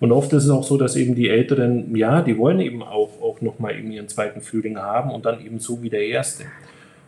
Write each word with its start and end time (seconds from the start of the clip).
Und 0.00 0.12
oft 0.12 0.32
ist 0.32 0.44
es 0.44 0.50
auch 0.50 0.62
so, 0.62 0.76
dass 0.76 0.94
eben 0.94 1.16
die 1.16 1.28
Älteren, 1.28 1.94
ja, 1.96 2.22
die 2.22 2.38
wollen 2.38 2.60
eben 2.60 2.84
auch, 2.84 3.20
auch 3.20 3.40
nochmal 3.40 3.76
eben 3.76 3.90
ihren 3.90 4.06
zweiten 4.06 4.40
Frühling 4.40 4.78
haben 4.78 5.10
und 5.10 5.26
dann 5.26 5.44
eben 5.44 5.58
so 5.58 5.82
wie 5.82 5.90
der 5.90 6.06
erste. 6.06 6.44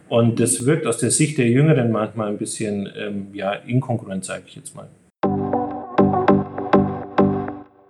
Und 0.09 0.41
das 0.41 0.67
wirkt 0.67 0.89
aus 0.89 0.99
der 0.99 1.13
Sicht 1.13 1.39
der 1.39 1.49
Jüngeren 1.49 1.93
manchmal 1.93 2.29
ein 2.29 2.37
bisschen 2.37 2.89
ähm, 2.99 3.29
ja, 3.33 3.53
inkongruent, 3.53 4.25
sage 4.25 4.43
ich 4.47 4.57
jetzt 4.57 4.75
mal. 4.75 4.89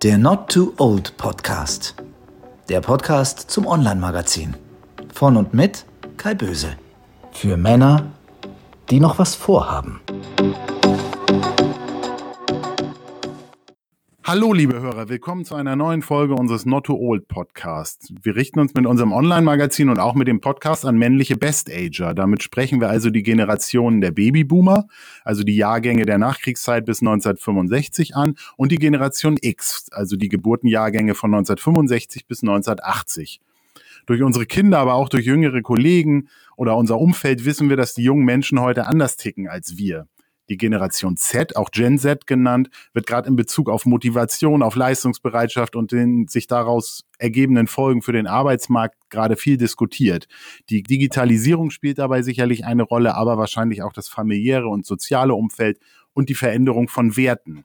Der 0.02 0.18
Not 0.18 0.50
Too 0.50 0.74
Old 0.76 1.17
Podcast. 1.17 1.95
Der 2.69 2.82
Podcast 2.82 3.51
zum 3.51 3.67
Online-Magazin. 3.67 4.55
Von 5.14 5.39
und 5.39 5.55
mit 5.55 5.87
Kai 6.19 6.35
Böse. 6.35 6.77
Für 7.32 7.57
Männer, 7.57 8.12
die 8.91 9.01
noch 9.01 9.19
was 9.19 9.35
vorhaben. 9.35 10.01
Hallo, 14.32 14.52
liebe 14.52 14.80
Hörer, 14.80 15.08
willkommen 15.08 15.44
zu 15.44 15.56
einer 15.56 15.74
neuen 15.74 16.02
Folge 16.02 16.34
unseres 16.36 16.64
Not 16.64 16.86
Too 16.86 16.96
Old 16.96 17.26
Podcasts. 17.26 18.12
Wir 18.22 18.36
richten 18.36 18.61
uns 18.61 18.75
mit 18.75 18.86
unserem 18.86 19.11
Online-Magazin 19.12 19.88
und 19.88 19.98
auch 19.98 20.14
mit 20.14 20.29
dem 20.29 20.40
Podcast 20.40 20.84
an 20.84 20.96
männliche 20.96 21.36
Best-Ager. 21.36 22.14
Damit 22.14 22.40
sprechen 22.44 22.80
wir 22.80 22.88
also 22.88 23.11
die 23.11 23.24
Generationen 23.24 24.00
der 24.00 24.12
Babyboomer, 24.12 24.86
also 25.24 25.43
die 25.43 25.57
Jahrgänge 25.57 26.07
der 26.07 26.18
Nachkriegszeit 26.18 26.85
bis 26.85 27.00
1965 27.00 28.14
an 28.14 28.36
und 28.57 28.71
die 28.71 28.76
Generation 28.76 29.36
X, 29.40 29.88
also 29.90 30.14
die 30.14 30.29
Geburtenjahrgänge 30.29 31.16
von 31.16 31.35
1965 31.35 32.28
bis 32.28 32.44
1980. 32.44 33.41
Durch 34.06 34.22
unsere 34.22 34.47
Kinder, 34.47 34.78
aber 34.78 34.94
auch 34.94 35.08
durch 35.08 35.27
jüngere 35.27 35.60
Kollegen 35.60 36.28
oder 36.56 36.77
unser 36.77 37.00
Umfeld 37.00 37.44
wissen 37.44 37.69
wir, 37.69 37.77
dass 37.77 37.94
die 37.94 38.05
jungen 38.05 38.24
Menschen 38.24 38.60
heute 38.60 38.86
anders 38.86 39.16
ticken 39.16 39.48
als 39.48 39.77
wir. 39.77 40.06
Die 40.50 40.59
Generation 40.59 41.17
Z, 41.17 41.56
auch 41.56 41.70
Gen 41.70 41.97
Z 41.97 42.27
genannt, 42.27 42.69
wird 42.92 43.06
gerade 43.06 43.28
in 43.28 43.36
Bezug 43.36 43.70
auf 43.70 43.86
Motivation, 43.86 44.62
auf 44.62 44.75
Leistungsbereitschaft 44.75 45.77
und 45.77 45.92
den 45.92 46.27
sich 46.27 46.48
daraus 46.48 47.05
ergebenden 47.19 47.69
Folgen 47.69 48.03
für 48.03 48.12
den 48.12 48.27
Arbeitsmarkt 48.27 48.97
gerade 49.11 49.36
viel 49.36 49.56
diskutiert. 49.56 50.27
Die 50.69 50.83
Digitalisierung 50.83 51.70
spielt 51.70 51.98
dabei 51.98 52.22
sicherlich 52.22 52.64
eine 52.64 52.83
Rolle, 52.83 53.14
aber 53.14 53.39
wahrscheinlich 53.39 53.83
auch 53.83 53.92
das 53.92 54.08
familiäre 54.08 54.66
und 54.66 54.84
soziale 54.84 55.34
Umfeld 55.34 55.78
und 56.12 56.28
die 56.28 56.34
Veränderung 56.34 56.89
von 56.89 57.17
Werten. 57.17 57.64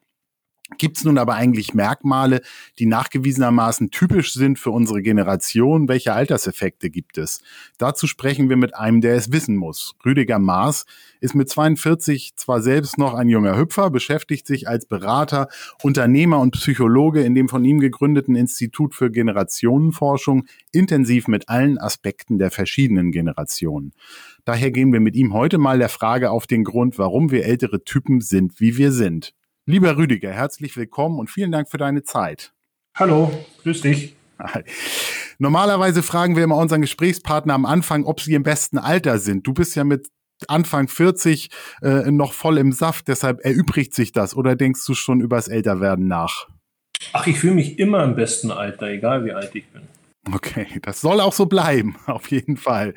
Gibt 0.80 0.98
es 0.98 1.04
nun 1.04 1.20
aber 1.20 1.36
eigentlich 1.36 1.76
Merkmale, 1.76 2.42
die 2.80 2.88
nachgewiesenermaßen 2.88 3.92
typisch 3.92 4.34
sind 4.34 4.58
für 4.58 4.72
unsere 4.72 5.04
Generation? 5.04 5.88
Welche 5.88 6.14
Alterseffekte 6.14 6.90
gibt 6.90 7.20
es? 7.20 7.42
Dazu 7.78 8.08
sprechen 8.08 8.50
wir 8.50 8.58
mit 8.58 8.76
einem, 8.76 9.00
der 9.00 9.14
es 9.14 9.32
wissen 9.32 9.58
muss. 9.58 9.94
Rüdiger 10.04 10.40
Maas 10.40 10.86
ist 11.20 11.36
mit 11.36 11.50
42 11.50 12.36
zwar 12.36 12.64
selbst 12.64 12.98
noch 12.98 13.14
ein 13.14 13.30
junger 13.30 13.56
Hüpfer, 13.56 13.92
beschäftigt 13.92 14.48
sich 14.48 14.68
als 14.68 14.88
Berater, 14.88 15.50
Unternehmer 15.84 16.40
und 16.40 16.56
Psychologe 16.56 17.22
in 17.22 17.36
dem 17.36 17.48
von 17.48 17.64
ihm 17.64 17.80
gegründeten 17.80 18.36
Institut 18.36 18.96
für 18.96 19.12
Generationenforschung 19.12 20.46
intensiv 20.72 21.28
mit 21.28 21.48
allen 21.48 21.78
Aspekten 21.78 22.40
der 22.40 22.50
verschiedenen 22.50 23.12
Generationen. 23.12 23.94
Daher 24.46 24.72
gehen 24.72 24.92
wir 24.92 25.00
mit 25.00 25.16
ihm 25.16 25.32
heute 25.32 25.60
mal 25.60 25.78
der 25.78 25.90
Frage 25.90 26.32
auf 26.32 26.48
den 26.48 26.64
Grund, 26.64 26.98
warum 26.98 27.30
wir 27.30 27.46
ältere 27.46 27.84
Typen 27.84 28.20
sind, 28.20 28.60
wie 28.60 28.78
wir 28.78 28.92
sind. 28.92 29.36
Lieber 29.68 29.98
Rüdiger, 29.98 30.32
herzlich 30.32 30.78
willkommen 30.78 31.18
und 31.18 31.32
vielen 31.32 31.52
Dank 31.52 31.68
für 31.72 31.78
deine 31.78 32.04
Zeit. 32.04 32.54
Hallo, 32.94 33.32
grüß 33.64 33.82
dich. 33.82 34.16
Normalerweise 35.40 36.04
fragen 36.04 36.36
wir 36.36 36.44
immer 36.44 36.58
unseren 36.58 36.82
Gesprächspartner 36.82 37.56
am 37.56 37.66
Anfang, 37.66 38.06
ob 38.06 38.22
sie 38.22 38.36
im 38.36 38.44
besten 38.44 38.78
Alter 38.78 39.18
sind. 39.18 39.48
Du 39.48 39.54
bist 39.54 39.76
ja 39.76 39.84
mit 39.84 40.10
Anfang 40.48 40.88
40 40.88 41.50
äh, 41.82 42.12
noch 42.12 42.34
voll 42.34 42.60
im 42.60 42.74
Saft, 42.74 43.08
deshalb 43.08 43.44
erübrigt 43.44 43.96
sich 43.96 44.12
das. 44.12 44.36
Oder 44.36 44.56
denkst 44.56 44.86
du 44.86 44.94
schon 44.94 45.20
übers 45.20 45.48
Älterwerden 45.48 46.08
nach? 46.08 46.48
Ach, 47.14 47.26
ich 47.26 47.40
fühle 47.40 47.56
mich 47.56 47.80
immer 47.80 48.04
im 48.04 48.16
besten 48.16 48.52
Alter, 48.52 48.86
egal 48.90 49.26
wie 49.26 49.32
alt 49.32 49.56
ich 49.56 49.68
bin. 49.70 49.82
Okay, 50.34 50.66
das 50.82 51.02
soll 51.02 51.22
auch 51.22 51.34
so 51.34 51.46
bleiben, 51.46 51.96
auf 52.08 52.32
jeden 52.32 52.58
Fall. 52.58 52.96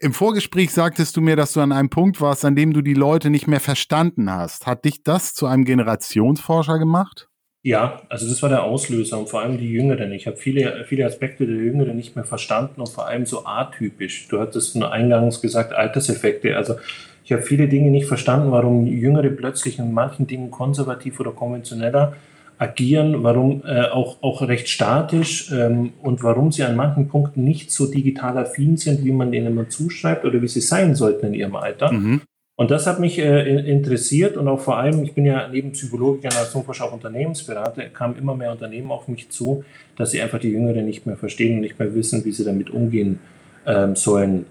Im 0.00 0.14
Vorgespräch 0.14 0.72
sagtest 0.72 1.16
du 1.16 1.20
mir, 1.20 1.36
dass 1.36 1.52
du 1.52 1.60
an 1.60 1.72
einem 1.72 1.90
Punkt 1.90 2.20
warst, 2.20 2.44
an 2.44 2.56
dem 2.56 2.72
du 2.72 2.80
die 2.80 2.94
Leute 2.94 3.28
nicht 3.30 3.46
mehr 3.46 3.60
verstanden 3.60 4.30
hast. 4.30 4.66
Hat 4.66 4.84
dich 4.84 5.02
das 5.02 5.34
zu 5.34 5.46
einem 5.46 5.64
Generationsforscher 5.64 6.78
gemacht? 6.78 7.28
Ja, 7.62 8.02
also 8.10 8.28
das 8.28 8.42
war 8.42 8.50
der 8.50 8.62
Auslöser 8.62 9.18
und 9.18 9.30
vor 9.30 9.40
allem 9.40 9.56
die 9.56 9.70
Jüngeren. 9.70 10.12
Ich 10.12 10.26
habe 10.26 10.36
viele, 10.36 10.84
viele 10.86 11.06
Aspekte 11.06 11.46
der 11.46 11.56
Jüngeren 11.56 11.96
nicht 11.96 12.14
mehr 12.14 12.24
verstanden 12.24 12.80
und 12.80 12.90
vor 12.90 13.06
allem 13.06 13.24
so 13.24 13.46
atypisch. 13.46 14.28
Du 14.28 14.38
hattest 14.38 14.76
nur 14.76 14.92
eingangs 14.92 15.40
gesagt, 15.40 15.72
Alterseffekte. 15.72 16.56
Also 16.56 16.76
ich 17.24 17.32
habe 17.32 17.40
viele 17.40 17.66
Dinge 17.66 17.90
nicht 17.90 18.06
verstanden, 18.06 18.52
warum 18.52 18.86
Jüngere 18.86 19.30
plötzlich 19.30 19.78
in 19.78 19.92
manchen 19.94 20.26
Dingen 20.26 20.50
konservativ 20.50 21.20
oder 21.20 21.32
konventioneller 21.32 22.14
agieren, 22.58 23.22
warum 23.22 23.62
äh, 23.66 23.82
auch, 23.88 24.22
auch 24.22 24.42
recht 24.42 24.68
statisch 24.68 25.50
ähm, 25.52 25.92
und 26.02 26.22
warum 26.22 26.52
sie 26.52 26.62
an 26.62 26.76
manchen 26.76 27.08
Punkten 27.08 27.44
nicht 27.44 27.70
so 27.70 27.90
digital 27.90 28.38
affin 28.38 28.76
sind, 28.76 29.04
wie 29.04 29.12
man 29.12 29.32
ihnen 29.32 29.48
immer 29.48 29.68
zuschreibt 29.68 30.24
oder 30.24 30.40
wie 30.40 30.48
sie 30.48 30.60
sein 30.60 30.94
sollten 30.94 31.26
in 31.26 31.34
ihrem 31.34 31.56
Alter. 31.56 31.92
Mhm. 31.92 32.22
Und 32.56 32.70
das 32.70 32.86
hat 32.86 33.00
mich 33.00 33.18
äh, 33.18 33.68
interessiert 33.68 34.36
und 34.36 34.46
auch 34.46 34.60
vor 34.60 34.78
allem, 34.78 35.02
ich 35.02 35.12
bin 35.12 35.26
ja 35.26 35.48
neben 35.48 35.72
Psychologe, 35.72 36.20
Generationsforscher 36.20 36.84
auch 36.84 36.92
Unternehmensberater, 36.92 37.82
kamen 37.88 38.16
immer 38.16 38.36
mehr 38.36 38.52
Unternehmen 38.52 38.92
auf 38.92 39.08
mich 39.08 39.28
zu, 39.30 39.64
dass 39.96 40.12
sie 40.12 40.22
einfach 40.22 40.38
die 40.38 40.50
Jüngeren 40.50 40.86
nicht 40.86 41.04
mehr 41.04 41.16
verstehen 41.16 41.56
und 41.56 41.62
nicht 41.62 41.80
mehr 41.80 41.92
wissen, 41.96 42.24
wie 42.24 42.30
sie 42.30 42.44
damit 42.44 42.70
umgehen 42.70 43.18
ähm, 43.66 43.96
sollen. 43.96 44.46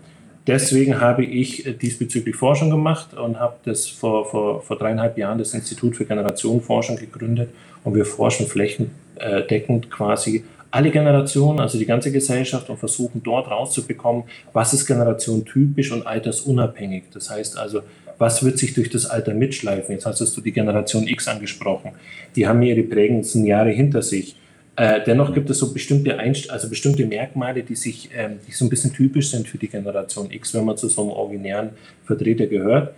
Deswegen 0.45 0.99
habe 0.99 1.23
ich 1.23 1.65
äh, 1.65 1.73
diesbezüglich 1.73 2.35
Forschung 2.35 2.69
gemacht 2.69 3.13
und 3.13 3.39
habe 3.39 3.55
das 3.63 3.87
vor, 3.87 4.29
vor, 4.29 4.61
vor 4.61 4.77
dreieinhalb 4.77 5.17
Jahren 5.17 5.37
das 5.37 5.53
Institut 5.53 5.95
für 5.95 6.05
Generationenforschung 6.05 6.97
gegründet 6.97 7.49
und 7.83 7.95
wir 7.95 8.05
forschen 8.05 8.47
flächendeckend 8.47 9.89
quasi 9.89 10.43
alle 10.73 10.89
Generationen, 10.89 11.59
also 11.59 11.77
die 11.77 11.85
ganze 11.85 12.11
Gesellschaft 12.11 12.67
und 12.69 12.77
versuchen 12.77 13.21
dort 13.23 13.51
rauszubekommen, 13.51 14.23
was 14.53 14.73
ist 14.73 14.87
Generation 14.87 15.45
typisch 15.45 15.91
und 15.91 16.07
altersunabhängig. 16.07 17.03
Das 17.13 17.29
heißt 17.29 17.59
also, 17.59 17.81
was 18.17 18.43
wird 18.43 18.57
sich 18.57 18.73
durch 18.73 18.89
das 18.89 19.05
Alter 19.05 19.35
mitschleifen? 19.35 19.93
Jetzt 19.93 20.05
hast 20.07 20.35
du 20.35 20.41
die 20.41 20.51
Generation 20.51 21.07
X 21.07 21.27
angesprochen. 21.27 21.91
Die 22.35 22.47
haben 22.47 22.61
ihre 22.63 22.81
prägendsten 22.81 23.45
Jahre 23.45 23.69
hinter 23.69 24.01
sich. 24.01 24.35
Äh, 24.75 25.01
dennoch 25.05 25.33
gibt 25.33 25.49
es 25.49 25.59
so 25.59 25.71
bestimmte, 25.71 26.17
Einst 26.17 26.49
also 26.49 26.67
bestimmte 26.67 27.05
Merkmale, 27.05 27.61
die 27.63 27.75
sich, 27.75 28.09
ähm, 28.15 28.39
die 28.47 28.51
so 28.51 28.65
ein 28.65 28.69
bisschen 28.69 28.91
typisch 28.91 29.29
sind 29.29 29.47
für 29.47 29.57
die 29.59 29.67
Generation 29.67 30.31
X, 30.31 30.53
wenn 30.53 30.65
man 30.65 30.77
zu 30.77 30.89
so 30.89 31.01
einem 31.01 31.11
originären 31.11 31.71
Vertreter 32.05 32.47
gehört. 32.47 32.95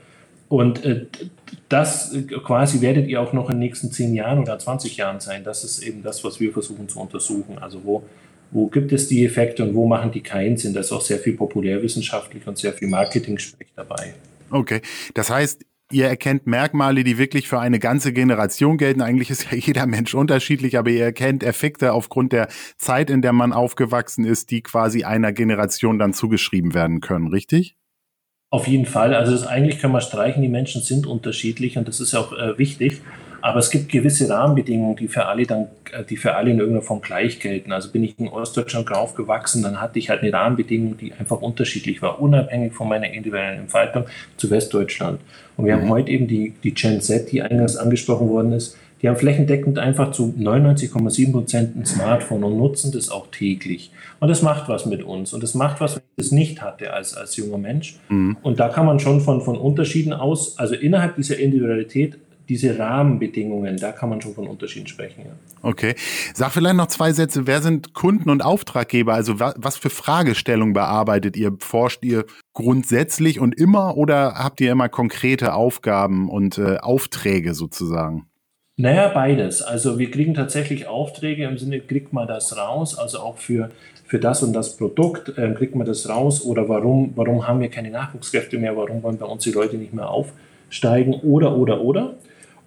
Und 0.48 0.86
äh, 0.86 1.08
das 1.68 2.14
äh, 2.14 2.22
quasi 2.22 2.80
werdet 2.80 3.08
ihr 3.08 3.20
auch 3.20 3.34
noch 3.34 3.50
in 3.50 3.56
den 3.56 3.60
nächsten 3.60 3.92
zehn 3.92 4.14
Jahren 4.14 4.40
oder 4.40 4.58
20 4.58 4.96
Jahren 4.96 5.20
sein. 5.20 5.44
Das 5.44 5.66
ist 5.66 5.84
eben 5.84 6.02
das, 6.02 6.24
was 6.24 6.40
wir 6.40 6.54
versuchen 6.54 6.88
zu 6.88 7.00
untersuchen. 7.00 7.58
Also 7.58 7.82
wo, 7.84 8.04
wo 8.52 8.68
gibt 8.68 8.94
es 8.94 9.10
die 9.10 9.26
Effekte 9.26 9.64
und 9.64 9.74
wo 9.76 9.86
machen 9.86 10.12
die 10.12 10.22
keinen 10.22 10.56
Sinn? 10.56 10.74
Da 10.74 10.80
ist 10.80 10.94
auch 10.94 11.02
sehr 11.02 11.20
viel 11.20 11.34
populärwissenschaftlich 11.34 12.48
und 12.48 12.58
sehr 12.58 12.72
viel 12.72 12.88
Marketing-Sprech 12.88 13.68
dabei. 13.76 14.14
Okay, 14.50 14.82
das 15.14 15.30
heißt, 15.30 15.66
ihr 15.92 16.08
erkennt 16.08 16.48
Merkmale, 16.48 17.04
die 17.04 17.18
wirklich 17.18 17.48
für 17.48 17.60
eine 17.60 17.80
ganze 17.80 18.12
Generation 18.14 18.78
gelten. 18.78 19.02
Eigentlich 19.02 19.30
ist 19.30 19.52
ja 19.52 19.58
jeder 19.58 19.86
Mensch 19.86 20.14
unterschiedlich, 20.14 20.78
aber 20.78 20.90
ihr 20.90 21.04
erkennt 21.04 21.44
Effekte 21.44 21.94
aufgrund 21.94 22.34
der 22.34 22.48
Zeit, 22.78 23.10
in 23.10 23.22
der 23.22 23.34
man 23.34 23.54
aufgewachsen 23.54 24.26
ist, 24.26 24.52
die 24.52 24.62
quasi 24.62 25.04
einer 25.04 25.32
Generation 25.32 26.00
dann 26.00 26.14
zugeschrieben 26.14 26.74
werden 26.74 27.02
können, 27.02 27.28
richtig? 27.28 27.76
Auf 28.50 28.68
jeden 28.68 28.86
Fall. 28.86 29.14
Also 29.14 29.34
das, 29.34 29.46
eigentlich 29.46 29.80
kann 29.80 29.92
man 29.92 30.02
streichen, 30.02 30.42
die 30.42 30.48
Menschen 30.48 30.82
sind 30.82 31.08
unterschiedlich 31.08 31.78
und 31.78 31.88
das 31.88 32.00
ist 32.00 32.16
auch 32.16 32.32
äh, 32.32 32.58
wichtig. 32.58 33.02
Aber 33.42 33.60
es 33.60 33.70
gibt 33.70 33.92
gewisse 33.92 34.30
Rahmenbedingungen, 34.30 34.96
die 34.96 35.08
für 35.08 35.26
alle 35.26 35.46
dann, 35.46 35.68
äh, 35.92 36.04
die 36.04 36.18
für 36.18 36.36
alle 36.36 36.52
in 36.52 36.60
irgendeiner 36.60 36.86
Form 36.86 37.02
gleich 37.02 37.40
gelten. 37.40 37.72
Also 37.72 37.92
bin 37.92 38.04
ich 38.04 38.18
in 38.20 38.28
Ostdeutschland 38.28 38.92
aufgewachsen, 38.92 39.64
dann 39.64 39.82
hatte 39.82 40.00
ich 40.00 40.10
halt 40.10 40.22
eine 40.22 40.34
Rahmenbedingung, 40.34 40.98
die 40.98 41.14
einfach 41.14 41.42
unterschiedlich 41.42 42.02
war, 42.02 42.22
unabhängig 42.22 42.74
von 42.74 42.88
meiner 42.88 43.12
individuellen 43.12 43.62
Entfaltung 43.62 44.06
zu 44.38 44.50
Westdeutschland. 44.50 45.20
Und 45.58 45.66
wir 45.66 45.76
mhm. 45.76 45.82
haben 45.82 45.90
heute 45.90 46.12
eben 46.12 46.28
die, 46.28 46.54
die 46.64 46.74
Gen 46.74 47.02
Z, 47.02 47.32
die 47.32 47.42
eingangs 47.42 47.78
angesprochen 47.78 48.30
worden 48.30 48.54
ist, 48.54 48.78
die 49.02 49.10
haben 49.10 49.18
flächendeckend 49.18 49.78
einfach 49.78 50.12
zu 50.12 50.34
99,7 50.36 51.32
Prozent 51.32 51.76
ein 51.76 51.86
Smartphone 51.86 52.44
und 52.44 52.58
nutzen 52.58 52.92
das 52.92 53.10
auch 53.12 53.28
täglich. 53.28 53.92
Und 54.20 54.30
das 54.30 54.42
macht 54.42 54.70
was 54.70 54.86
mit 54.86 55.04
uns. 55.04 55.34
Und 55.34 55.44
das 55.44 55.54
macht 55.54 55.82
was, 55.82 55.98
wenn 55.98 56.02
ich 56.16 56.24
das 56.24 56.32
nicht 56.32 56.62
hatte 56.62 56.94
als, 56.94 57.16
als 57.16 57.36
junger 57.36 57.58
Mensch. 57.58 58.00
Mhm. 58.10 58.38
Und 58.42 58.60
da 58.60 58.70
kann 58.70 58.86
man 58.86 59.00
schon 59.00 59.22
von, 59.22 59.42
von 59.42 59.58
Unterschieden 59.58 60.14
aus, 60.14 60.58
also 60.58 60.74
innerhalb 60.76 61.18
dieser 61.18 61.38
Individualität, 61.38 62.18
diese 62.50 62.78
Rahmenbedingungen, 62.78 63.78
da 63.78 63.92
kann 63.92 64.10
man 64.10 64.22
schon 64.22 64.34
von 64.34 64.48
Unterschieden 64.48 64.88
sprechen. 64.88 65.26
Ja. 65.26 65.32
Okay. 65.62 65.96
Sag 66.34 66.52
vielleicht 66.52 66.76
noch 66.76 66.88
zwei 66.88 67.12
Sätze. 67.14 67.48
Wer 67.48 67.62
sind 67.62 67.94
Kunden 67.94 68.30
und 68.30 68.44
Auftraggeber? 68.44 69.14
Also 69.14 69.40
was 69.40 69.78
für 69.78 69.90
Fragestellungen 69.90 70.74
bearbeitet 70.74 71.38
ihr? 71.38 71.54
Forscht 71.60 72.04
ihr 72.04 72.26
grundsätzlich 72.54 73.40
und 73.40 73.56
immer 73.56 73.98
oder 73.98 74.36
habt 74.36 74.62
ihr 74.62 74.72
immer 74.72 74.90
konkrete 74.90 75.54
Aufgaben 75.54 76.30
und 76.30 76.58
äh, 76.58 76.78
Aufträge 76.78 77.54
sozusagen? 77.54 78.28
Naja, 78.78 79.08
beides. 79.08 79.62
Also 79.62 80.00
wir 80.00 80.12
kriegen 80.12 80.34
tatsächlich 80.34 80.88
Aufträge 80.88 81.46
im 81.46 81.58
Sinne, 81.58 81.80
kriegt 81.80 82.12
man 82.12 82.28
das 82.28 82.58
raus, 82.58 82.98
also 82.98 83.20
auch 83.20 83.38
für, 83.38 83.72
für 84.04 84.20
das 84.20 84.44
und 84.44 84.52
das 84.52 84.76
Produkt, 84.76 85.38
äh, 85.38 85.54
kriegt 85.54 85.76
man 85.76 85.88
das 85.88 86.10
raus 86.10 86.44
oder 86.44 86.68
warum, 86.68 87.14
warum 87.16 87.48
haben 87.48 87.62
wir 87.62 87.70
keine 87.70 87.90
Nachwuchskräfte 87.90 88.58
mehr, 88.58 88.76
warum 88.76 89.02
wollen 89.02 89.18
bei 89.18 89.26
uns 89.26 89.44
die 89.44 89.52
Leute 89.52 89.78
nicht 89.78 89.94
mehr 89.94 90.10
aufsteigen 90.10 91.14
oder, 91.14 91.56
oder, 91.56 91.80
oder. 91.80 92.16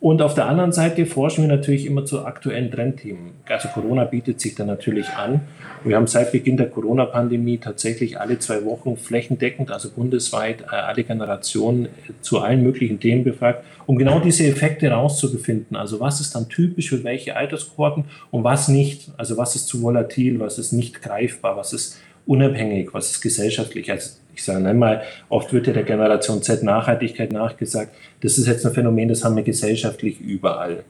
Und 0.01 0.23
auf 0.23 0.35
der 0.35 0.47
anderen 0.47 0.71
Seite 0.71 1.07
forschen 1.07 1.43
wir 1.43 1.49
natürlich 1.49 1.85
immer 1.85 2.05
zu 2.05 2.25
aktuellen 2.25 2.71
Trendthemen. 2.71 3.33
Also 3.49 3.69
Corona 3.69 4.05
bietet 4.05 4.41
sich 4.41 4.55
da 4.55 4.65
natürlich 4.65 5.09
an. 5.09 5.41
Wir 5.83 5.97
haben 5.97 6.07
seit 6.07 6.31
Beginn 6.31 6.57
der 6.57 6.71
Corona-Pandemie 6.71 7.59
tatsächlich 7.59 8.21
alle 8.21 8.39
zwei 8.39 8.65
Wochen 8.65 8.97
flächendeckend, 8.97 9.73
also 9.73 9.91
bundesweit, 9.91 10.63
äh, 10.63 10.77
alle 10.77 11.03
Generationen 11.03 11.87
äh, 11.87 11.89
zu 12.21 12.39
allen 12.39 12.63
möglichen 12.63 13.01
Themen 13.01 13.25
befragt, 13.25 13.65
um 13.87 13.99
genau 13.99 14.21
diese 14.21 14.47
Effekte 14.47 14.89
rauszubefinden. 14.89 15.77
Also 15.77 15.99
was 15.99 16.21
ist 16.21 16.33
dann 16.35 16.49
typisch 16.49 16.91
für 16.91 17.03
welche 17.03 17.35
Alterskohorten 17.35 18.05
und 18.31 18.45
was 18.45 18.69
nicht. 18.69 19.11
Also 19.17 19.37
was 19.37 19.57
ist 19.57 19.67
zu 19.67 19.83
volatil, 19.83 20.39
was 20.39 20.59
ist 20.59 20.73
nicht 20.73 21.03
greifbar, 21.03 21.57
was 21.57 21.73
ist 21.73 21.99
unabhängig, 22.25 22.91
was 22.93 23.11
ist 23.11 23.21
gesellschaftlich. 23.21 23.91
Also 23.91 24.11
ich 24.39 24.45
sage 24.45 24.65
einmal, 24.67 25.03
oft 25.29 25.53
wird 25.53 25.67
ja 25.67 25.73
der 25.73 25.83
Generation 25.83 26.43
Z 26.43 26.63
Nachhaltigkeit 26.63 27.33
nachgesagt. 27.33 27.93
Das 28.21 28.39
ist 28.39 28.47
jetzt 28.47 28.65
ein 28.65 28.73
Phänomen, 28.73 29.09
das 29.09 29.25
haben 29.25 29.35
wir 29.35 29.43
gesellschaftlich 29.43 30.21
überall. 30.21 30.85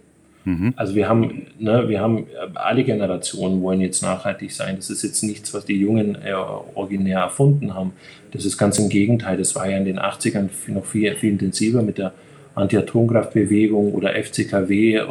Mhm. 0.44 0.74
Also 0.76 0.94
wir 0.94 1.08
haben, 1.08 1.46
ne, 1.58 1.88
wir 1.88 2.00
haben 2.00 2.26
alle 2.54 2.84
Generationen 2.84 3.62
wollen 3.62 3.80
jetzt 3.80 4.02
nachhaltig 4.02 4.52
sein. 4.52 4.76
Das 4.76 4.90
ist 4.90 5.02
jetzt 5.02 5.22
nichts, 5.22 5.54
was 5.54 5.64
die 5.64 5.80
Jungen 5.80 6.16
äh, 6.16 6.34
originär 6.74 7.20
erfunden 7.20 7.74
haben. 7.74 7.92
Das 8.32 8.44
ist 8.44 8.58
ganz 8.58 8.78
im 8.78 8.90
Gegenteil. 8.90 9.38
Das 9.38 9.54
war 9.54 9.68
ja 9.68 9.78
in 9.78 9.86
den 9.86 9.98
80ern 9.98 10.50
noch 10.66 10.84
viel, 10.84 11.14
viel 11.16 11.32
intensiver 11.32 11.82
mit 11.82 11.96
der 11.96 12.12
Anti-Atomkraftbewegung 12.54 13.94
oder 13.94 14.12
FCKW 14.22 14.96
äh, 14.96 15.06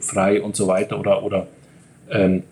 frei 0.00 0.40
und 0.40 0.56
so 0.56 0.66
weiter 0.66 0.98
oder, 0.98 1.22
oder 1.22 1.46
ähm, 2.10 2.42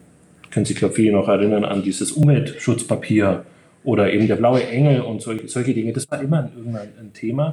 können 0.50 0.66
sich, 0.66 0.76
glaube 0.76 0.92
ich, 0.92 0.96
viele 0.96 1.12
noch 1.12 1.28
erinnern 1.28 1.64
an 1.64 1.82
dieses 1.82 2.12
Umweltschutzpapier 2.12 3.44
oder 3.84 4.12
eben 4.12 4.26
der 4.26 4.36
blaue 4.36 4.66
Engel 4.66 5.02
und 5.02 5.22
solche, 5.22 5.46
solche 5.48 5.74
Dinge. 5.74 5.92
Das 5.92 6.10
war 6.10 6.20
immer 6.20 6.50
irgendwann 6.56 6.88
ein 6.98 7.12
Thema. 7.12 7.52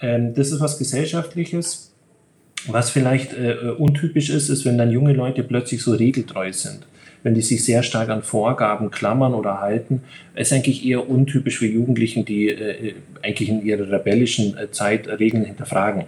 Ähm, 0.00 0.34
das 0.34 0.50
ist 0.50 0.60
was 0.60 0.78
Gesellschaftliches. 0.78 1.92
Was 2.68 2.90
vielleicht 2.90 3.32
äh, 3.34 3.70
untypisch 3.78 4.30
ist, 4.30 4.48
ist, 4.48 4.64
wenn 4.64 4.78
dann 4.78 4.90
junge 4.90 5.12
Leute 5.12 5.44
plötzlich 5.44 5.82
so 5.82 5.92
regeltreu 5.92 6.52
sind. 6.52 6.80
Wenn 7.22 7.34
die 7.34 7.42
sich 7.42 7.64
sehr 7.64 7.82
stark 7.82 8.08
an 8.08 8.22
Vorgaben 8.22 8.90
klammern 8.90 9.34
oder 9.34 9.60
halten, 9.60 10.02
ist 10.34 10.52
eigentlich 10.52 10.84
eher 10.84 11.08
untypisch 11.08 11.58
für 11.58 11.66
Jugendlichen, 11.66 12.24
die 12.24 12.48
äh, 12.48 12.94
eigentlich 13.22 13.48
in 13.48 13.64
ihrer 13.64 13.88
rebellischen 13.90 14.56
äh, 14.56 14.70
Zeit 14.70 15.06
Regeln 15.06 15.44
hinterfragen. 15.44 16.04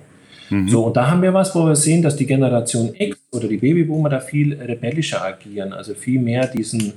Mhm. 0.51 0.69
So, 0.69 0.85
und 0.87 0.97
da 0.97 1.11
haben 1.11 1.23
wir 1.23 1.35
was, 1.35 1.55
wo 1.55 1.67
wir 1.67 1.77
sehen, 1.77 2.03
dass 2.03 2.17
die 2.17 2.27
Generation 2.27 2.95
X 2.95 3.19
oder 3.33 3.49
die 3.49 3.59
Babyboomer 3.59 4.09
da 4.09 4.21
viel 4.21 4.55
rebellischer 4.55 5.23
agieren, 5.23 5.73
also 5.73 5.95
viel 5.95 6.21
mehr 6.21 6.47
diesen 6.47 6.95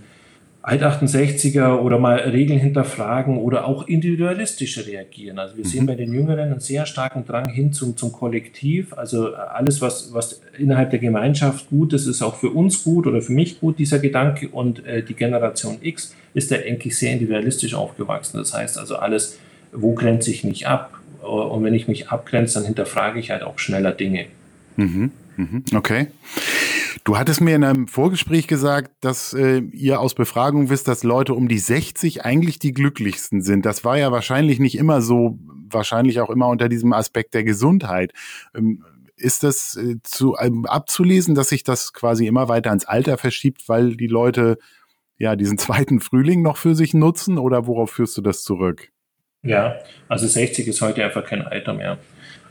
Alt-68er 0.63 1.79
oder 1.79 1.97
mal 1.97 2.17
Regeln 2.19 2.59
hinterfragen 2.59 3.37
oder 3.37 3.65
auch 3.65 3.87
individualistischer 3.87 4.85
reagieren. 4.85 5.39
Also 5.39 5.57
wir 5.57 5.65
mhm. 5.65 5.69
sehen 5.69 5.85
bei 5.87 5.95
den 5.95 6.13
Jüngeren 6.13 6.51
einen 6.51 6.59
sehr 6.59 6.85
starken 6.85 7.25
Drang 7.25 7.49
hin 7.49 7.73
zum, 7.73 7.97
zum 7.97 8.11
Kollektiv. 8.11 8.93
Also 8.93 9.33
alles, 9.33 9.81
was, 9.81 10.13
was 10.13 10.41
innerhalb 10.57 10.91
der 10.91 10.99
Gemeinschaft 10.99 11.69
gut 11.69 11.93
ist, 11.93 12.05
ist 12.05 12.21
auch 12.21 12.35
für 12.35 12.51
uns 12.51 12.83
gut 12.83 13.07
oder 13.07 13.23
für 13.23 13.33
mich 13.33 13.59
gut, 13.59 13.79
dieser 13.79 13.97
Gedanke. 13.97 14.49
Und 14.49 14.85
äh, 14.85 15.01
die 15.01 15.15
Generation 15.15 15.79
X 15.81 16.15
ist 16.35 16.51
da 16.51 16.57
eigentlich 16.57 16.95
sehr 16.95 17.13
individualistisch 17.13 17.73
aufgewachsen. 17.73 18.37
Das 18.37 18.53
heißt 18.53 18.77
also 18.77 18.97
alles, 18.97 19.39
wo 19.73 19.95
grenze 19.95 20.29
ich 20.29 20.43
mich 20.43 20.67
ab? 20.67 20.93
Und 21.21 21.63
wenn 21.63 21.73
ich 21.73 21.87
mich 21.87 22.09
abgrenze, 22.09 22.55
dann 22.59 22.65
hinterfrage 22.65 23.19
ich 23.19 23.31
halt 23.31 23.41
auch 23.41 23.57
schneller 23.57 23.91
Dinge. 23.91 24.25
Mhm. 24.75 25.11
Mhm. 25.37 25.63
Okay. 25.73 26.07
Du 27.03 27.17
hattest 27.17 27.41
mir 27.41 27.55
in 27.55 27.63
einem 27.63 27.87
Vorgespräch 27.87 28.47
gesagt, 28.47 28.91
dass 29.01 29.33
äh, 29.33 29.59
ihr 29.59 29.99
aus 29.99 30.13
Befragung 30.13 30.69
wisst, 30.69 30.87
dass 30.87 31.03
Leute 31.03 31.33
um 31.33 31.47
die 31.47 31.59
60 31.59 32.25
eigentlich 32.25 32.59
die 32.59 32.73
glücklichsten 32.73 33.41
sind. 33.41 33.65
Das 33.65 33.83
war 33.83 33.97
ja 33.97 34.11
wahrscheinlich 34.11 34.59
nicht 34.59 34.77
immer 34.77 35.01
so, 35.01 35.37
wahrscheinlich 35.69 36.19
auch 36.19 36.29
immer 36.29 36.47
unter 36.47 36.69
diesem 36.69 36.93
Aspekt 36.93 37.33
der 37.33 37.43
Gesundheit. 37.43 38.13
Ähm, 38.55 38.83
ist 39.15 39.43
das 39.43 39.75
äh, 39.77 39.97
zu, 40.03 40.35
ähm, 40.39 40.65
abzulesen, 40.65 41.35
dass 41.35 41.49
sich 41.49 41.63
das 41.63 41.93
quasi 41.93 42.27
immer 42.27 42.49
weiter 42.49 42.71
ans 42.71 42.85
Alter 42.85 43.17
verschiebt, 43.17 43.69
weil 43.69 43.95
die 43.95 44.07
Leute 44.07 44.57
ja 45.17 45.35
diesen 45.35 45.57
zweiten 45.57 45.99
Frühling 45.99 46.41
noch 46.41 46.57
für 46.57 46.75
sich 46.75 46.93
nutzen 46.93 47.37
oder 47.37 47.67
worauf 47.67 47.91
führst 47.91 48.17
du 48.17 48.21
das 48.21 48.43
zurück? 48.43 48.91
Ja, 49.43 49.77
also 50.07 50.27
60 50.27 50.67
ist 50.67 50.81
heute 50.81 51.03
einfach 51.03 51.25
kein 51.25 51.41
Alter 51.41 51.73
mehr. 51.73 51.97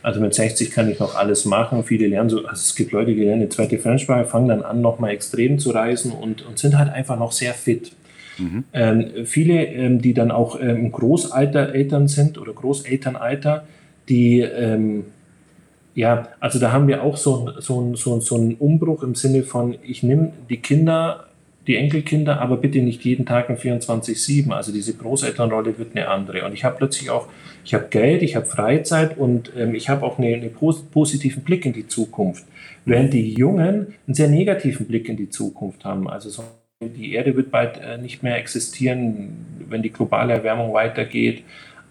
Also 0.03 0.21
mit 0.21 0.35
60 0.35 0.71
kann 0.71 0.91
ich 0.91 0.99
noch 0.99 1.15
alles 1.15 1.45
machen. 1.45 1.85
Viele 1.85 2.07
lernen 2.07 2.31
so, 2.31 2.39
also 2.39 2.53
es 2.53 2.75
gibt 2.75 2.93
Leute, 2.93 3.15
die 3.15 3.23
lernen 3.23 3.43
eine 3.43 3.49
zweite 3.49 3.79
Fremdsprache, 3.79 4.25
fangen 4.25 4.49
dann 4.49 4.63
an, 4.63 4.81
nochmal 4.81 5.11
extrem 5.11 5.59
zu 5.59 5.71
reisen 5.71 6.11
und, 6.13 6.43
und 6.47 6.59
sind 6.59 6.77
halt 6.79 6.91
einfach 6.91 7.19
noch 7.19 7.33
sehr 7.33 7.55
fit. 7.55 7.93
Mhm. 8.39 8.65
Ähm, 8.73 9.27
viele, 9.27 9.65
ähm, 9.67 10.01
die 10.01 10.15
dann 10.15 10.31
auch 10.31 10.59
ähm, 10.61 10.91
Großalter 10.91 11.75
Eltern 11.75 12.09
sind 12.09 12.39
oder 12.39 12.53
Großelternalter, 12.53 13.67
die, 14.09 14.41
ähm, 14.41 15.05
ja, 15.95 16.29
also 16.41 16.59
da 16.59 16.73
haben 16.73 16.89
wir 16.89 17.03
auch 17.03 17.17
so, 17.17 17.53
so, 17.61 17.95
so, 17.95 18.21
so 18.21 18.37
einen 18.37 18.55
Umbruch 18.55 19.03
im 19.03 19.15
Sinne 19.15 19.43
von, 19.43 19.77
ich 19.83 20.03
nehme 20.03 20.33
die 20.49 20.57
Kinder 20.57 21.30
die 21.67 21.77
Enkelkinder, 21.77 22.41
aber 22.41 22.57
bitte 22.57 22.81
nicht 22.81 23.05
jeden 23.05 23.27
Tag 23.27 23.51
in 23.51 23.57
24-7. 23.57 24.51
Also 24.51 24.73
diese 24.73 24.95
Großelternrolle 24.95 25.79
wird 25.79 25.95
eine 25.95 26.09
andere. 26.09 26.45
Und 26.45 26.55
ich 26.55 26.65
habe 26.65 26.77
plötzlich 26.77 27.11
auch, 27.11 27.29
ich 27.65 27.75
habe 27.75 27.89
Geld, 27.91 28.23
ich 28.23 28.35
habe 28.37 28.47
Freizeit 28.47 29.19
und 29.19 29.53
ähm, 29.57 29.75
ich 29.75 29.89
habe 29.89 30.05
auch 30.05 30.19
einen 30.19 30.35
eine 30.35 30.51
positiven 30.51 31.43
Blick 31.43 31.67
in 31.67 31.73
die 31.73 31.87
Zukunft. 31.87 32.45
Während 32.85 33.13
die 33.13 33.35
Jungen 33.35 33.95
einen 34.07 34.15
sehr 34.15 34.29
negativen 34.29 34.87
Blick 34.87 35.09
in 35.09 35.17
die 35.17 35.29
Zukunft 35.29 35.85
haben. 35.85 36.09
Also 36.09 36.31
so, 36.31 36.45
die 36.81 37.13
Erde 37.13 37.37
wird 37.37 37.51
bald 37.51 37.79
äh, 37.79 37.99
nicht 37.99 38.23
mehr 38.23 38.39
existieren, 38.39 39.67
wenn 39.69 39.83
die 39.83 39.93
globale 39.93 40.33
Erwärmung 40.33 40.73
weitergeht. 40.73 41.45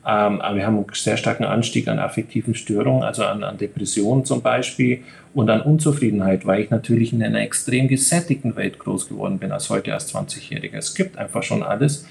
Ähm, 0.05 0.39
aber 0.41 0.55
wir 0.55 0.65
haben 0.65 0.77
einen 0.77 0.85
sehr 0.93 1.17
starken 1.17 1.43
Anstieg 1.43 1.87
an 1.87 1.99
affektiven 1.99 2.55
Störungen, 2.55 3.03
also 3.03 3.25
an, 3.25 3.43
an 3.43 3.57
Depressionen 3.57 4.25
zum 4.25 4.41
Beispiel 4.41 4.99
und 5.33 5.49
an 5.49 5.61
Unzufriedenheit, 5.61 6.45
weil 6.45 6.61
ich 6.61 6.69
natürlich 6.69 7.11
in 7.11 7.21
einer 7.21 7.41
extrem 7.41 7.87
gesättigten 7.87 8.55
Welt 8.55 8.79
groß 8.79 9.09
geworden 9.09 9.39
bin 9.39 9.51
als 9.51 9.69
heute 9.69 9.93
als 9.93 10.13
20-Jähriger. 10.13 10.77
Es 10.77 10.95
gibt 10.95 11.17
einfach 11.17 11.43
schon 11.43 11.63
alles. 11.63 12.05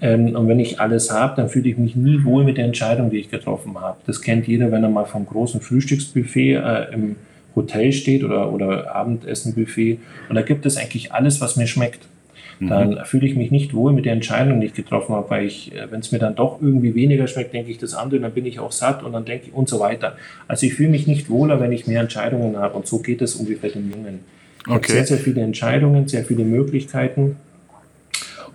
Ähm, 0.00 0.36
und 0.36 0.48
wenn 0.48 0.60
ich 0.60 0.80
alles 0.80 1.10
habe, 1.10 1.34
dann 1.36 1.48
fühle 1.48 1.68
ich 1.68 1.78
mich 1.78 1.96
nie 1.96 2.24
wohl 2.24 2.44
mit 2.44 2.58
der 2.58 2.64
Entscheidung, 2.64 3.10
die 3.10 3.18
ich 3.18 3.30
getroffen 3.30 3.80
habe. 3.80 3.98
Das 4.06 4.22
kennt 4.22 4.46
jeder, 4.46 4.70
wenn 4.70 4.84
er 4.84 4.90
mal 4.90 5.04
vom 5.04 5.26
großen 5.26 5.60
Frühstücksbuffet 5.60 6.54
äh, 6.54 6.92
im 6.92 7.16
Hotel 7.54 7.92
steht 7.92 8.24
oder, 8.24 8.52
oder 8.52 8.94
Abendessenbuffet. 8.94 9.98
Und 10.28 10.36
da 10.36 10.42
gibt 10.42 10.64
es 10.64 10.76
eigentlich 10.76 11.12
alles, 11.12 11.40
was 11.40 11.56
mir 11.56 11.66
schmeckt 11.66 12.06
dann 12.68 12.90
mhm. 12.90 13.04
fühle 13.04 13.26
ich 13.26 13.36
mich 13.36 13.50
nicht 13.50 13.74
wohl 13.74 13.92
mit 13.92 14.04
der 14.04 14.12
Entscheidung, 14.12 14.60
die 14.60 14.68
ich 14.68 14.74
getroffen 14.74 15.14
habe, 15.14 15.30
weil 15.30 15.46
ich, 15.46 15.74
äh, 15.74 15.90
wenn 15.90 16.00
es 16.00 16.12
mir 16.12 16.18
dann 16.18 16.34
doch 16.34 16.60
irgendwie 16.60 16.94
weniger 16.94 17.26
schmeckt, 17.26 17.52
denke 17.52 17.70
ich 17.70 17.78
das 17.78 17.94
andere, 17.94 18.20
dann 18.20 18.32
bin 18.32 18.46
ich 18.46 18.60
auch 18.60 18.72
satt 18.72 19.02
und 19.02 19.12
dann 19.12 19.24
denke 19.24 19.46
ich 19.48 19.54
und 19.54 19.68
so 19.68 19.80
weiter. 19.80 20.16
Also 20.48 20.66
ich 20.66 20.74
fühle 20.74 20.90
mich 20.90 21.06
nicht 21.06 21.28
wohler, 21.30 21.60
wenn 21.60 21.72
ich 21.72 21.86
mehr 21.86 22.00
Entscheidungen 22.00 22.56
habe 22.56 22.76
und 22.76 22.86
so 22.86 22.98
geht 22.98 23.22
es 23.22 23.36
ungefähr 23.36 23.70
den 23.70 23.90
Jungen. 23.90 24.20
Ich 24.66 24.72
okay. 24.72 24.92
sehr, 24.92 25.06
sehr 25.06 25.18
viele 25.18 25.40
Entscheidungen, 25.42 26.08
sehr 26.08 26.24
viele 26.24 26.44
Möglichkeiten. 26.44 27.36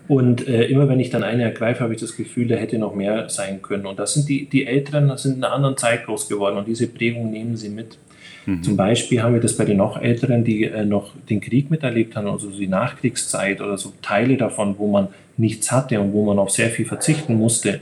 Und 0.08 0.48
äh, 0.48 0.66
immer 0.66 0.88
wenn 0.88 1.02
ich 1.02 1.10
dann 1.10 1.24
eine 1.24 1.44
ergreife, 1.44 1.82
habe 1.82 1.94
ich 1.94 2.00
das 2.00 2.16
Gefühl, 2.16 2.48
da 2.48 2.56
hätte 2.56 2.78
noch 2.78 2.96
mehr 2.96 3.30
sein 3.30 3.62
können. 3.62 3.86
Und 3.86 4.00
das 4.00 4.14
sind 4.14 4.30
die, 4.30 4.46
die 4.46 4.66
Älteren, 4.66 5.10
das 5.10 5.24
sind 5.24 5.38
in 5.38 5.44
einer 5.44 5.54
anderen 5.54 5.76
Zeit 5.76 6.06
groß 6.06 6.30
geworden 6.30 6.58
und 6.58 6.68
diese 6.68 6.88
Prägung 6.88 7.30
nehmen 7.30 7.58
sie 7.58 7.70
mit. 7.70 7.98
Mhm. 8.48 8.64
Zum 8.64 8.78
Beispiel 8.78 9.22
haben 9.22 9.34
wir 9.34 9.42
das 9.42 9.58
bei 9.58 9.66
den 9.66 9.78
noch 9.78 10.02
Älteren, 10.02 10.46
die 10.46 10.64
äh, 10.64 10.86
noch 10.86 11.12
den 11.30 11.42
Krieg 11.42 11.70
miterlebt 11.70 12.16
haben, 12.16 12.28
also 12.28 12.50
die 12.50 12.68
Nachkriegszeit 12.68 13.60
oder 13.60 13.78
so 13.78 13.92
Teile 14.02 14.38
davon, 14.38 14.76
wo 14.78 14.88
man 14.88 15.10
nichts 15.36 15.72
hatte 15.72 16.00
und 16.00 16.14
wo 16.14 16.26
man 16.26 16.40
auf 16.40 16.50
sehr 16.50 16.70
viel 16.70 16.86
verzichten 16.86 17.36
musste, 17.36 17.82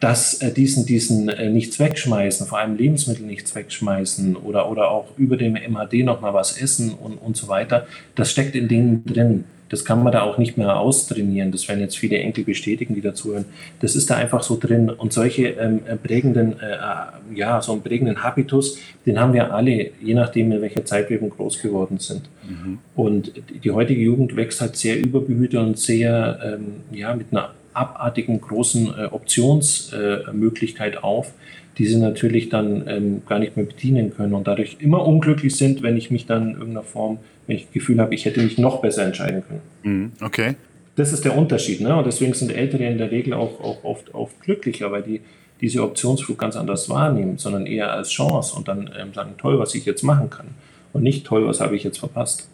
dass 0.00 0.34
äh, 0.42 0.52
diesen, 0.52 0.84
diesen 0.84 1.30
äh, 1.30 1.48
nichts 1.48 1.78
wegschmeißen, 1.80 2.46
vor 2.46 2.58
allem 2.58 2.76
Lebensmittel 2.76 3.24
nichts 3.24 3.54
wegschmeißen 3.54 4.36
oder, 4.36 4.70
oder 4.70 4.90
auch 4.90 5.16
über 5.16 5.38
dem 5.38 5.54
MHD 5.54 6.04
nochmal 6.04 6.34
was 6.34 6.60
essen 6.60 6.92
und, 6.92 7.14
und 7.14 7.34
so 7.34 7.48
weiter, 7.48 7.86
das 8.14 8.30
steckt 8.30 8.54
in 8.54 8.68
denen 8.68 9.04
drin 9.06 9.44
das 9.68 9.84
kann 9.84 10.02
man 10.02 10.12
da 10.12 10.22
auch 10.22 10.38
nicht 10.38 10.56
mehr 10.56 10.78
austrainieren. 10.78 11.52
Das 11.52 11.68
werden 11.68 11.80
jetzt 11.80 11.98
viele 11.98 12.18
Enkel 12.18 12.44
bestätigen, 12.44 12.94
die 12.94 13.00
dazuhören. 13.00 13.44
Das 13.80 13.96
ist 13.96 14.08
da 14.10 14.16
einfach 14.16 14.42
so 14.42 14.58
drin. 14.58 14.90
Und 14.90 15.12
solche 15.12 15.48
ähm, 15.48 15.80
äh, 15.86 15.96
prägenden, 15.96 16.58
äh, 16.60 16.74
äh, 16.74 17.36
ja, 17.36 17.60
so 17.60 17.72
einen 17.72 17.82
prägenden 17.82 18.22
Habitus, 18.22 18.78
den 19.04 19.20
haben 19.20 19.32
wir 19.32 19.52
alle, 19.52 19.90
je 20.02 20.14
nachdem, 20.14 20.52
in 20.52 20.62
welcher 20.62 20.84
Zeit 20.84 21.10
wir 21.10 21.16
eben 21.16 21.30
groß 21.30 21.60
geworden 21.60 21.98
sind. 21.98 22.22
Mhm. 22.48 22.78
Und 22.94 23.32
die 23.62 23.70
heutige 23.70 24.00
Jugend 24.00 24.36
wächst 24.36 24.60
halt 24.60 24.76
sehr 24.76 24.98
überbehütet 24.98 25.60
und 25.60 25.78
sehr, 25.78 26.38
ähm, 26.42 26.96
ja, 26.96 27.14
mit 27.14 27.26
einer 27.30 27.50
abartigen 27.74 28.40
großen 28.40 28.86
äh, 28.98 29.04
Optionsmöglichkeit 29.04 30.94
äh, 30.94 30.98
auf, 30.98 31.32
die 31.76 31.86
sie 31.86 31.96
natürlich 31.96 32.48
dann 32.48 32.84
ähm, 32.88 33.22
gar 33.26 33.38
nicht 33.38 33.56
mehr 33.56 33.66
bedienen 33.66 34.12
können 34.14 34.34
und 34.34 34.48
dadurch 34.48 34.78
immer 34.80 35.06
unglücklich 35.06 35.54
sind, 35.54 35.82
wenn 35.82 35.96
ich 35.96 36.10
mich 36.10 36.26
dann 36.26 36.42
in 36.42 36.52
irgendeiner 36.54 36.82
Form 36.82 37.18
wenn 37.48 37.56
ich 37.56 37.64
das 37.64 37.72
Gefühl 37.72 37.98
habe, 37.98 38.14
ich 38.14 38.24
hätte 38.24 38.40
mich 38.40 38.58
noch 38.58 38.80
besser 38.80 39.04
entscheiden 39.04 39.42
können. 39.42 39.62
Mhm, 39.82 40.12
okay. 40.24 40.54
Das 40.94 41.12
ist 41.12 41.24
der 41.24 41.36
Unterschied. 41.36 41.80
Ne? 41.80 41.96
Und 41.96 42.06
deswegen 42.06 42.34
sind 42.34 42.52
Ältere 42.52 42.84
in 42.84 42.98
der 42.98 43.10
Regel 43.10 43.32
auch, 43.32 43.60
auch 43.60 43.82
oft, 43.82 44.14
oft 44.14 44.40
glücklicher, 44.40 44.92
weil 44.92 45.02
die 45.02 45.22
diese 45.60 45.82
Optionsflug 45.82 46.38
ganz 46.38 46.54
anders 46.54 46.88
wahrnehmen, 46.88 47.38
sondern 47.38 47.66
eher 47.66 47.92
als 47.92 48.10
Chance 48.10 48.54
und 48.54 48.68
dann 48.68 48.90
ähm, 48.96 49.12
sagen, 49.12 49.34
toll, 49.38 49.58
was 49.58 49.74
ich 49.74 49.84
jetzt 49.86 50.04
machen 50.04 50.30
kann. 50.30 50.46
Und 50.92 51.02
nicht 51.02 51.26
toll, 51.26 51.46
was 51.46 51.60
habe 51.60 51.74
ich 51.74 51.82
jetzt 51.82 51.98
verpasst. 51.98 52.48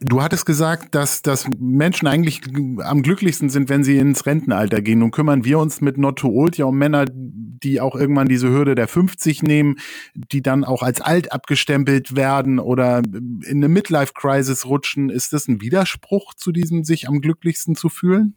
Du 0.00 0.22
hattest 0.22 0.44
gesagt, 0.44 0.94
dass, 0.94 1.22
dass 1.22 1.48
Menschen 1.58 2.06
eigentlich 2.06 2.42
am 2.82 3.02
glücklichsten 3.02 3.48
sind, 3.48 3.70
wenn 3.70 3.82
sie 3.82 3.96
ins 3.96 4.26
Rentenalter 4.26 4.82
gehen. 4.82 4.98
Nun 4.98 5.10
kümmern 5.10 5.44
wir 5.44 5.58
uns 5.58 5.80
mit 5.80 5.96
Not 5.96 6.18
to 6.18 6.28
Old 6.28 6.58
ja 6.58 6.66
um 6.66 6.76
Männer, 6.76 7.06
die 7.10 7.80
auch 7.80 7.96
irgendwann 7.96 8.28
diese 8.28 8.50
Hürde 8.50 8.74
der 8.74 8.88
50 8.88 9.42
nehmen, 9.42 9.76
die 10.14 10.42
dann 10.42 10.64
auch 10.64 10.82
als 10.82 11.00
alt 11.00 11.32
abgestempelt 11.32 12.14
werden 12.14 12.58
oder 12.58 12.98
in 12.98 13.44
eine 13.48 13.68
Midlife-Crisis 13.68 14.66
rutschen. 14.66 15.08
Ist 15.08 15.32
das 15.32 15.48
ein 15.48 15.62
Widerspruch 15.62 16.34
zu 16.34 16.52
diesem, 16.52 16.84
sich 16.84 17.08
am 17.08 17.22
glücklichsten 17.22 17.74
zu 17.74 17.88
fühlen? 17.88 18.34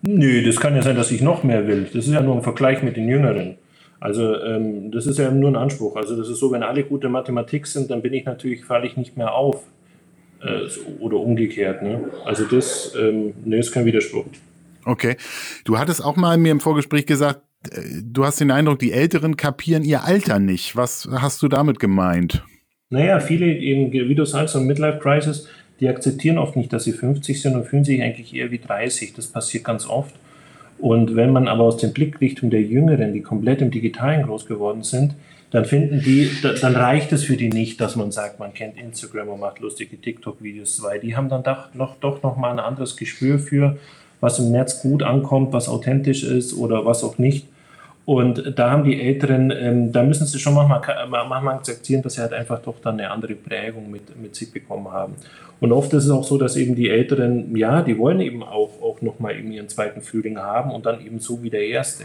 Nö, 0.00 0.42
das 0.42 0.56
kann 0.56 0.74
ja 0.74 0.80
sein, 0.80 0.96
dass 0.96 1.10
ich 1.10 1.20
noch 1.20 1.44
mehr 1.44 1.66
will. 1.66 1.84
Das 1.84 2.06
ist 2.06 2.12
ja 2.14 2.22
nur 2.22 2.36
ein 2.36 2.42
Vergleich 2.42 2.82
mit 2.82 2.96
den 2.96 3.06
Jüngeren. 3.08 3.56
Also 4.00 4.34
ähm, 4.36 4.90
das 4.90 5.06
ist 5.06 5.18
ja 5.18 5.30
nur 5.30 5.50
ein 5.50 5.56
Anspruch. 5.56 5.96
Also 5.96 6.16
das 6.16 6.30
ist 6.30 6.38
so, 6.38 6.50
wenn 6.50 6.62
alle 6.62 6.84
gute 6.84 7.10
Mathematik 7.10 7.66
sind, 7.66 7.90
dann 7.90 8.00
bin 8.00 8.14
ich 8.14 8.24
natürlich, 8.24 8.64
falle 8.64 8.86
ich 8.86 8.96
nicht 8.96 9.18
mehr 9.18 9.34
auf. 9.34 9.62
Äh, 10.42 10.68
oder 11.00 11.18
umgekehrt. 11.18 11.82
Ne? 11.82 12.10
Also 12.24 12.44
das, 12.44 12.94
ähm, 12.98 13.34
nee, 13.44 13.58
ist 13.58 13.72
kein 13.72 13.84
Widerspruch. 13.84 14.24
Okay. 14.86 15.16
Du 15.64 15.78
hattest 15.78 16.02
auch 16.02 16.16
mal 16.16 16.38
mir 16.38 16.52
im 16.52 16.60
Vorgespräch 16.60 17.04
gesagt, 17.04 17.42
äh, 17.70 17.80
du 18.02 18.24
hast 18.24 18.40
den 18.40 18.50
Eindruck, 18.50 18.78
die 18.78 18.92
Älteren 18.92 19.36
kapieren 19.36 19.84
ihr 19.84 20.02
Alter 20.04 20.38
nicht. 20.38 20.76
Was 20.76 21.06
hast 21.12 21.42
du 21.42 21.48
damit 21.48 21.78
gemeint? 21.78 22.42
Naja, 22.88 23.20
viele 23.20 23.54
eben, 23.54 23.92
wie 23.92 24.14
du 24.14 24.24
sagst, 24.24 24.54
so 24.54 24.60
Midlife 24.60 24.98
Crisis, 24.98 25.46
die 25.78 25.88
akzeptieren 25.88 26.38
oft 26.38 26.56
nicht, 26.56 26.72
dass 26.72 26.84
sie 26.84 26.92
50 26.92 27.40
sind 27.40 27.54
und 27.54 27.66
fühlen 27.66 27.84
sich 27.84 28.02
eigentlich 28.02 28.34
eher 28.34 28.50
wie 28.50 28.58
30. 28.58 29.12
Das 29.12 29.26
passiert 29.26 29.64
ganz 29.64 29.86
oft. 29.86 30.14
Und 30.78 31.16
wenn 31.16 31.32
man 31.32 31.48
aber 31.48 31.64
aus 31.64 31.76
der 31.76 31.88
Blickrichtung 31.88 32.48
der 32.48 32.62
Jüngeren, 32.62 33.12
die 33.12 33.20
komplett 33.20 33.60
im 33.60 33.70
Digitalen 33.70 34.22
groß 34.22 34.46
geworden 34.46 34.82
sind, 34.84 35.14
dann 35.50 35.64
finden 35.64 36.00
die, 36.00 36.30
dann 36.42 36.76
reicht 36.76 37.12
es 37.12 37.24
für 37.24 37.36
die 37.36 37.48
nicht, 37.48 37.80
dass 37.80 37.96
man 37.96 38.12
sagt, 38.12 38.38
man 38.38 38.54
kennt 38.54 38.78
Instagram 38.78 39.28
und 39.28 39.40
macht 39.40 39.58
lustige 39.58 40.00
TikTok-Videos, 40.00 40.82
weil 40.82 41.00
die 41.00 41.16
haben 41.16 41.28
dann 41.28 41.42
doch 41.42 41.96
doch 42.00 42.22
noch 42.22 42.36
mal 42.36 42.52
ein 42.52 42.60
anderes 42.60 42.96
Gespür 42.96 43.38
für, 43.38 43.76
was 44.20 44.38
im 44.38 44.52
Netz 44.52 44.80
gut 44.82 45.02
ankommt, 45.02 45.52
was 45.52 45.68
authentisch 45.68 46.22
ist 46.22 46.54
oder 46.54 46.86
was 46.86 47.02
auch 47.02 47.18
nicht. 47.18 47.46
Und 48.06 48.58
da 48.58 48.70
haben 48.70 48.84
die 48.84 49.00
Älteren, 49.00 49.52
ähm, 49.52 49.92
da 49.92 50.02
müssen 50.02 50.26
sie 50.26 50.38
schon 50.38 50.54
manchmal, 50.54 51.06
manchmal 51.08 51.54
akzeptieren, 51.54 52.02
dass 52.02 52.14
sie 52.14 52.22
halt 52.22 52.32
einfach 52.32 52.60
doch 52.60 52.80
dann 52.82 52.94
eine 52.94 53.10
andere 53.10 53.34
Prägung 53.34 53.90
mit, 53.90 54.20
mit 54.20 54.34
sich 54.34 54.52
bekommen 54.52 54.90
haben. 54.90 55.14
Und 55.60 55.72
oft 55.72 55.92
ist 55.92 56.04
es 56.04 56.10
auch 56.10 56.24
so, 56.24 56.38
dass 56.38 56.56
eben 56.56 56.74
die 56.74 56.88
Älteren, 56.88 57.54
ja, 57.54 57.82
die 57.82 57.98
wollen 57.98 58.20
eben 58.20 58.42
auch, 58.42 58.82
auch 58.82 59.02
nochmal 59.02 59.36
eben 59.36 59.52
ihren 59.52 59.68
zweiten 59.68 60.00
Frühling 60.00 60.38
haben 60.38 60.70
und 60.70 60.86
dann 60.86 61.04
eben 61.04 61.20
so 61.20 61.42
wie 61.42 61.50
der 61.50 61.66
erste. 61.66 62.04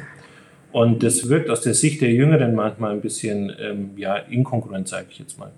Und 0.75 1.03
das 1.03 1.29
wirkt 1.29 1.49
aus 1.49 1.61
der 1.61 1.73
Sicht 1.73 2.01
der 2.01 2.11
Jüngeren 2.11 2.53
manchmal 2.53 2.91
ein 2.91 2.99
bisschen 2.99 3.49
ähm, 3.61 3.91
ja, 3.95 4.17
inkongruent, 4.17 4.89
sage 4.89 5.05
ich 5.09 5.19
jetzt 5.19 5.39
mal. 5.39 5.53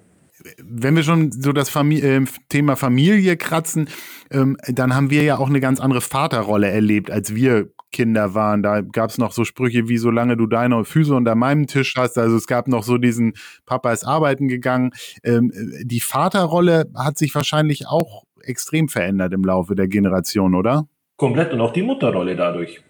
Wenn 0.61 0.95
wir 0.95 1.01
schon 1.01 1.31
so 1.31 1.53
das 1.53 1.71
Familie, 1.71 2.17
äh, 2.17 2.25
Thema 2.49 2.75
Familie 2.75 3.35
kratzen, 3.35 3.89
ähm, 4.29 4.57
dann 4.67 4.93
haben 4.93 5.09
wir 5.09 5.23
ja 5.23 5.39
auch 5.39 5.49
eine 5.49 5.59
ganz 5.59 5.79
andere 5.79 6.01
Vaterrolle 6.01 6.69
erlebt, 6.69 7.09
als 7.09 7.33
wir 7.33 7.71
Kinder 7.91 8.35
waren. 8.35 8.61
Da 8.61 8.81
gab 8.81 9.09
es 9.09 9.17
noch 9.17 9.31
so 9.31 9.43
Sprüche 9.43 9.89
wie, 9.89 9.97
solange 9.97 10.37
du 10.37 10.45
deine 10.45 10.85
Füße 10.85 11.15
unter 11.15 11.33
meinem 11.33 11.65
Tisch 11.65 11.95
hast. 11.97 12.19
Also 12.19 12.37
es 12.37 12.45
gab 12.45 12.67
noch 12.67 12.83
so 12.83 12.99
diesen 12.99 13.33
Papa 13.65 13.93
ist 13.93 14.03
arbeiten 14.03 14.47
gegangen. 14.47 14.91
Ähm, 15.23 15.51
die 15.81 15.99
Vaterrolle 15.99 16.91
hat 16.95 17.17
sich 17.17 17.33
wahrscheinlich 17.33 17.87
auch 17.87 18.25
extrem 18.43 18.87
verändert 18.87 19.33
im 19.33 19.43
Laufe 19.43 19.73
der 19.73 19.87
Generation, 19.87 20.53
oder? 20.53 20.87
Komplett 21.15 21.53
und 21.53 21.61
auch 21.61 21.73
die 21.73 21.81
Mutterrolle 21.81 22.35
dadurch. 22.35 22.83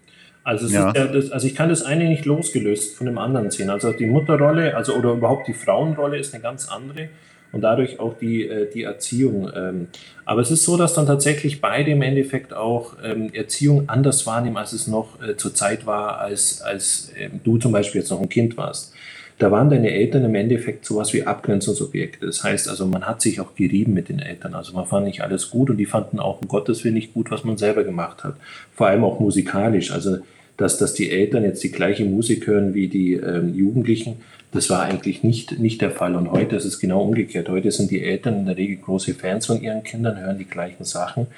Also, 0.48 0.66
ja. 0.68 0.94
ja 0.96 1.06
das, 1.06 1.30
also 1.30 1.46
ich 1.46 1.54
kann 1.54 1.68
das 1.68 1.82
eine 1.82 2.08
nicht 2.08 2.24
losgelöst 2.24 2.96
von 2.96 3.06
dem 3.06 3.18
anderen 3.18 3.50
sehen. 3.50 3.68
Also 3.68 3.92
die 3.92 4.06
Mutterrolle, 4.06 4.74
also 4.74 4.94
oder 4.94 5.12
überhaupt 5.12 5.46
die 5.46 5.52
Frauenrolle 5.52 6.16
ist 6.16 6.32
eine 6.32 6.42
ganz 6.42 6.70
andere 6.70 7.10
und 7.52 7.60
dadurch 7.60 8.00
auch 8.00 8.14
die, 8.18 8.48
äh, 8.48 8.66
die 8.72 8.84
Erziehung. 8.84 9.50
Ähm. 9.54 9.88
Aber 10.24 10.40
es 10.40 10.50
ist 10.50 10.64
so, 10.64 10.78
dass 10.78 10.94
dann 10.94 11.04
tatsächlich 11.04 11.60
beide 11.60 11.90
im 11.90 12.00
Endeffekt 12.00 12.54
auch 12.54 12.94
ähm, 13.04 13.28
Erziehung 13.34 13.90
anders 13.90 14.26
wahrnehmen, 14.26 14.56
als 14.56 14.72
es 14.72 14.86
noch 14.86 15.20
äh, 15.20 15.36
zur 15.36 15.52
Zeit 15.52 15.84
war, 15.84 16.18
als, 16.18 16.62
als 16.62 17.12
ähm, 17.18 17.40
du 17.44 17.58
zum 17.58 17.72
Beispiel 17.72 18.00
jetzt 18.00 18.10
noch 18.10 18.22
ein 18.22 18.30
Kind 18.30 18.56
warst. 18.56 18.94
Da 19.38 19.50
waren 19.50 19.68
deine 19.68 19.90
Eltern 19.90 20.24
im 20.24 20.34
Endeffekt 20.34 20.86
sowas 20.86 21.12
wie 21.12 21.24
Abgrenzungsobjekte. 21.24 22.24
Das 22.24 22.42
heißt 22.42 22.70
also, 22.70 22.86
man 22.86 23.06
hat 23.06 23.20
sich 23.20 23.38
auch 23.38 23.54
gerieben 23.54 23.92
mit 23.92 24.08
den 24.08 24.18
Eltern. 24.18 24.54
Also 24.54 24.72
man 24.72 24.86
fand 24.86 25.04
nicht 25.04 25.20
alles 25.20 25.50
gut 25.50 25.68
und 25.68 25.76
die 25.76 25.84
fanden 25.84 26.18
auch 26.18 26.40
um 26.40 26.48
Gottes 26.48 26.84
Willen 26.84 26.94
nicht 26.94 27.12
gut, 27.12 27.30
was 27.30 27.44
man 27.44 27.58
selber 27.58 27.84
gemacht 27.84 28.24
hat. 28.24 28.36
Vor 28.74 28.86
allem 28.86 29.04
auch 29.04 29.20
musikalisch. 29.20 29.92
Also 29.92 30.18
dass, 30.58 30.76
dass 30.76 30.92
die 30.92 31.10
Eltern 31.10 31.44
jetzt 31.44 31.64
die 31.64 31.72
gleiche 31.72 32.04
Musik 32.04 32.46
hören 32.46 32.74
wie 32.74 32.88
die 32.88 33.14
ähm, 33.14 33.54
Jugendlichen, 33.54 34.16
das 34.52 34.68
war 34.68 34.82
eigentlich 34.82 35.22
nicht, 35.22 35.58
nicht 35.58 35.80
der 35.80 35.90
Fall. 35.90 36.14
Und 36.14 36.30
heute 36.30 36.56
ist 36.56 36.64
es 36.64 36.78
genau 36.78 37.02
umgekehrt. 37.02 37.48
Heute 37.48 37.70
sind 37.70 37.90
die 37.90 38.02
Eltern 38.02 38.40
in 38.40 38.46
der 38.46 38.56
Regel 38.56 38.76
große 38.76 39.14
Fans 39.14 39.46
von 39.46 39.62
ihren 39.62 39.82
Kindern, 39.82 40.20
hören 40.20 40.38
die 40.38 40.44
gleichen 40.44 40.84
Sachen, 40.84 41.28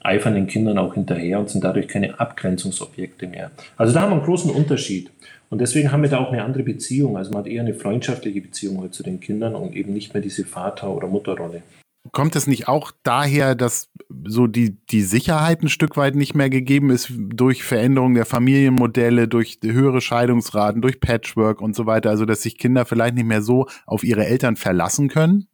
eifern 0.00 0.34
den 0.34 0.46
Kindern 0.46 0.78
auch 0.78 0.94
hinterher 0.94 1.40
und 1.40 1.50
sind 1.50 1.64
dadurch 1.64 1.88
keine 1.88 2.18
Abgrenzungsobjekte 2.20 3.26
mehr. 3.26 3.50
Also 3.76 3.92
da 3.92 4.02
haben 4.02 4.10
wir 4.10 4.16
einen 4.16 4.24
großen 4.24 4.50
Unterschied. 4.50 5.10
Und 5.50 5.60
deswegen 5.60 5.90
haben 5.90 6.02
wir 6.02 6.10
da 6.10 6.18
auch 6.18 6.30
eine 6.30 6.44
andere 6.44 6.62
Beziehung. 6.62 7.16
Also 7.16 7.32
man 7.32 7.40
hat 7.40 7.50
eher 7.50 7.62
eine 7.62 7.74
freundschaftliche 7.74 8.42
Beziehung 8.42 8.78
heute 8.78 8.92
zu 8.92 9.02
den 9.02 9.18
Kindern 9.18 9.54
und 9.54 9.74
eben 9.74 9.92
nicht 9.92 10.14
mehr 10.14 10.22
diese 10.22 10.44
Vater- 10.44 10.94
oder 10.94 11.08
Mutterrolle 11.08 11.62
kommt 12.12 12.36
es 12.36 12.46
nicht 12.46 12.68
auch 12.68 12.92
daher, 13.02 13.54
dass 13.54 13.88
so 14.26 14.46
die, 14.46 14.76
die 14.86 15.02
Sicherheit 15.02 15.62
ein 15.62 15.68
Stück 15.68 15.96
weit 15.96 16.14
nicht 16.14 16.34
mehr 16.34 16.50
gegeben 16.50 16.90
ist 16.90 17.12
durch 17.16 17.62
Veränderung 17.62 18.14
der 18.14 18.24
Familienmodelle, 18.24 19.28
durch 19.28 19.58
höhere 19.62 20.00
Scheidungsraten, 20.00 20.82
durch 20.82 21.00
Patchwork 21.00 21.60
und 21.60 21.76
so 21.76 21.86
weiter, 21.86 22.10
also 22.10 22.24
dass 22.24 22.42
sich 22.42 22.58
Kinder 22.58 22.84
vielleicht 22.84 23.14
nicht 23.14 23.26
mehr 23.26 23.42
so 23.42 23.66
auf 23.86 24.04
ihre 24.04 24.26
Eltern 24.26 24.56
verlassen 24.56 25.08
können? 25.08 25.46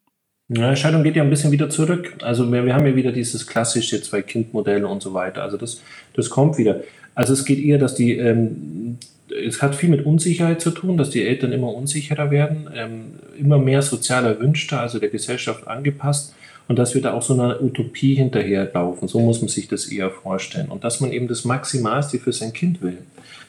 Ja, 0.49 0.77
Scheidung 0.77 1.03
geht 1.03 1.17
ja 1.17 1.23
ein 1.23 1.31
bisschen 1.31 1.53
wieder 1.53 1.71
zurück. 1.71 2.17
Also 2.23 2.51
wir, 2.53 2.67
wir 2.67 2.75
haben 2.75 2.87
ja 2.87 2.95
wieder 2.95 3.13
dieses 3.13 3.47
klassische 3.47 4.03
Zwei-Kind-Modell 4.03 4.85
und 4.85 5.03
so 5.03 5.15
weiter. 5.15 5.43
Also 5.43 5.57
das, 5.57 5.83
das 6.15 6.29
kommt 6.29 6.59
wieder. 6.59 6.83
Also 7.15 7.33
es 7.33 7.45
geht 7.45 7.59
eher, 7.59 7.79
dass 7.79 7.95
die, 7.95 8.17
ähm, 8.19 8.99
es 9.29 9.63
hat 9.63 9.75
viel 9.75 9.89
mit 9.89 10.05
Unsicherheit 10.05 10.61
zu 10.61 10.71
tun, 10.71 10.99
dass 10.99 11.11
die 11.11 11.23
Eltern 11.23 11.53
immer 11.53 11.73
unsicherer 11.73 12.31
werden, 12.31 12.69
ähm, 12.75 13.05
immer 13.39 13.59
mehr 13.59 13.81
sozial 13.81 14.27
erwünschter, 14.27 14.81
also 14.81 14.99
der 14.99 15.09
Gesellschaft 15.09 15.67
angepasst 15.67 16.35
und 16.69 16.79
dass 16.79 16.95
wir 16.95 17.03
da 17.03 17.13
auch 17.13 17.23
so 17.23 17.35
einer 17.35 17.63
Utopie 17.63 18.15
hinterherlaufen. 18.15 19.09
So 19.09 19.21
muss 19.21 19.41
man 19.41 19.49
sich 19.49 19.69
das 19.69 19.87
eher 19.87 20.11
vorstellen. 20.11 20.69
Und 20.69 20.85
dass 20.85 21.01
man 21.01 21.13
eben 21.13 21.29
das 21.29 21.45
Maximalste 21.45 22.19
für 22.19 22.33
sein 22.33 22.53
Kind 22.53 22.83
will. 22.83 22.99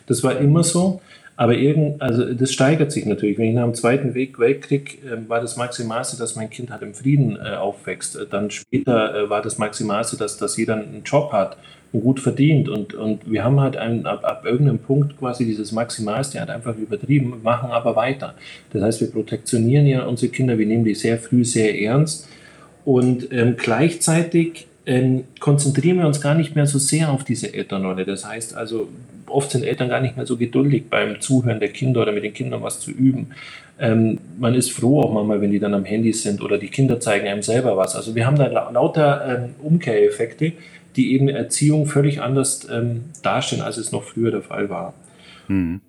Das 0.07 0.23
war 0.23 0.37
immer 0.37 0.63
so. 0.63 1.01
Aber 1.37 1.55
irgend, 1.55 2.01
also 2.01 2.33
das 2.33 2.53
steigert 2.53 2.93
sich 2.93 3.05
natürlich. 3.05 3.37
Wenn 3.37 3.49
ich 3.49 3.55
nach 3.55 3.65
dem 3.65 3.73
Zweiten 3.73 4.15
Weltkrieg 4.15 5.03
äh, 5.03 5.29
war 5.29 5.41
das 5.41 5.57
Maximalste, 5.57 6.17
dass 6.17 6.35
mein 6.35 6.49
Kind 6.49 6.71
halt 6.71 6.81
im 6.81 6.93
Frieden 6.93 7.37
äh, 7.37 7.55
aufwächst. 7.55 8.17
Dann 8.31 8.51
später 8.51 9.15
äh, 9.15 9.29
war 9.29 9.41
das 9.41 9.57
Maximalste, 9.57 10.15
dass, 10.15 10.37
dass 10.37 10.55
jeder 10.55 10.75
einen 10.75 11.03
Job 11.03 11.33
hat 11.33 11.57
und 11.91 12.01
gut 12.01 12.21
verdient. 12.21 12.69
Und, 12.69 12.93
und 12.93 13.29
wir 13.29 13.43
haben 13.43 13.59
halt 13.59 13.75
einen, 13.75 14.05
ab, 14.05 14.23
ab 14.23 14.45
irgendeinem 14.45 14.79
Punkt 14.79 15.17
quasi 15.17 15.45
dieses 15.45 15.73
Maximalste 15.73 16.39
halt 16.39 16.49
einfach 16.49 16.77
übertrieben, 16.77 17.41
machen 17.43 17.69
aber 17.69 17.97
weiter. 17.97 18.35
Das 18.71 18.81
heißt, 18.81 19.01
wir 19.01 19.11
protektionieren 19.11 19.87
ja 19.87 20.05
unsere 20.05 20.31
Kinder, 20.31 20.57
wir 20.57 20.65
nehmen 20.65 20.85
die 20.85 20.95
sehr 20.95 21.17
früh 21.17 21.43
sehr 21.43 21.77
ernst 21.81 22.29
und 22.85 23.31
ähm, 23.31 23.55
gleichzeitig 23.57 24.67
ähm, 24.85 25.23
konzentrieren 25.39 25.97
wir 25.97 26.05
uns 26.05 26.21
gar 26.21 26.35
nicht 26.35 26.55
mehr 26.55 26.67
so 26.67 26.77
sehr 26.77 27.11
auf 27.11 27.23
diese 27.23 27.53
Elternrolle. 27.53 28.05
Das 28.05 28.25
heißt 28.25 28.55
also, 28.55 28.87
oft 29.27 29.51
sind 29.51 29.63
Eltern 29.63 29.89
gar 29.89 29.99
nicht 29.99 30.15
mehr 30.15 30.27
so 30.27 30.37
geduldig 30.37 30.85
beim 30.89 31.19
Zuhören 31.19 31.59
der 31.59 31.69
Kinder 31.69 32.03
oder 32.03 32.11
mit 32.11 32.23
den 32.23 32.33
Kindern 32.33 32.61
was 32.61 32.79
zu 32.79 32.91
üben. 32.91 33.31
Ähm, 33.79 34.19
man 34.37 34.53
ist 34.53 34.71
froh 34.71 35.01
auch 35.01 35.11
manchmal, 35.11 35.41
wenn 35.41 35.51
die 35.51 35.59
dann 35.59 35.73
am 35.73 35.83
Handy 35.83 36.13
sind 36.13 36.41
oder 36.41 36.59
die 36.59 36.67
Kinder 36.67 36.99
zeigen 36.99 37.27
einem 37.27 37.41
selber 37.41 37.75
was. 37.75 37.95
Also 37.95 38.13
wir 38.13 38.27
haben 38.27 38.37
da 38.37 38.47
lauter 38.69 39.25
ähm, 39.27 39.55
Umkehreffekte, 39.63 40.53
die 40.95 41.13
eben 41.13 41.27
Erziehung 41.27 41.87
völlig 41.87 42.21
anders 42.21 42.67
ähm, 42.71 43.05
darstellen, 43.23 43.63
als 43.63 43.77
es 43.77 43.91
noch 43.91 44.03
früher 44.03 44.31
der 44.31 44.43
Fall 44.43 44.69
war. 44.69 44.93
Mhm 45.47 45.81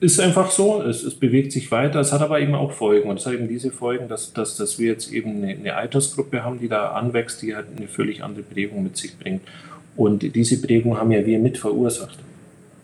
ist 0.00 0.20
einfach 0.20 0.50
so, 0.50 0.82
es, 0.82 1.02
es, 1.02 1.14
bewegt 1.14 1.52
sich 1.52 1.70
weiter, 1.70 2.00
es 2.00 2.12
hat 2.12 2.20
aber 2.20 2.40
eben 2.40 2.54
auch 2.54 2.72
Folgen. 2.72 3.08
Und 3.08 3.18
es 3.18 3.26
hat 3.26 3.34
eben 3.34 3.48
diese 3.48 3.70
Folgen, 3.70 4.08
dass, 4.08 4.32
dass, 4.32 4.56
dass 4.56 4.78
wir 4.78 4.88
jetzt 4.88 5.12
eben 5.12 5.42
eine, 5.42 5.54
eine 5.54 5.74
Altersgruppe 5.74 6.44
haben, 6.44 6.60
die 6.60 6.68
da 6.68 6.90
anwächst, 6.90 7.42
die 7.42 7.56
halt 7.56 7.66
eine 7.76 7.88
völlig 7.88 8.22
andere 8.22 8.42
Prägung 8.42 8.82
mit 8.82 8.96
sich 8.96 9.18
bringt. 9.18 9.42
Und 9.96 10.34
diese 10.34 10.60
Prägung 10.60 10.98
haben 10.98 11.10
ja 11.10 11.24
wir 11.24 11.38
mit 11.38 11.56
verursacht. 11.56 12.18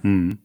Hm. 0.02 0.38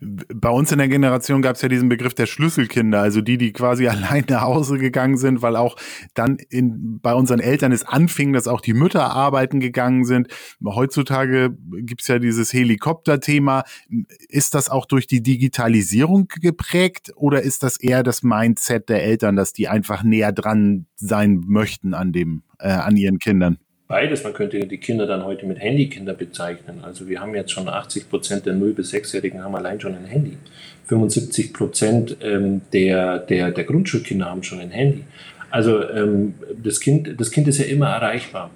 Bei 0.00 0.50
uns 0.50 0.72
in 0.72 0.78
der 0.78 0.88
Generation 0.88 1.40
gab 1.40 1.54
es 1.54 1.62
ja 1.62 1.68
diesen 1.68 1.88
Begriff 1.88 2.14
der 2.14 2.26
Schlüsselkinder, 2.26 3.00
also 3.00 3.20
die, 3.20 3.38
die 3.38 3.52
quasi 3.52 3.86
allein 3.88 4.24
nach 4.28 4.42
Hause 4.42 4.78
gegangen 4.78 5.16
sind, 5.16 5.40
weil 5.40 5.56
auch 5.56 5.76
dann 6.14 6.38
in, 6.50 6.98
bei 7.00 7.14
unseren 7.14 7.38
Eltern 7.38 7.70
es 7.70 7.84
anfing, 7.84 8.32
dass 8.32 8.48
auch 8.48 8.60
die 8.60 8.74
Mütter 8.74 9.10
arbeiten 9.10 9.60
gegangen 9.60 10.04
sind. 10.04 10.28
Heutzutage 10.64 11.56
gibt's 11.82 12.08
ja 12.08 12.18
dieses 12.18 12.52
Helikopter-Thema. 12.52 13.62
Ist 14.28 14.54
das 14.54 14.68
auch 14.68 14.86
durch 14.86 15.06
die 15.06 15.22
Digitalisierung 15.22 16.28
geprägt 16.40 17.12
oder 17.14 17.42
ist 17.42 17.62
das 17.62 17.76
eher 17.76 18.02
das 18.02 18.22
Mindset 18.24 18.88
der 18.88 19.04
Eltern, 19.04 19.36
dass 19.36 19.52
die 19.52 19.68
einfach 19.68 20.02
näher 20.02 20.32
dran 20.32 20.86
sein 20.96 21.44
möchten 21.46 21.94
an 21.94 22.12
dem, 22.12 22.42
äh, 22.58 22.68
an 22.68 22.96
ihren 22.96 23.18
Kindern? 23.20 23.58
Beides, 23.88 24.22
man 24.22 24.34
könnte 24.34 24.66
die 24.66 24.76
Kinder 24.76 25.06
dann 25.06 25.24
heute 25.24 25.46
mit 25.46 25.58
Handykinder 25.60 26.12
bezeichnen. 26.12 26.80
Also 26.82 27.08
wir 27.08 27.20
haben 27.20 27.34
jetzt 27.34 27.52
schon 27.52 27.70
80 27.70 28.10
Prozent 28.10 28.44
der 28.44 28.52
0- 28.52 28.74
bis 28.74 28.92
6-Jährigen 28.92 29.42
haben 29.42 29.54
allein 29.56 29.80
schon 29.80 29.94
ein 29.94 30.04
Handy. 30.04 30.36
75 30.88 31.54
Prozent 31.54 32.18
ähm, 32.20 32.60
der, 32.74 33.18
der, 33.18 33.50
der 33.50 33.64
Grundschulkinder 33.64 34.26
haben 34.26 34.42
schon 34.42 34.60
ein 34.60 34.70
Handy. 34.70 35.04
Also 35.50 35.88
ähm, 35.88 36.34
das, 36.62 36.80
kind, 36.80 37.18
das 37.18 37.30
Kind 37.30 37.48
ist 37.48 37.56
ja 37.58 37.64
immer 37.64 37.88
erreichbar. 37.88 38.50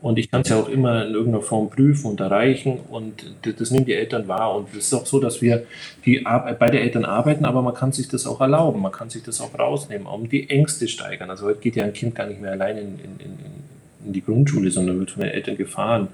Und 0.00 0.16
ich 0.16 0.30
kann 0.30 0.42
es 0.42 0.48
ja 0.48 0.56
auch 0.56 0.68
immer 0.68 1.06
in 1.06 1.14
irgendeiner 1.14 1.42
Form 1.42 1.70
prüfen 1.70 2.12
und 2.12 2.20
erreichen 2.20 2.78
und 2.88 3.34
das, 3.42 3.56
das 3.56 3.70
nehmen 3.72 3.84
die 3.84 3.94
Eltern 3.94 4.28
wahr. 4.28 4.54
Und 4.54 4.68
es 4.70 4.84
ist 4.86 4.94
auch 4.94 5.06
so, 5.06 5.18
dass 5.18 5.42
wir 5.42 5.66
die 6.04 6.24
beide 6.56 6.78
Eltern 6.78 7.04
arbeiten, 7.04 7.44
aber 7.44 7.62
man 7.62 7.74
kann 7.74 7.90
sich 7.90 8.06
das 8.06 8.28
auch 8.28 8.40
erlauben, 8.40 8.80
man 8.80 8.92
kann 8.92 9.10
sich 9.10 9.24
das 9.24 9.40
auch 9.40 9.58
rausnehmen, 9.58 10.06
um 10.06 10.28
die 10.28 10.48
Ängste 10.48 10.86
steigern. 10.86 11.30
Also 11.30 11.46
heute 11.46 11.58
geht 11.58 11.74
ja 11.74 11.82
ein 11.82 11.92
Kind 11.92 12.14
gar 12.14 12.28
nicht 12.28 12.40
mehr 12.40 12.52
allein 12.52 12.78
in, 12.78 12.86
in, 13.00 13.18
in, 13.18 13.38
in 14.04 14.12
die 14.12 14.22
Grundschule, 14.22 14.70
sondern 14.70 14.98
wird 14.98 15.10
von 15.10 15.22
den 15.22 15.30
Eltern 15.30 15.56
gefahren. 15.56 16.08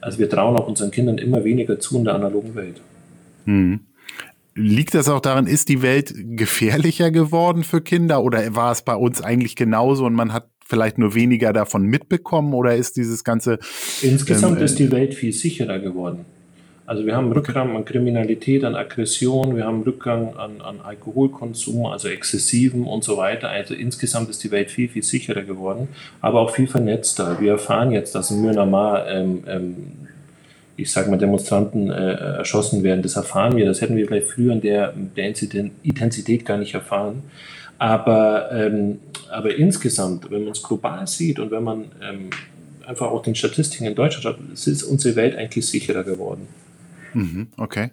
Also 0.00 0.18
wir 0.18 0.28
trauen 0.28 0.56
auch 0.56 0.68
unseren 0.68 0.90
Kindern 0.90 1.18
immer 1.18 1.44
weniger 1.44 1.80
zu 1.80 1.98
in 1.98 2.04
der 2.04 2.14
analogen 2.14 2.54
Welt. 2.54 2.80
Hm. 3.44 3.80
Liegt 4.54 4.94
das 4.94 5.08
auch 5.08 5.20
daran, 5.20 5.46
ist 5.46 5.68
die 5.68 5.82
Welt 5.82 6.12
gefährlicher 6.16 7.10
geworden 7.10 7.62
für 7.62 7.80
Kinder 7.80 8.22
oder 8.24 8.56
war 8.56 8.72
es 8.72 8.82
bei 8.82 8.94
uns 8.94 9.22
eigentlich 9.22 9.54
genauso 9.54 10.04
und 10.04 10.14
man 10.14 10.32
hat 10.32 10.50
vielleicht 10.66 10.98
nur 10.98 11.14
weniger 11.14 11.52
davon 11.52 11.84
mitbekommen 11.84 12.52
oder 12.54 12.74
ist 12.74 12.96
dieses 12.96 13.24
ganze. 13.24 13.58
Insgesamt 14.02 14.58
ähm, 14.58 14.64
ist 14.64 14.78
die 14.78 14.90
Welt 14.90 15.14
viel 15.14 15.32
sicherer 15.32 15.78
geworden. 15.78 16.24
Also 16.88 17.04
wir 17.04 17.14
haben 17.14 17.30
Rückgang 17.30 17.76
an 17.76 17.84
Kriminalität, 17.84 18.64
an 18.64 18.74
Aggression, 18.74 19.54
wir 19.56 19.66
haben 19.66 19.82
Rückgang 19.82 20.34
an, 20.38 20.62
an 20.62 20.80
Alkoholkonsum, 20.80 21.84
also 21.84 22.08
exzessiven 22.08 22.84
und 22.84 23.04
so 23.04 23.18
weiter. 23.18 23.50
Also 23.50 23.74
insgesamt 23.74 24.30
ist 24.30 24.42
die 24.42 24.50
Welt 24.50 24.70
viel, 24.70 24.88
viel 24.88 25.02
sicherer 25.02 25.42
geworden, 25.42 25.88
aber 26.22 26.40
auch 26.40 26.50
viel 26.50 26.66
vernetzter. 26.66 27.42
Wir 27.42 27.52
erfahren 27.52 27.90
jetzt, 27.90 28.14
dass 28.14 28.30
in 28.30 28.40
Myanmar 28.40 29.06
ähm, 29.06 29.44
ähm, 29.46 29.76
ich 30.76 30.90
sage 30.90 31.10
mal, 31.10 31.18
Demonstranten 31.18 31.90
äh, 31.90 32.12
erschossen 32.38 32.82
werden. 32.82 33.02
Das 33.02 33.16
erfahren 33.16 33.54
wir. 33.54 33.66
Das 33.66 33.82
hätten 33.82 33.96
wir 33.96 34.06
vielleicht 34.06 34.28
früher 34.28 34.54
in 34.54 34.62
der, 34.62 34.94
der 35.14 35.26
Intensität 35.82 36.46
gar 36.46 36.56
nicht 36.56 36.72
erfahren. 36.72 37.22
Aber, 37.76 38.50
ähm, 38.50 39.00
aber 39.30 39.54
insgesamt, 39.54 40.30
wenn 40.30 40.44
man 40.44 40.52
es 40.52 40.62
global 40.62 41.06
sieht 41.06 41.38
und 41.38 41.50
wenn 41.50 41.64
man 41.64 41.84
ähm, 42.02 42.30
einfach 42.86 43.08
auch 43.08 43.22
den 43.22 43.34
Statistiken 43.34 43.84
in 43.84 43.94
Deutschland 43.94 44.22
schaut, 44.22 44.52
ist 44.54 44.82
unsere 44.84 45.16
Welt 45.16 45.36
eigentlich 45.36 45.66
sicherer 45.66 46.02
geworden. 46.02 46.48
Mhm, 47.14 47.48
okay. 47.56 47.90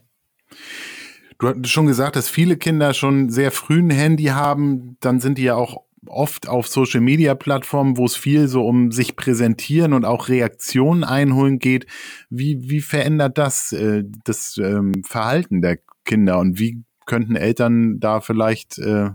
Du 1.38 1.50
hast 1.50 1.68
schon 1.70 1.88
gesagt, 1.88 2.16
dass 2.16 2.30
viele 2.30 2.58
Kinder 2.58 2.94
schon 2.94 3.30
sehr 3.30 3.52
früh 3.52 3.80
ein 3.80 3.90
Handy 3.90 4.26
haben. 4.26 4.98
Dann 5.02 5.20
sind 5.20 5.38
die 5.38 5.44
ja 5.44 5.56
auch 5.56 5.84
oft 6.08 6.48
auf 6.48 6.68
Social 6.68 7.02
Media 7.02 7.36
Plattformen, 7.36 7.98
wo 7.98 8.06
es 8.06 8.16
viel 8.16 8.48
so 8.48 8.66
um 8.66 8.92
sich 8.92 9.16
präsentieren 9.16 9.94
und 9.94 10.06
auch 10.06 10.30
Reaktionen 10.30 11.04
einholen 11.04 11.60
geht. 11.60 11.88
Wie, 12.30 12.70
wie 12.70 12.82
verändert 12.82 13.38
das 13.38 13.72
äh, 13.72 14.04
das 14.24 14.58
ähm, 14.58 15.04
Verhalten 15.04 15.62
der 15.62 15.80
Kinder 16.06 16.40
und 16.40 16.60
wie 16.60 16.84
könnten 17.06 17.36
Eltern 17.36 18.00
da 18.00 18.22
vielleicht 18.22 18.78
äh, 18.78 19.10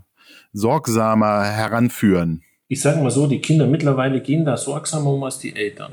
sorgsamer 0.52 1.44
heranführen? 1.44 2.42
Ich 2.68 2.80
sage 2.82 3.00
mal 3.00 3.10
so, 3.10 3.26
die 3.26 3.40
Kinder 3.40 3.66
mittlerweile 3.66 4.20
gehen 4.20 4.44
da 4.44 4.56
sorgsamer 4.56 5.10
um 5.10 5.24
als 5.24 5.38
die 5.38 5.54
Eltern. 5.54 5.92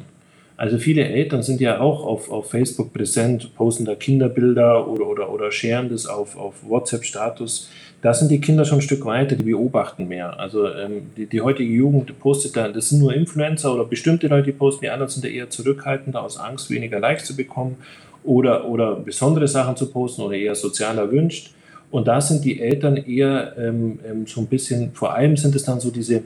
Also 0.58 0.80
viele 0.80 1.08
Eltern 1.08 1.44
sind 1.44 1.62
ja 1.62 1.80
auch 1.80 2.04
auf, 2.04 2.32
auf 2.32 2.50
Facebook 2.50 2.92
präsent, 2.92 3.54
posten 3.56 3.86
da 3.86 3.94
Kinderbilder 3.94 4.88
oder, 4.88 5.08
oder, 5.08 5.32
oder 5.32 5.52
scheren 5.52 5.90
das 5.90 6.08
auf, 6.08 6.36
auf 6.36 6.56
WhatsApp-Status. 6.68 7.70
Da 8.02 8.14
sind 8.14 8.32
die 8.32 8.42
Kinder 8.42 8.66
schon 8.66 8.80
ein 8.80 8.82
Stück 8.82 9.06
weiter, 9.06 9.36
die 9.36 9.44
beobachten 9.44 10.08
mehr. 10.08 10.40
Also 10.40 10.68
ähm, 10.68 11.12
die, 11.16 11.28
die 11.28 11.42
heutige 11.42 11.72
Jugend 11.72 12.20
postet 12.20 12.58
da, 12.58 12.70
das 12.70 12.90
sind 12.90 13.00
nur 13.00 13.14
Influencer 13.14 13.72
oder 13.72 13.86
bestimmte 13.86 14.28
Leute, 14.28 14.46
die 14.46 14.52
posten, 14.52 14.82
die 14.82 14.90
anderen 14.90 15.12
sind 15.12 15.24
da 15.24 15.30
eher 15.30 15.50
zurückhaltender 15.50 16.24
aus 16.24 16.40
Angst, 16.40 16.72
weniger 16.72 17.00
Likes 17.00 17.26
zu 17.26 17.36
bekommen 17.36 17.78
oder, 18.24 18.68
oder 18.68 18.96
besondere 18.96 19.48
Sachen 19.48 19.76
zu 19.76 19.92
posten 19.92 20.24
oder 20.24 20.36
eher 20.36 20.56
sozial 20.56 20.98
erwünscht. 20.98 21.52
Und 21.90 22.08
da 22.08 22.20
sind 22.20 22.44
die 22.44 22.60
Eltern 22.60 22.98
eher 22.98 23.54
ähm, 23.58 24.00
ähm, 24.08 24.28
so 24.28 24.42
ein 24.42 24.48
bisschen, 24.48 24.92
vor 24.94 25.14
allem 25.14 25.38
sind 25.38 25.56
es 25.56 25.64
dann 25.64 25.80
so 25.80 25.90
diese, 25.90 26.24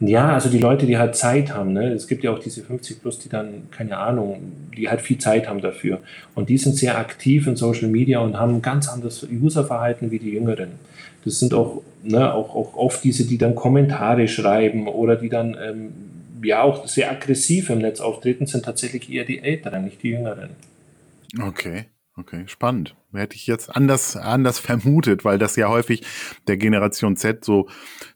ja, 0.00 0.32
also 0.32 0.48
die 0.48 0.58
Leute, 0.58 0.86
die 0.86 0.96
halt 0.96 1.14
Zeit 1.14 1.54
haben. 1.54 1.74
Ne? 1.74 1.92
Es 1.92 2.08
gibt 2.08 2.24
ja 2.24 2.32
auch 2.32 2.38
diese 2.38 2.62
50 2.62 3.02
plus, 3.02 3.18
die 3.18 3.28
dann, 3.28 3.70
keine 3.70 3.98
Ahnung, 3.98 4.52
die 4.76 4.88
halt 4.88 5.02
viel 5.02 5.18
Zeit 5.18 5.46
haben 5.46 5.60
dafür. 5.60 6.00
Und 6.34 6.48
die 6.48 6.56
sind 6.56 6.74
sehr 6.76 6.98
aktiv 6.98 7.46
in 7.46 7.56
Social 7.56 7.88
Media 7.88 8.20
und 8.20 8.38
haben 8.38 8.56
ein 8.56 8.62
ganz 8.62 8.88
anderes 8.88 9.26
Userverhalten 9.30 10.10
wie 10.10 10.18
die 10.18 10.30
Jüngeren. 10.30 10.70
Das 11.24 11.38
sind 11.38 11.52
auch, 11.52 11.82
ne, 12.02 12.32
auch, 12.32 12.54
auch 12.54 12.74
oft 12.76 13.04
diese, 13.04 13.26
die 13.26 13.36
dann 13.36 13.54
Kommentare 13.54 14.26
schreiben 14.26 14.88
oder 14.88 15.16
die 15.16 15.28
dann 15.28 15.54
ähm, 15.62 15.92
ja 16.42 16.62
auch 16.62 16.86
sehr 16.86 17.10
aggressiv 17.10 17.68
im 17.68 17.78
Netz 17.78 18.00
auftreten, 18.00 18.46
sind 18.46 18.64
tatsächlich 18.64 19.12
eher 19.12 19.26
die 19.26 19.40
Älteren, 19.40 19.84
nicht 19.84 20.02
die 20.02 20.10
Jüngeren. 20.10 20.50
Okay. 21.38 21.84
Okay, 22.16 22.44
spannend. 22.46 22.94
Hätte 23.12 23.34
ich 23.34 23.48
jetzt 23.48 23.74
anders, 23.74 24.16
anders 24.16 24.60
vermutet, 24.60 25.24
weil 25.24 25.36
das 25.36 25.56
ja 25.56 25.68
häufig 25.68 26.02
der 26.46 26.56
Generation 26.56 27.16
Z 27.16 27.44
so 27.44 27.66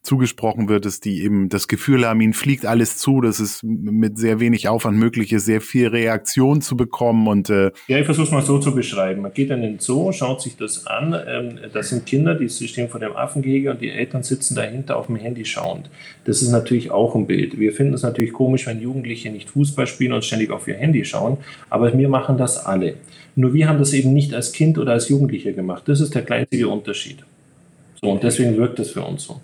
zugesprochen 0.02 0.68
wird, 0.68 0.84
dass 0.84 1.00
die 1.00 1.24
eben 1.24 1.48
das 1.48 1.66
Gefühl 1.66 2.06
haben, 2.06 2.20
ihnen 2.20 2.32
fliegt 2.32 2.64
alles 2.64 2.98
zu, 2.98 3.20
dass 3.20 3.40
es 3.40 3.60
mit 3.64 4.18
sehr 4.18 4.38
wenig 4.38 4.68
Aufwand 4.68 4.96
möglich 4.96 5.32
ist, 5.32 5.46
sehr 5.46 5.60
viel 5.60 5.88
Reaktion 5.88 6.60
zu 6.60 6.76
bekommen 6.76 7.26
und 7.26 7.50
äh 7.50 7.72
Ja, 7.88 7.98
ich 7.98 8.04
versuche 8.04 8.26
es 8.26 8.32
mal 8.32 8.42
so 8.42 8.58
zu 8.58 8.72
beschreiben. 8.72 9.22
Man 9.22 9.32
geht 9.32 9.50
in 9.50 9.62
den 9.62 9.80
Zoo, 9.80 10.12
schaut 10.12 10.40
sich 10.40 10.56
das 10.56 10.86
an, 10.86 11.12
ähm, 11.26 11.58
das 11.72 11.88
sind 11.88 12.06
Kinder, 12.06 12.36
die 12.36 12.48
stehen 12.48 12.88
vor 12.88 13.00
dem 13.00 13.16
Affengehege 13.16 13.72
und 13.72 13.80
die 13.80 13.90
Eltern 13.90 14.22
sitzen 14.22 14.54
dahinter 14.54 14.96
auf 14.96 15.06
dem 15.06 15.16
Handy 15.16 15.44
schauend. 15.44 15.90
Das 16.24 16.40
ist 16.40 16.50
natürlich 16.50 16.92
auch 16.92 17.16
ein 17.16 17.26
Bild. 17.26 17.58
Wir 17.58 17.72
finden 17.72 17.94
es 17.94 18.02
natürlich 18.04 18.32
komisch, 18.32 18.68
wenn 18.68 18.80
Jugendliche 18.80 19.30
nicht 19.30 19.50
Fußball 19.50 19.88
spielen 19.88 20.12
und 20.12 20.24
ständig 20.24 20.52
auf 20.52 20.68
ihr 20.68 20.76
Handy 20.76 21.04
schauen, 21.04 21.38
aber 21.68 21.98
wir 21.98 22.08
machen 22.08 22.38
das 22.38 22.64
alle. 22.64 22.94
Nur 23.36 23.52
wir 23.52 23.68
haben 23.68 23.78
das 23.78 23.92
eben 23.92 24.12
nicht 24.12 24.32
als 24.32 24.52
Kind 24.52 24.78
oder 24.84 24.92
als 24.92 25.08
Jugendlicher 25.08 25.52
gemacht. 25.52 25.82
Das 25.86 26.00
ist 26.00 26.14
der 26.14 26.22
kleinste 26.22 26.68
Unterschied. 26.68 27.18
So, 28.00 28.10
und 28.10 28.22
deswegen 28.22 28.56
wirkt 28.56 28.78
das 28.78 28.90
für 28.90 29.02
uns 29.02 29.24
so. 29.24 29.40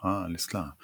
Ah, 0.00 0.24
alles 0.24 0.48
klar. 0.48 0.76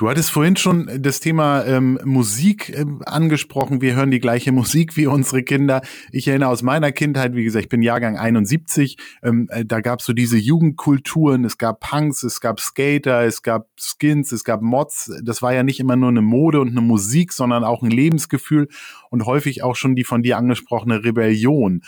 Du 0.00 0.08
hattest 0.08 0.30
vorhin 0.30 0.56
schon 0.56 0.88
das 0.98 1.20
Thema 1.20 1.62
ähm, 1.66 2.00
Musik 2.06 2.74
ähm, 2.74 3.02
angesprochen. 3.04 3.82
Wir 3.82 3.96
hören 3.96 4.10
die 4.10 4.18
gleiche 4.18 4.50
Musik 4.50 4.96
wie 4.96 5.06
unsere 5.06 5.42
Kinder. 5.42 5.82
Ich 6.10 6.26
erinnere 6.26 6.48
aus 6.48 6.62
meiner 6.62 6.90
Kindheit, 6.90 7.34
wie 7.34 7.44
gesagt, 7.44 7.64
ich 7.64 7.68
bin 7.68 7.82
Jahrgang 7.82 8.16
71, 8.16 8.96
ähm, 9.22 9.46
äh, 9.50 9.62
da 9.62 9.82
gab 9.82 10.00
es 10.00 10.06
so 10.06 10.14
diese 10.14 10.38
Jugendkulturen. 10.38 11.44
Es 11.44 11.58
gab 11.58 11.80
Punks, 11.80 12.22
es 12.22 12.40
gab 12.40 12.60
Skater, 12.60 13.24
es 13.24 13.42
gab 13.42 13.68
Skins, 13.76 14.32
es 14.32 14.42
gab 14.42 14.62
Mods. 14.62 15.12
Das 15.22 15.42
war 15.42 15.52
ja 15.52 15.64
nicht 15.64 15.80
immer 15.80 15.96
nur 15.96 16.08
eine 16.08 16.22
Mode 16.22 16.62
und 16.62 16.70
eine 16.70 16.80
Musik, 16.80 17.34
sondern 17.34 17.62
auch 17.62 17.82
ein 17.82 17.90
Lebensgefühl 17.90 18.68
und 19.10 19.26
häufig 19.26 19.62
auch 19.62 19.76
schon 19.76 19.96
die 19.96 20.04
von 20.04 20.22
dir 20.22 20.38
angesprochene 20.38 21.04
Rebellion. 21.04 21.82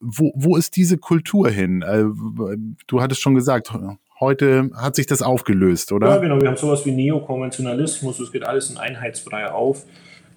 Wo, 0.00 0.32
wo 0.34 0.56
ist 0.56 0.74
diese 0.74 0.98
Kultur 0.98 1.48
hin? 1.48 1.82
Äh, 1.82 2.06
du 2.88 3.00
hattest 3.00 3.20
schon 3.20 3.36
gesagt, 3.36 3.72
Heute 4.22 4.70
hat 4.76 4.94
sich 4.94 5.06
das 5.08 5.20
aufgelöst, 5.20 5.90
oder? 5.90 6.08
Ja, 6.08 6.18
genau. 6.18 6.40
Wir 6.40 6.46
haben 6.46 6.56
sowas 6.56 6.86
wie 6.86 6.92
Neokonventionalismus. 6.92 8.20
Es 8.20 8.30
geht 8.30 8.44
alles 8.44 8.70
in 8.70 8.76
Einheitsbrei 8.76 9.50
auf. 9.50 9.84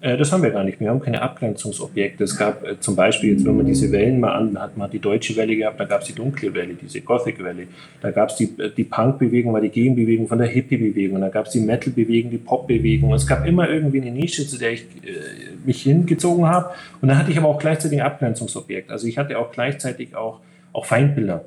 Äh, 0.00 0.16
das 0.16 0.32
haben 0.32 0.42
wir 0.42 0.50
gar 0.50 0.64
nicht. 0.64 0.80
Wir 0.80 0.90
haben 0.90 1.00
keine 1.00 1.22
Abgrenzungsobjekte. 1.22 2.24
Es 2.24 2.36
gab 2.36 2.66
äh, 2.66 2.80
zum 2.80 2.96
Beispiel, 2.96 3.30
jetzt, 3.30 3.46
wenn 3.46 3.56
man 3.56 3.64
diese 3.64 3.92
Wellen 3.92 4.18
mal 4.18 4.32
an 4.32 4.60
hat, 4.60 4.76
man 4.76 4.90
die 4.90 4.98
deutsche 4.98 5.36
Welle 5.36 5.54
gehabt, 5.54 5.78
da 5.78 5.84
gab 5.84 6.00
es 6.00 6.08
die 6.08 6.14
dunkle 6.14 6.52
Welle, 6.52 6.74
diese 6.74 7.00
Gothic-Welle. 7.00 7.68
Da 8.00 8.10
gab 8.10 8.30
es 8.30 8.34
die, 8.34 8.52
äh, 8.58 8.72
die 8.76 8.82
Punk-Bewegung, 8.82 9.52
war 9.52 9.60
die 9.60 9.68
Gegenbewegung 9.68 10.26
von 10.26 10.38
der 10.38 10.48
Hippie-Bewegung. 10.48 11.20
Da 11.20 11.28
gab 11.28 11.46
es 11.46 11.52
die 11.52 11.60
Metal-Bewegung, 11.60 12.32
die 12.32 12.38
Pop-Bewegung. 12.38 13.14
Es 13.14 13.24
gab 13.24 13.46
immer 13.46 13.70
irgendwie 13.70 14.00
eine 14.00 14.10
Nische, 14.10 14.48
zu 14.48 14.58
der 14.58 14.72
ich 14.72 14.80
äh, 15.04 15.12
mich 15.64 15.82
hingezogen 15.82 16.44
habe. 16.44 16.70
Und 17.00 17.06
da 17.06 17.18
hatte 17.18 17.30
ich 17.30 17.38
aber 17.38 17.46
auch 17.46 17.60
gleichzeitig 17.60 18.00
ein 18.00 18.06
Abgrenzungsobjekt. 18.06 18.90
Also 18.90 19.06
ich 19.06 19.16
hatte 19.16 19.38
auch 19.38 19.52
gleichzeitig 19.52 20.16
auch, 20.16 20.40
auch 20.72 20.86
Feindbilder 20.86 21.44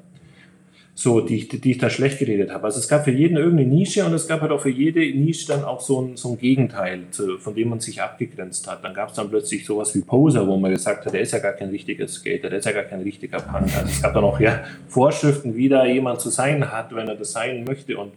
so, 1.00 1.22
die, 1.22 1.48
die 1.48 1.72
ich 1.72 1.78
da 1.78 1.90
schlecht 1.90 2.20
geredet 2.20 2.52
habe. 2.52 2.66
Also 2.66 2.78
es 2.78 2.90
gab 2.90 3.06
für 3.06 3.12
jeden 3.12 3.38
irgendeine 3.38 3.70
Nische 3.70 4.04
und 4.04 4.14
es 4.14 4.28
gab 4.28 4.42
halt 4.42 4.52
auch 4.52 4.60
für 4.60 4.70
jede 4.70 5.00
Nische 5.00 5.48
dann 5.48 5.64
auch 5.64 5.80
so 5.80 6.02
ein, 6.02 6.18
so 6.18 6.34
ein 6.34 6.38
Gegenteil, 6.38 7.04
von 7.40 7.56
dem 7.56 7.70
man 7.70 7.80
sich 7.80 8.02
abgegrenzt 8.02 8.70
hat. 8.70 8.84
Dann 8.84 8.94
gab 8.94 9.08
es 9.08 9.16
dann 9.16 9.30
plötzlich 9.30 9.66
sowas 9.66 9.96
wie 9.96 10.02
Poser, 10.02 10.46
wo 10.46 10.58
man 10.58 10.72
gesagt 10.72 11.06
hat, 11.06 11.14
der 11.14 11.22
ist 11.22 11.32
ja 11.32 11.40
gar 11.40 11.54
kein 11.54 11.70
richtiger 11.70 12.06
Skater, 12.06 12.50
der 12.50 12.60
ist 12.60 12.66
ja 12.66 12.74
gar 12.74 12.84
kein 12.84 13.00
richtiger 13.00 13.38
Punk. 13.38 13.74
Also 13.78 13.88
es 13.88 14.02
gab 14.02 14.14
dann 14.14 14.26
auch 14.26 14.42
ja 14.42 14.62
Vorschriften, 14.90 15.56
wie 15.56 15.70
da 15.70 15.86
jemand 15.86 16.20
zu 16.20 16.32
sein 16.32 16.70
hat, 16.70 16.94
wenn 16.94 17.08
er 17.08 17.16
das 17.16 17.32
sein 17.32 17.64
möchte 17.64 17.98
und 17.98 18.12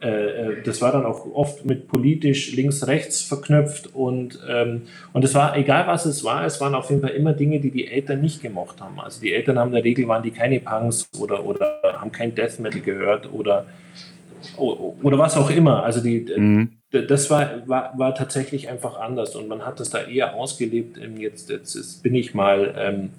äh, 0.00 0.08
äh, 0.08 0.62
das 0.62 0.80
war 0.80 0.92
dann 0.92 1.04
auch 1.04 1.26
oft 1.34 1.64
mit 1.64 1.88
politisch 1.88 2.54
links-rechts 2.54 3.22
verknüpft 3.22 3.94
und, 3.94 4.38
ähm, 4.48 4.82
und 5.12 5.24
es 5.24 5.34
war, 5.34 5.56
egal 5.56 5.88
was 5.88 6.06
es 6.06 6.22
war, 6.22 6.44
es 6.44 6.60
waren 6.60 6.76
auf 6.76 6.88
jeden 6.90 7.02
Fall 7.02 7.10
immer 7.10 7.32
Dinge, 7.32 7.58
die 7.58 7.72
die 7.72 7.88
Eltern 7.88 8.20
nicht 8.20 8.40
gemocht 8.40 8.80
haben. 8.80 9.00
Also 9.00 9.20
die 9.20 9.32
Eltern 9.32 9.58
haben 9.58 9.68
in 9.68 9.74
der 9.74 9.84
Regel, 9.84 10.06
waren 10.06 10.22
die 10.22 10.30
keine 10.30 10.60
Punks 10.60 11.08
oder, 11.18 11.44
oder 11.44 11.80
haben 11.98 12.12
kein 12.12 12.32
Death 12.32 12.60
Metal 12.60 12.80
gehört 12.80 13.32
oder, 13.32 13.66
oder 14.56 15.18
was 15.18 15.36
auch 15.36 15.50
immer. 15.50 15.82
Also 15.82 16.00
die, 16.00 16.26
mhm. 16.36 16.78
das 16.90 17.28
war, 17.28 17.66
war, 17.66 17.98
war 17.98 18.14
tatsächlich 18.14 18.68
einfach 18.68 19.00
anders 19.00 19.34
und 19.34 19.48
man 19.48 19.66
hat 19.66 19.80
das 19.80 19.90
da 19.90 20.02
eher 20.02 20.34
ausgelebt. 20.34 20.96
Jetzt, 21.16 21.50
jetzt 21.50 22.02
bin 22.04 22.14
ich 22.14 22.34
mal... 22.34 22.74
Ähm, 22.78 23.10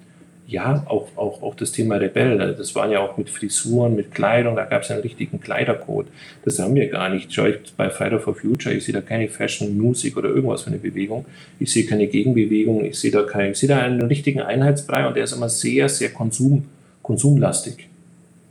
ja, 0.50 0.84
auch, 0.88 1.08
auch, 1.16 1.42
auch 1.42 1.54
das 1.54 1.70
Thema 1.70 1.96
Rebell, 1.96 2.36
das 2.56 2.74
waren 2.74 2.90
ja 2.90 2.98
auch 2.98 3.16
mit 3.16 3.30
Frisuren, 3.30 3.94
mit 3.94 4.12
Kleidung, 4.12 4.56
da 4.56 4.64
gab 4.64 4.82
es 4.82 4.90
einen 4.90 5.02
richtigen 5.02 5.40
Kleidercode. 5.40 6.08
Das 6.44 6.58
haben 6.58 6.74
wir 6.74 6.88
gar 6.88 7.08
nicht. 7.08 7.32
Schau 7.32 7.46
ich 7.46 7.56
bei 7.76 7.88
Friday 7.88 8.18
for 8.18 8.34
Future, 8.34 8.74
ich 8.74 8.84
sehe 8.84 8.92
da 8.92 9.00
keine 9.00 9.28
Fashion, 9.28 9.78
Musik 9.78 10.16
oder 10.16 10.28
irgendwas 10.28 10.62
für 10.62 10.70
eine 10.70 10.78
Bewegung. 10.78 11.24
Ich 11.60 11.72
sehe 11.72 11.86
keine 11.86 12.08
Gegenbewegung, 12.08 12.84
ich 12.84 12.98
sehe 12.98 13.12
da 13.12 13.22
kein, 13.22 13.52
ich 13.52 13.58
sehe 13.58 13.68
da 13.68 13.78
einen 13.78 14.02
richtigen 14.02 14.40
Einheitsbrei 14.40 15.06
und 15.06 15.14
der 15.14 15.24
ist 15.24 15.32
immer 15.32 15.48
sehr, 15.48 15.88
sehr 15.88 16.10
Konsum, 16.10 16.64
konsumlastig. 17.02 17.88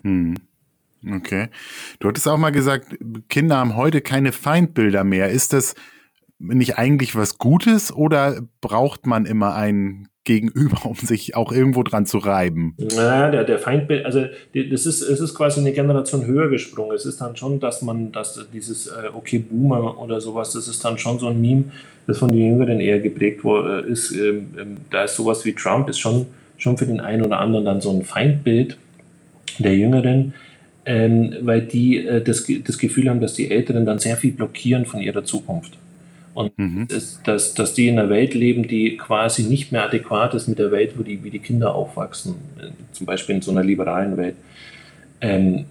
Hm. 0.03 0.35
Okay. 1.05 1.47
Du 1.99 2.07
hattest 2.07 2.27
auch 2.27 2.37
mal 2.37 2.51
gesagt, 2.51 2.97
Kinder 3.29 3.57
haben 3.57 3.75
heute 3.75 4.01
keine 4.01 4.31
Feindbilder 4.31 5.03
mehr. 5.03 5.29
Ist 5.29 5.51
das 5.53 5.75
nicht 6.39 6.77
eigentlich 6.77 7.15
was 7.15 7.37
Gutes 7.37 7.91
oder 7.91 8.41
braucht 8.61 9.05
man 9.05 9.25
immer 9.25 9.55
einen 9.55 10.08
Gegenüber, 10.23 10.79
um 10.85 10.95
sich 10.95 11.35
auch 11.35 11.51
irgendwo 11.51 11.83
dran 11.83 12.05
zu 12.05 12.17
reiben? 12.17 12.75
Naja, 12.77 13.31
der, 13.31 13.43
der 13.43 13.59
Feindbild, 13.59 14.05
also 14.05 14.25
das 14.53 14.85
ist, 14.85 15.01
es 15.01 15.19
ist 15.19 15.33
quasi 15.33 15.59
eine 15.59 15.71
Generation 15.71 16.25
höher 16.25 16.49
gesprungen. 16.49 16.95
Es 16.95 17.05
ist 17.05 17.21
dann 17.21 17.35
schon, 17.35 17.59
dass 17.59 17.81
man, 17.81 18.11
dass 18.11 18.45
dieses 18.53 18.87
äh, 18.87 19.09
Okay 19.13 19.39
Boomer 19.39 19.99
oder 19.99 20.21
sowas, 20.21 20.53
das 20.53 20.67
ist 20.67 20.83
dann 20.83 20.97
schon 20.97 21.19
so 21.19 21.27
ein 21.27 21.39
Meme, 21.39 21.65
das 22.07 22.17
von 22.17 22.29
den 22.29 22.39
Jüngeren 22.39 22.79
eher 22.79 22.99
geprägt 22.99 23.41
äh, 23.45 23.89
ist. 23.89 24.11
Ähm, 24.11 24.49
ähm, 24.59 24.77
da 24.91 25.03
ist 25.03 25.15
sowas 25.15 25.45
wie 25.45 25.53
Trump, 25.53 25.89
ist 25.89 25.99
schon, 25.99 26.25
schon 26.57 26.77
für 26.77 26.85
den 26.85 26.99
einen 26.99 27.25
oder 27.25 27.39
anderen 27.39 27.65
dann 27.65 27.81
so 27.81 27.91
ein 27.91 28.03
Feindbild 28.03 28.77
der 29.59 29.75
Jüngeren 29.75 30.33
ähm, 30.89 31.35
weil 31.41 31.61
die 31.61 31.97
äh, 31.97 32.21
das, 32.23 32.47
das 32.63 32.77
Gefühl 32.79 33.09
haben, 33.09 33.21
dass 33.21 33.35
die 33.35 33.51
Älteren 33.51 33.85
dann 33.85 33.99
sehr 33.99 34.17
viel 34.17 34.31
blockieren 34.31 34.85
von 34.85 35.01
ihrer 35.01 35.23
Zukunft. 35.23 35.77
Und 36.39 36.57
mhm. 36.57 36.87
das, 36.87 37.19
dass, 37.23 37.53
dass 37.53 37.73
die 37.73 37.89
in 37.89 37.99
einer 37.99 38.09
Welt 38.09 38.33
leben, 38.33 38.65
die 38.65 38.95
quasi 38.95 39.43
nicht 39.43 39.73
mehr 39.73 39.83
adäquat 39.83 40.33
ist 40.35 40.47
mit 40.47 40.57
der 40.57 40.71
Welt, 40.71 40.93
wo 40.95 41.03
die, 41.03 41.21
wie 41.21 41.29
die 41.29 41.39
Kinder 41.39 41.75
aufwachsen, 41.75 42.35
äh, 42.57 42.67
zum 42.93 43.05
Beispiel 43.05 43.35
in 43.35 43.41
so 43.41 43.51
einer 43.51 43.61
liberalen 43.61 44.15
Welt. 44.15 44.35
Ähm, 45.19 45.65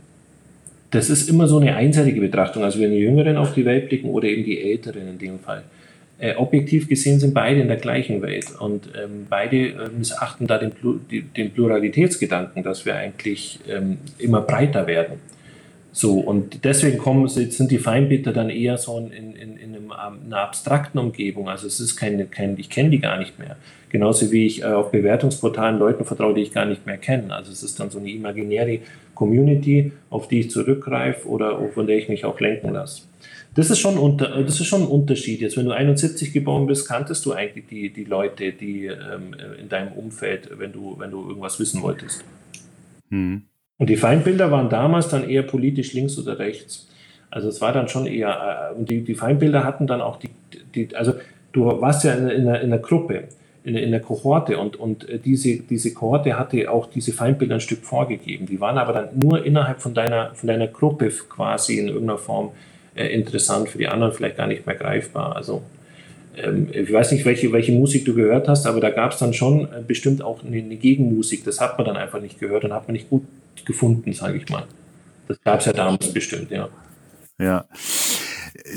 das 0.91 1.09
ist 1.09 1.31
immer 1.31 1.49
so 1.49 1.59
eine 1.59 1.75
einseitige 1.75 2.21
Betrachtung. 2.21 2.65
Also 2.65 2.81
wenn 2.81 2.91
die 2.91 2.99
Jüngeren 2.99 3.39
auf 3.39 3.55
die 3.55 3.65
Welt 3.65 3.89
blicken 3.89 4.11
oder 4.11 4.29
eben 4.29 4.45
die 4.45 4.61
Älteren 4.61 5.09
in 5.09 5.19
dem 5.19 5.39
Fall. 5.39 5.63
Äh, 6.19 6.35
objektiv 6.35 6.87
gesehen 6.87 7.19
sind 7.19 7.33
beide 7.33 7.63
in 7.63 7.69
der 7.69 7.79
gleichen 7.79 8.21
Welt 8.21 8.49
und 8.61 8.91
ähm, 9.03 9.27
beide 9.31 9.69
äh, 9.69 9.89
missachten 9.97 10.47
da 10.47 10.59
den, 10.59 10.73
den, 11.35 11.51
Pluralitätsgedanken, 11.51 12.63
dass 12.63 12.85
wir 12.85 12.95
eigentlich 12.95 13.59
ähm, 13.67 13.97
immer 14.19 14.43
breiter 14.43 14.87
werden. 14.87 15.15
So, 15.99 16.21
und 16.21 16.63
deswegen 16.63 16.97
kommen, 16.97 17.27
sind 17.27 17.73
die 17.73 17.79
Feindbilder 17.79 18.33
dann 18.33 18.51
eher 18.51 18.79
so 18.79 18.97
in, 18.99 19.11
in, 19.11 19.57
in 19.57 19.75
einem, 19.75 19.87
ähm, 19.87 20.27
einer 20.27 20.43
abstrakten 20.43 21.01
Umgebung. 21.01 21.49
Also 21.49 21.67
es 21.67 21.81
ist 21.81 21.97
keine, 21.97 22.27
kein, 22.27 22.57
ich 22.57 22.71
kenne 22.71 22.91
die 22.91 23.01
gar 23.01 23.19
nicht 23.19 23.41
mehr. 23.41 23.57
Genauso 23.89 24.31
wie 24.31 24.47
ich 24.47 24.63
äh, 24.63 24.67
auf 24.67 24.93
Bewertungsportalen 24.93 25.77
Leuten 25.77 26.05
vertraue, 26.05 26.35
die 26.35 26.43
ich 26.43 26.53
gar 26.53 26.67
nicht 26.67 26.87
mehr 26.87 26.99
kenne. 26.99 27.35
Also 27.35 27.51
es 27.51 27.65
ist 27.65 27.81
dann 27.81 27.91
so 27.91 27.99
eine 27.99 28.11
imaginäre 28.11 28.79
Community, 29.17 29.91
auf 30.09 30.29
die 30.29 30.39
ich 30.39 30.53
zurückgreife 30.53 31.27
oder 31.27 31.69
von 31.71 31.89
der 31.89 31.99
ich 31.99 32.09
mich 32.09 32.25
auch 32.25 32.39
lenken 32.39 32.73
lasse. 32.73 33.03
Das 33.57 33.69
ist, 33.69 33.81
schon 33.81 33.99
unter, 33.99 34.41
das 34.45 34.61
ist 34.61 34.67
schon 34.67 34.83
ein 34.83 34.89
Unterschied. 34.89 35.41
Jetzt, 35.41 35.57
wenn 35.57 35.65
du 35.65 35.73
71 35.73 36.33
geboren 36.33 36.69
bist, 36.69 36.87
kanntest 36.87 37.27
du 37.27 37.33
eigentlich 37.33 37.67
die, 37.67 37.93
die 37.93 38.05
Leute, 38.05 38.53
die 38.53 38.87
ähm, 38.87 39.35
in 39.61 39.69
deinem 39.69 39.95
Umfeld, 39.95 40.49
wenn 40.61 40.73
du, 40.73 40.95
wenn 41.01 41.11
du 41.11 41.27
irgendwas 41.27 41.59
wissen 41.59 41.83
wolltest. 41.83 42.23
Hm. 43.11 43.48
Und 43.79 43.89
die 43.89 43.97
Feindbilder 43.97 44.51
waren 44.51 44.69
damals 44.69 45.09
dann 45.09 45.29
eher 45.29 45.43
politisch 45.43 45.93
links 45.95 46.19
oder 46.19 46.39
rechts. 46.39 46.89
Also 47.31 47.49
es 47.49 47.61
war 47.61 47.73
dann 47.73 47.89
schon 47.89 48.07
eher, 48.07 48.73
äh, 48.73 48.79
und 48.79 48.91
die, 48.91 49.03
die 49.03 49.15
Feindbilder 49.15 49.65
hatten 49.65 49.87
dann 49.87 50.01
auch 50.01 50.19
die, 50.19 50.31
die 50.75 50.95
also 50.97 51.15
du 51.53 51.67
warst 51.81 52.05
ja 52.05 52.15
in, 52.15 52.29
in, 52.29 52.49
einer, 52.49 52.61
in 52.61 52.73
einer 52.73 52.83
Gruppe, 52.83 53.25
in, 53.65 53.77
in 53.77 53.89
einer 53.89 54.01
Kohorte 54.01 54.59
und, 54.59 54.77
und 54.77 55.09
äh, 55.09 55.19
diese, 55.19 55.59
diese 55.59 55.93
Kohorte 55.93 56.39
hatte 56.39 56.71
auch 56.71 56.87
diese 56.87 57.13
Feindbilder 57.13 57.57
ein 57.57 57.61
Stück 57.61 57.85
vorgegeben. 57.85 58.47
Die 58.47 58.61
waren 58.61 58.79
aber 58.79 58.93
dann 58.93 59.09
nur 59.15 59.45
innerhalb 59.45 59.81
von 59.81 59.95
deiner, 59.95 60.35
von 60.35 60.49
deiner 60.49 60.67
Gruppe 60.67 61.11
quasi 61.29 61.79
in 61.79 61.89
irgendeiner 61.89 62.19
Form 62.19 62.51
äh, 62.95 63.07
interessant, 63.09 63.69
für 63.69 63.79
die 63.79 63.89
anderen 63.89 64.13
vielleicht 64.13 64.37
gar 64.37 64.47
nicht 64.47 64.67
mehr 64.67 64.75
greifbar. 64.75 65.37
Also 65.37 65.63
ähm, 66.37 66.69
ich 66.73 66.93
weiß 66.93 67.13
nicht, 67.13 67.25
welche, 67.25 67.53
welche 67.53 67.73
Musik 67.73 68.05
du 68.05 68.15
gehört 68.15 68.49
hast, 68.49 68.67
aber 68.67 68.81
da 68.81 68.91
gab 68.91 69.13
es 69.13 69.19
dann 69.19 69.35
schon 69.35 69.65
äh, 69.67 69.83
bestimmt 69.87 70.23
auch 70.23 70.45
eine, 70.45 70.57
eine, 70.57 70.77
Gegenmusik. 70.77 71.45
Das 71.45 71.61
hat 71.61 71.79
man 71.79 71.87
dann 71.87 71.97
einfach 71.97 72.21
nicht 72.21 72.41
gehört 72.41 72.65
und 72.65 72.73
hat 72.73 72.89
man 72.89 72.95
nicht 72.95 73.11
gut 73.11 73.23
gefunden, 73.67 74.13
sage 74.13 74.39
ich 74.39 74.49
mal. 74.49 74.67
Das 75.29 75.41
gab 75.43 75.61
es 75.61 75.67
ja 75.67 75.73
damals 75.73 76.13
bestimmt, 76.13 76.51
ja. 76.51 76.69
Ja. 77.39 77.67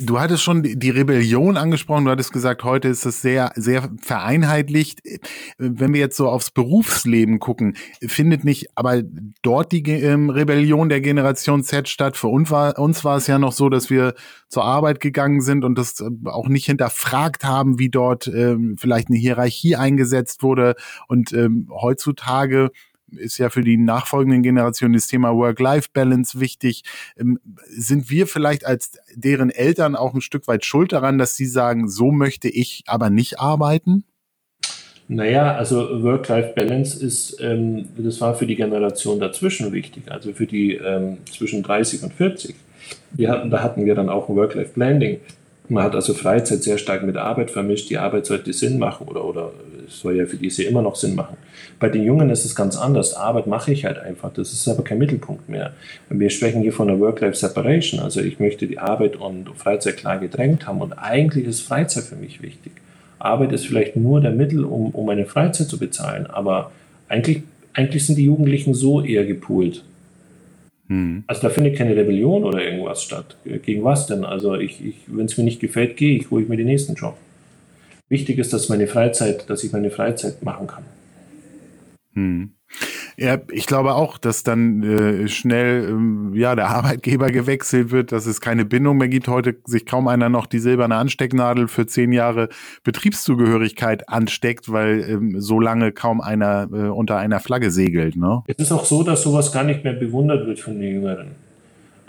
Du 0.02 0.20
hattest 0.20 0.44
schon 0.44 0.62
die 0.62 0.90
Rebellion 0.90 1.58
angesprochen. 1.58 2.06
Du 2.06 2.12
hattest 2.12 2.32
gesagt, 2.32 2.64
heute 2.64 2.88
ist 2.88 3.06
es 3.06 3.22
sehr, 3.22 3.52
sehr 3.56 3.90
vereinheitlicht. 4.00 5.02
Wenn 5.58 5.94
wir 5.94 6.00
jetzt 6.00 6.18
so 6.18 6.30
aufs 6.30 6.52
Berufsleben 6.52 7.40
gucken, 7.40 7.76
findet 8.06 8.44
nicht 8.44 8.70
aber 8.76 9.02
dort 9.42 9.72
die 9.72 9.82
ähm, 9.90 10.30
Rebellion 10.30 10.90
der 10.90 11.02
Generation 11.02 11.64
Z 11.64 11.90
statt? 11.90 12.16
Für 12.16 12.28
uns 12.28 12.52
war, 12.52 12.78
uns 12.78 13.04
war 13.04 13.18
es 13.18 13.28
ja 13.28 13.40
noch 13.40 13.54
so, 13.54 13.70
dass 13.70 13.90
wir 13.90 14.14
zur 14.50 14.66
Arbeit 14.66 15.00
gegangen 15.00 15.42
sind 15.42 15.64
und 15.64 15.78
das 15.78 16.00
äh, 16.00 16.10
auch 16.26 16.48
nicht 16.48 16.66
hinterfragt 16.66 17.44
haben, 17.44 17.80
wie 17.80 17.90
dort 17.90 18.28
ähm, 18.28 18.76
vielleicht 18.78 19.08
eine 19.08 19.18
Hierarchie 19.18 19.76
eingesetzt 19.78 20.44
wurde. 20.44 20.76
Und 21.08 21.34
ähm, 21.34 21.68
heutzutage 21.72 22.72
ist 23.18 23.38
ja 23.38 23.50
für 23.50 23.62
die 23.62 23.78
nachfolgenden 23.78 24.44
Generationen 24.44 24.94
das 24.94 25.08
Thema 25.08 25.36
Work-Life-Balance 25.36 26.40
wichtig. 26.40 26.84
Ähm, 27.18 27.40
sind 27.68 28.10
wir 28.10 28.28
vielleicht 28.28 28.66
als 28.66 28.98
deren 29.16 29.50
Eltern 29.50 29.96
auch 29.96 30.14
ein 30.14 30.22
Stück 30.22 30.48
weit 30.48 30.66
schuld 30.66 30.92
daran, 30.92 31.18
dass 31.18 31.36
sie 31.36 31.46
sagen, 31.46 31.90
so 31.90 32.12
möchte 32.12 32.50
ich 32.50 32.84
aber 32.88 33.10
nicht 33.10 33.40
arbeiten? 33.40 34.06
Naja, 35.08 35.56
also 35.56 36.04
Work-Life-Balance 36.04 37.06
ist, 37.06 37.38
ähm, 37.42 37.90
das 37.98 38.22
war 38.22 38.34
für 38.34 38.46
die 38.46 38.56
Generation 38.56 39.20
dazwischen 39.20 39.74
wichtig, 39.74 40.04
also 40.10 40.32
für 40.32 40.46
die 40.46 40.76
ähm, 40.76 41.18
zwischen 41.30 41.64
30 41.64 42.04
und 42.04 42.14
40. 42.14 42.56
Wir 43.12 43.30
hatten, 43.30 43.50
da 43.50 43.62
hatten 43.62 43.86
wir 43.86 43.94
dann 43.94 44.08
auch 44.08 44.30
ein 44.30 44.38
Work-Life-Blending. 44.38 45.20
Man 45.68 45.84
hat 45.84 45.96
also 45.96 46.14
Freizeit 46.14 46.64
sehr 46.64 46.78
stark 46.78 47.04
mit 47.04 47.18
Arbeit 47.18 47.52
vermischt. 47.52 47.90
Die 47.90 47.98
Arbeit 47.98 48.26
sollte 48.26 48.54
Sinn 48.54 48.80
machen 48.80 49.08
oder, 49.08 49.26
oder 49.26 49.52
soll 50.00 50.18
ja 50.18 50.26
für 50.26 50.38
diese 50.38 50.64
immer 50.64 50.82
noch 50.82 50.96
Sinn 50.96 51.16
machen. 51.16 51.38
Bei 51.80 51.90
den 51.90 52.04
Jungen 52.04 52.30
ist 52.30 52.46
es 52.46 52.56
ganz 52.56 52.78
anders. 52.78 53.14
Arbeit 53.14 53.48
mache 53.48 53.72
ich 53.72 53.86
halt 53.86 53.98
einfach. 53.98 54.32
Das 54.34 54.54
ist 54.54 54.68
aber 54.68 54.84
kein 54.84 54.98
Mittelpunkt 54.98 55.50
mehr. 55.50 55.74
Wir 56.10 56.30
sprechen 56.30 56.62
hier 56.62 56.74
von 56.74 56.88
der 56.88 57.00
Work-Life-Separation. 57.00 58.00
Also 58.00 58.22
ich 58.22 58.40
möchte 58.40 58.68
die 58.68 58.80
Arbeit 58.80 59.16
und 59.16 59.50
Freizeit 59.56 59.98
klar 59.98 60.20
gedrängt 60.20 60.68
haben. 60.68 60.82
Und 60.82 60.94
eigentlich 60.94 61.48
ist 61.48 61.62
Freizeit 61.62 62.04
für 62.04 62.16
mich 62.16 62.42
wichtig. 62.42 62.74
Arbeit 63.20 63.52
ist 63.52 63.66
vielleicht 63.66 63.96
nur 63.96 64.22
der 64.22 64.32
Mittel, 64.32 64.64
um, 64.64 64.92
um 64.92 65.06
meine 65.06 65.26
Freizeit 65.26 65.68
zu 65.68 65.78
bezahlen. 65.78 66.28
Aber 66.28 66.72
eigentlich, 67.08 67.44
eigentlich 67.74 68.06
sind 68.06 68.18
die 68.18 68.26
Jugendlichen 68.26 68.74
so 68.74 69.02
eher 69.02 69.26
gepoolt. 69.26 69.84
Hm. 70.88 71.24
Also 71.26 71.44
da 71.44 71.50
findet 71.50 71.78
keine 71.78 71.96
Rebellion 71.96 72.44
oder 72.44 72.64
irgendwas 72.64 73.02
statt. 73.02 73.38
Gegen 73.64 73.84
was 73.84 74.08
denn? 74.08 74.26
Also 74.26 74.56
ich, 74.56 74.86
ich 74.86 74.96
wenn 75.08 75.26
es 75.26 75.38
mir 75.38 75.44
nicht 75.44 75.62
gefällt, 75.62 75.98
gehe 75.98 76.18
ich, 76.18 76.30
hole 76.30 76.44
ich 76.44 76.50
mir 76.50 76.58
den 76.58 76.68
nächsten 76.68 76.96
Job. 76.96 77.18
Wichtig 78.12 78.40
ist, 78.40 78.52
dass 78.52 78.68
meine 78.68 78.88
Freizeit, 78.88 79.50
dass 79.50 79.64
ich 79.64 79.72
meine 79.72 79.90
Freizeit 79.90 80.44
machen 80.44 80.68
kann. 80.68 80.84
Hm. 82.14 82.52
Ja, 83.16 83.38
ich 83.50 83.68
glaube 83.68 83.96
auch, 83.96 84.18
dass 84.18 84.44
dann 84.44 84.84
äh, 84.84 85.30
schnell 85.30 85.88
ähm, 85.88 86.34
ja 86.36 86.56
der 86.56 86.68
Arbeitgeber 86.68 87.32
gewechselt 87.32 87.92
wird, 87.92 88.12
dass 88.12 88.26
es 88.26 88.42
keine 88.42 88.66
Bindung 88.66 88.98
mehr 88.98 89.08
gibt. 89.08 89.30
Heute 89.30 89.56
sich 89.64 89.86
kaum 89.86 90.10
einer 90.10 90.28
noch 90.28 90.46
die 90.46 90.60
silberne 90.60 90.98
Anstecknadel 90.98 91.70
für 91.70 91.86
zehn 91.86 92.12
Jahre 92.12 92.50
Betriebszugehörigkeit 92.84 94.10
ansteckt, 94.10 94.70
weil 94.70 95.06
ähm, 95.08 95.40
so 95.40 95.62
lange 95.62 95.94
kaum 95.94 96.20
einer 96.20 96.68
äh, 96.74 96.90
unter 96.90 97.16
einer 97.16 97.40
Flagge 97.40 97.72
segelt. 97.72 98.18
Ne? 98.18 98.44
Es 98.46 98.58
ist 98.58 98.74
auch 98.74 98.84
so, 98.84 99.04
dass 99.04 99.22
sowas 99.22 99.54
gar 99.54 99.64
nicht 99.64 99.86
mehr 99.86 99.94
bewundert 99.94 100.46
wird 100.46 100.60
von 100.60 100.78
den 100.78 100.96
Jüngeren. 100.96 101.51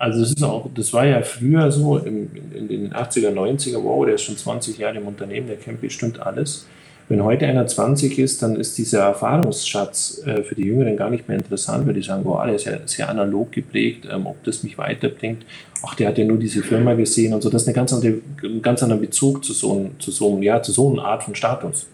Also 0.03 0.19
das 0.19 0.31
ist 0.31 0.43
auch, 0.43 0.69
das 0.75 0.93
war 0.93 1.07
ja 1.07 1.23
früher 1.23 1.71
so 1.71 1.97
im, 1.97 2.29
in 2.53 2.67
den 2.67 2.93
80er, 2.93 3.31
90er, 3.31 3.85
wow, 3.85 4.05
der 4.05 4.17
ist 4.17 4.23
schon 4.23 4.37
20 4.37 4.77
Jahre 4.79 4.97
im 4.97 5.07
Unternehmen, 5.07 5.47
der 5.47 5.55
kennt 5.55 5.81
bestimmt 5.81 6.19
alles. 6.19 6.67
Wenn 7.09 7.23
heute 7.23 7.47
einer 7.47 7.69
20 7.69 8.19
ist, 8.19 8.43
dann 8.43 8.57
ist 8.57 8.77
dieser 8.79 9.05
Erfahrungsschatz 9.05 10.23
äh, 10.27 10.43
für 10.43 10.57
die 10.57 10.65
Jüngeren 10.65 10.97
gar 10.97 11.09
nicht 11.09 11.29
mehr 11.29 11.39
interessant, 11.39 11.87
weil 11.87 11.95
die 11.95 12.03
sagen, 12.03 12.25
wow, 12.25 12.45
der 12.45 12.57
ist 12.57 12.65
ja 12.65 12.79
sehr 12.85 13.09
analog 13.09 13.53
geprägt, 13.53 14.09
ähm, 14.11 14.27
ob 14.27 14.43
das 14.43 14.65
mich 14.65 14.77
weiterbringt. 14.77 15.47
Ach, 15.87 15.95
der 15.95 16.09
hat 16.09 16.19
ja 16.19 16.25
nur 16.25 16.39
diese 16.39 16.65
Firma 16.65 16.95
gesehen 16.95 17.33
und 17.33 17.41
so. 17.41 17.49
Das 17.49 17.63
ist 17.63 17.69
eine 17.69 17.77
ganz 17.77 17.93
andere, 17.93 18.15
ein 18.43 18.61
ganz 18.61 18.83
anderer 18.83 18.99
Bezug 18.99 19.45
zu 19.45 19.53
so, 19.53 19.89
zu 20.01 20.11
so, 20.11 20.37
ja, 20.41 20.61
zu 20.61 20.73
so 20.73 20.91
einer 20.91 21.05
Art 21.05 21.23
von 21.23 21.37
Status. 21.37 21.87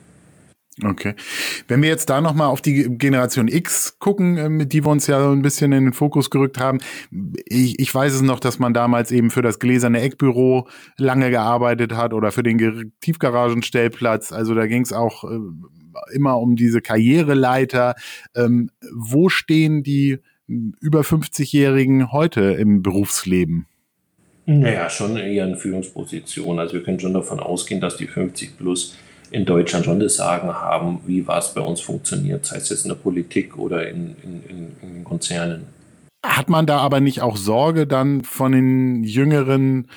Okay. 0.85 1.15
Wenn 1.67 1.83
wir 1.83 1.89
jetzt 1.89 2.09
da 2.09 2.21
nochmal 2.21 2.49
auf 2.49 2.61
die 2.61 2.89
Generation 2.99 3.49
X 3.49 3.99
gucken, 3.99 4.37
äh, 4.37 4.49
mit 4.49 4.73
die 4.73 4.85
wir 4.85 4.91
uns 4.91 5.07
ja 5.07 5.31
ein 5.31 5.43
bisschen 5.43 5.73
in 5.73 5.85
den 5.85 5.93
Fokus 5.93 6.31
gerückt 6.31 6.59
haben. 6.59 6.79
Ich, 7.47 7.79
ich 7.81 7.93
weiß 7.93 8.15
es 8.15 8.23
noch, 8.23 8.39
dass 8.41 8.59
man 8.59 8.75
damals 8.75 9.11
eben 9.11 9.31
für 9.31 9.43
das 9.43 9.59
gläserne 9.59 10.01
Eckbüro 10.01 10.69
lange 10.97 11.31
gearbeitet 11.31 11.97
hat 11.97 12.15
oder 12.15 12.31
für 12.31 12.43
den 12.43 12.93
Tiefgaragenstellplatz. 13.01 14.33
Also 14.33 14.55
da 14.55 14.67
ging 14.67 14.83
es 14.83 14.93
auch 14.93 15.25
äh, 15.25 15.39
immer 16.13 16.39
um 16.39 16.55
diese 16.55 16.81
Karriereleiter. 16.81 17.95
Ähm, 18.37 18.71
wo 18.95 19.29
stehen 19.29 19.83
die 19.83 20.19
über 20.47 21.01
50-Jährigen 21.01 22.13
heute 22.13 22.41
im 22.53 22.83
Berufsleben? 22.83 23.67
Naja, 24.47 24.89
schon 24.89 25.17
in 25.19 25.57
Führungsposition. 25.57 26.59
Also 26.59 26.75
wir 26.75 26.83
können 26.83 26.99
schon 26.99 27.13
davon 27.13 27.39
ausgehen, 27.39 27.83
dass 27.83 27.99
die 27.99 28.07
50 28.07 28.57
plus 28.57 28.97
in 29.31 29.45
Deutschland 29.45 29.85
schon 29.85 30.01
das 30.01 30.17
Sagen 30.17 30.49
haben, 30.49 31.01
wie 31.07 31.27
was 31.27 31.55
bei 31.55 31.61
uns 31.61 31.81
funktioniert, 31.81 32.47
sei 32.47 32.57
es 32.57 32.69
jetzt 32.69 32.85
in 32.85 32.89
der 32.89 32.97
Politik 32.97 33.59
oder 33.59 33.89
in, 33.89 34.17
in, 34.23 34.77
in, 34.83 35.05
Konzernen. 35.05 35.67
Hat 36.25 36.49
man 36.49 36.67
da 36.67 36.79
aber 36.79 37.01
nicht 37.01 37.23
auch 37.23 37.37
Sorge, 37.37 37.87
dann 37.87 38.23
von 38.25 38.53
den 38.53 39.05
Jüngeren 39.05 39.89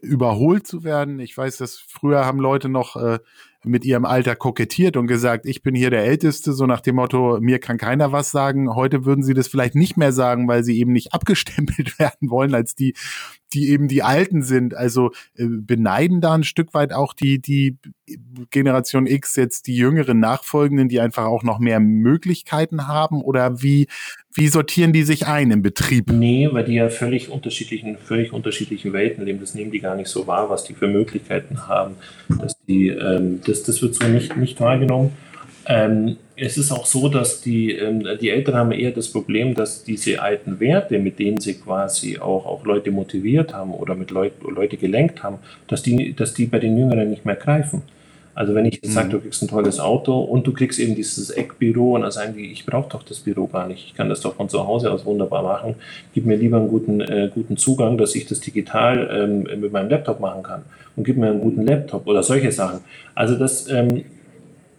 überholt 0.00 0.66
zu 0.66 0.84
werden? 0.84 1.20
Ich 1.20 1.36
weiß, 1.36 1.56
dass 1.58 1.76
früher 1.76 2.24
haben 2.24 2.38
Leute 2.38 2.68
noch 2.68 2.96
äh, 2.96 3.18
mit 3.66 3.84
ihrem 3.84 4.04
Alter 4.04 4.36
kokettiert 4.36 4.96
und 4.96 5.08
gesagt, 5.08 5.44
ich 5.44 5.62
bin 5.62 5.74
hier 5.74 5.90
der 5.90 6.04
Älteste, 6.04 6.52
so 6.52 6.66
nach 6.66 6.80
dem 6.80 6.96
Motto, 6.96 7.38
mir 7.40 7.58
kann 7.58 7.78
keiner 7.78 8.12
was 8.12 8.30
sagen. 8.30 8.74
Heute 8.74 9.04
würden 9.04 9.24
sie 9.24 9.34
das 9.34 9.48
vielleicht 9.48 9.74
nicht 9.74 9.96
mehr 9.96 10.12
sagen, 10.12 10.46
weil 10.46 10.62
sie 10.62 10.78
eben 10.78 10.92
nicht 10.92 11.12
abgestempelt 11.12 11.98
werden 11.98 12.30
wollen 12.30 12.54
als 12.54 12.74
die, 12.74 12.94
die 13.52 13.70
eben 13.70 13.88
die 13.88 14.02
Alten 14.02 14.42
sind. 14.42 14.74
Also 14.74 15.10
äh, 15.34 15.46
beneiden 15.46 16.20
da 16.20 16.34
ein 16.34 16.44
Stück 16.44 16.74
weit 16.74 16.92
auch 16.92 17.12
die, 17.12 17.40
die 17.40 17.76
Generation 18.50 19.06
X 19.06 19.34
jetzt 19.36 19.66
die 19.66 19.76
jüngeren 19.76 20.20
Nachfolgenden, 20.20 20.88
die 20.88 21.00
einfach 21.00 21.24
auch 21.24 21.42
noch 21.42 21.58
mehr 21.58 21.80
Möglichkeiten 21.80 22.86
haben? 22.86 23.20
Oder 23.20 23.62
wie, 23.62 23.88
wie 24.36 24.48
sortieren 24.48 24.92
die 24.92 25.02
sich 25.02 25.26
ein 25.26 25.50
im 25.50 25.62
Betrieb? 25.62 26.12
Nee, 26.12 26.48
weil 26.52 26.64
die 26.64 26.74
ja 26.74 26.90
völlig 26.90 27.30
unterschiedlichen, 27.30 27.96
völlig 27.96 28.32
unterschiedlichen 28.32 28.92
Welten 28.92 29.24
leben. 29.24 29.40
Das 29.40 29.54
nehmen 29.54 29.70
die 29.70 29.80
gar 29.80 29.96
nicht 29.96 30.08
so 30.08 30.26
wahr, 30.26 30.50
was 30.50 30.64
die 30.64 30.74
für 30.74 30.88
Möglichkeiten 30.88 31.66
haben. 31.66 31.94
Dass 32.28 32.56
die, 32.68 32.88
ähm, 32.88 33.40
das, 33.46 33.62
das 33.62 33.80
wird 33.80 33.94
so 33.94 34.06
nicht, 34.06 34.36
nicht 34.36 34.60
wahrgenommen. 34.60 35.12
Ähm, 35.66 36.16
es 36.36 36.58
ist 36.58 36.70
auch 36.70 36.84
so, 36.84 37.08
dass 37.08 37.40
die, 37.40 37.72
ähm, 37.72 38.06
die 38.20 38.28
Eltern 38.28 38.54
haben 38.56 38.72
eher 38.72 38.90
das 38.90 39.08
Problem, 39.10 39.54
dass 39.54 39.84
diese 39.84 40.20
alten 40.20 40.60
Werte, 40.60 40.98
mit 40.98 41.18
denen 41.18 41.40
sie 41.40 41.54
quasi 41.54 42.18
auch, 42.18 42.44
auch 42.44 42.64
Leute 42.64 42.90
motiviert 42.90 43.54
haben 43.54 43.72
oder 43.72 43.94
mit 43.94 44.10
Leut, 44.10 44.32
Leute 44.42 44.76
gelenkt 44.76 45.22
haben, 45.22 45.38
dass 45.66 45.82
die, 45.82 46.12
dass 46.14 46.34
die 46.34 46.46
bei 46.46 46.58
den 46.58 46.76
Jüngeren 46.76 47.08
nicht 47.08 47.24
mehr 47.24 47.36
greifen. 47.36 47.82
Also 48.36 48.54
wenn 48.54 48.66
ich 48.66 48.74
jetzt 48.74 48.90
mhm. 48.90 48.92
sage, 48.92 49.08
du 49.08 49.18
kriegst 49.18 49.42
ein 49.42 49.48
tolles 49.48 49.80
Auto 49.80 50.20
und 50.20 50.46
du 50.46 50.52
kriegst 50.52 50.78
eben 50.78 50.94
dieses 50.94 51.30
Eckbüro 51.30 51.94
und 51.94 52.02
dann 52.02 52.10
sagen 52.10 52.34
die, 52.36 52.52
ich 52.52 52.66
brauche 52.66 52.90
doch 52.90 53.02
das 53.02 53.20
Büro 53.20 53.46
gar 53.46 53.66
nicht, 53.66 53.86
ich 53.86 53.94
kann 53.94 54.10
das 54.10 54.20
doch 54.20 54.34
von 54.34 54.50
zu 54.50 54.66
Hause 54.66 54.92
aus 54.92 55.06
wunderbar 55.06 55.42
machen, 55.42 55.74
gib 56.12 56.26
mir 56.26 56.36
lieber 56.36 56.58
einen 56.58 56.68
guten, 56.68 57.00
äh, 57.00 57.30
guten 57.32 57.56
Zugang, 57.56 57.96
dass 57.96 58.14
ich 58.14 58.26
das 58.26 58.40
digital 58.40 59.08
ähm, 59.10 59.60
mit 59.60 59.72
meinem 59.72 59.88
Laptop 59.88 60.20
machen 60.20 60.42
kann 60.42 60.62
und 60.96 61.04
gib 61.04 61.16
mir 61.16 61.30
einen 61.30 61.40
guten 61.40 61.66
Laptop 61.66 62.06
oder 62.06 62.22
solche 62.22 62.52
Sachen. 62.52 62.80
Also 63.14 63.36
das, 63.36 63.70
ähm, 63.70 64.04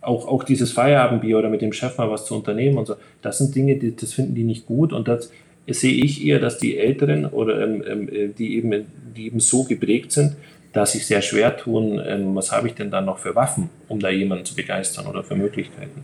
auch, 0.01 0.27
auch 0.27 0.43
dieses 0.43 0.71
Feierabendbier 0.71 1.39
oder 1.39 1.49
mit 1.49 1.63
dem 1.63 1.73
Chef 1.73 1.97
mal 1.97 2.11
was 2.11 2.25
zu 2.25 2.35
unternehmen 2.35 2.77
und 2.77 2.85
so, 2.85 2.95
das 3.23 3.39
sind 3.39 3.55
Dinge, 3.55 3.75
die, 3.77 3.95
das 3.95 4.13
finden 4.13 4.35
die 4.35 4.43
nicht 4.43 4.67
gut 4.67 4.93
und 4.93 5.07
das 5.07 5.31
sehe 5.67 5.93
ich 5.93 6.23
eher, 6.23 6.39
dass 6.39 6.59
die 6.59 6.77
Älteren 6.77 7.25
oder 7.25 7.61
ähm, 7.63 7.83
ähm 7.85 8.09
äh, 8.09 8.27
die, 8.27 8.55
eben, 8.55 8.85
die 9.15 9.25
eben 9.25 9.39
so 9.39 9.63
geprägt 9.63 10.11
sind, 10.11 10.35
dass 10.73 10.91
sich 10.93 11.05
sehr 11.05 11.21
schwer 11.21 11.57
tun, 11.57 12.01
ähm, 12.05 12.35
was 12.35 12.51
habe 12.51 12.67
ich 12.67 12.75
denn 12.75 12.91
dann 12.91 13.05
noch 13.05 13.19
für 13.19 13.35
Waffen, 13.35 13.69
um 13.87 13.99
da 13.99 14.09
jemanden 14.09 14.45
zu 14.45 14.55
begeistern 14.55 15.07
oder 15.07 15.23
für 15.23 15.35
Möglichkeiten. 15.35 16.03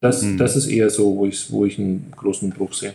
Das, 0.00 0.22
mhm. 0.22 0.38
das 0.38 0.56
ist 0.56 0.66
eher 0.66 0.90
so, 0.90 1.16
wo 1.16 1.26
ich, 1.26 1.50
wo 1.50 1.64
ich 1.64 1.78
einen 1.78 2.12
großen 2.16 2.50
Bruch 2.50 2.72
sehe 2.72 2.94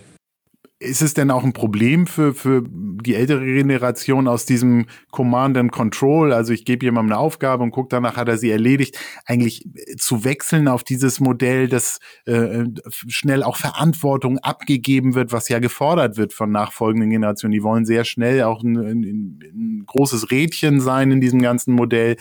ist 0.80 1.02
es 1.02 1.16
denn 1.16 1.32
auch 1.32 1.44
ein 1.44 1.54
Problem 1.54 2.06
für, 2.06 2.36
für 2.36 2.64
die 2.68 3.16
ältere 3.16 3.44
Generation 3.44 4.28
aus 4.28 4.46
diesem 4.46 4.86
Command 5.10 5.58
and 5.58 5.72
Control? 5.72 6.32
Also 6.32 6.54
ich 6.54 6.66
gebe 6.66 6.86
jemandem 6.86 7.14
eine 7.14 7.20
Aufgabe 7.20 7.64
und 7.64 7.72
gucke 7.72 7.90
danach, 7.90 8.16
hat 8.16 8.28
er 8.28 8.38
sie 8.38 8.52
erledigt, 8.52 9.00
eigentlich 9.26 9.68
zu 9.98 10.24
wechseln 10.24 10.68
auf 10.68 10.84
dieses 10.84 11.20
Modell, 11.20 11.68
dass 11.68 12.00
äh, 12.26 12.66
schnell 13.08 13.42
auch 13.42 13.58
Verantwortung 13.58 14.38
abgegeben 14.40 15.16
wird, 15.16 15.32
was 15.32 15.50
ja 15.50 15.58
gefordert 15.58 16.16
wird 16.18 16.34
von 16.34 16.52
nachfolgenden 16.52 17.10
Generationen. 17.10 17.54
Die 17.54 17.64
wollen 17.64 17.86
sehr 17.86 18.04
schnell 18.04 18.44
auch 18.44 18.62
ein, 18.62 18.78
ein, 18.78 19.40
ein 19.42 19.84
großes 19.88 20.30
Rädchen 20.30 20.80
sein 20.80 21.10
in 21.10 21.22
diesem 21.22 21.42
ganzen 21.42 21.74
Modell. 21.74 22.18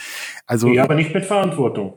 Also, 0.47 0.69
ja, 0.69 0.85
aber 0.85 0.95
nicht 0.95 1.12
mit 1.12 1.27
Verantwortung. 1.27 1.92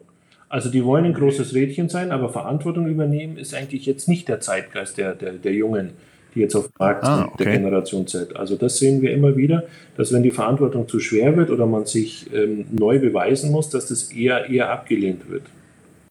Also 0.49 0.71
die 0.71 0.83
wollen 0.83 1.05
ein 1.05 1.13
großes 1.13 1.53
Rädchen 1.53 1.89
sein, 1.89 2.11
aber 2.11 2.29
Verantwortung 2.29 2.87
übernehmen 2.87 3.37
ist 3.37 3.53
eigentlich 3.53 3.85
jetzt 3.85 4.09
nicht 4.09 4.27
der 4.27 4.41
Zeitgeist 4.41 4.97
der, 4.97 5.13
der, 5.13 5.33
der 5.33 5.53
Jungen 5.53 5.91
die 6.35 6.41
jetzt 6.41 6.55
auf 6.55 6.67
dem 6.67 6.73
Markt 6.79 7.03
ah, 7.03 7.29
okay. 7.31 7.43
der 7.43 7.53
Generation 7.53 8.07
Z. 8.07 8.35
Also 8.35 8.55
das 8.55 8.77
sehen 8.77 9.01
wir 9.01 9.11
immer 9.11 9.35
wieder, 9.35 9.63
dass 9.97 10.13
wenn 10.13 10.23
die 10.23 10.31
Verantwortung 10.31 10.87
zu 10.87 10.99
schwer 10.99 11.35
wird 11.35 11.49
oder 11.49 11.65
man 11.65 11.85
sich 11.85 12.31
ähm, 12.33 12.65
neu 12.71 12.99
beweisen 12.99 13.51
muss, 13.51 13.69
dass 13.69 13.87
das 13.87 14.11
eher, 14.11 14.49
eher 14.49 14.71
abgelehnt 14.71 15.29
wird. 15.29 15.43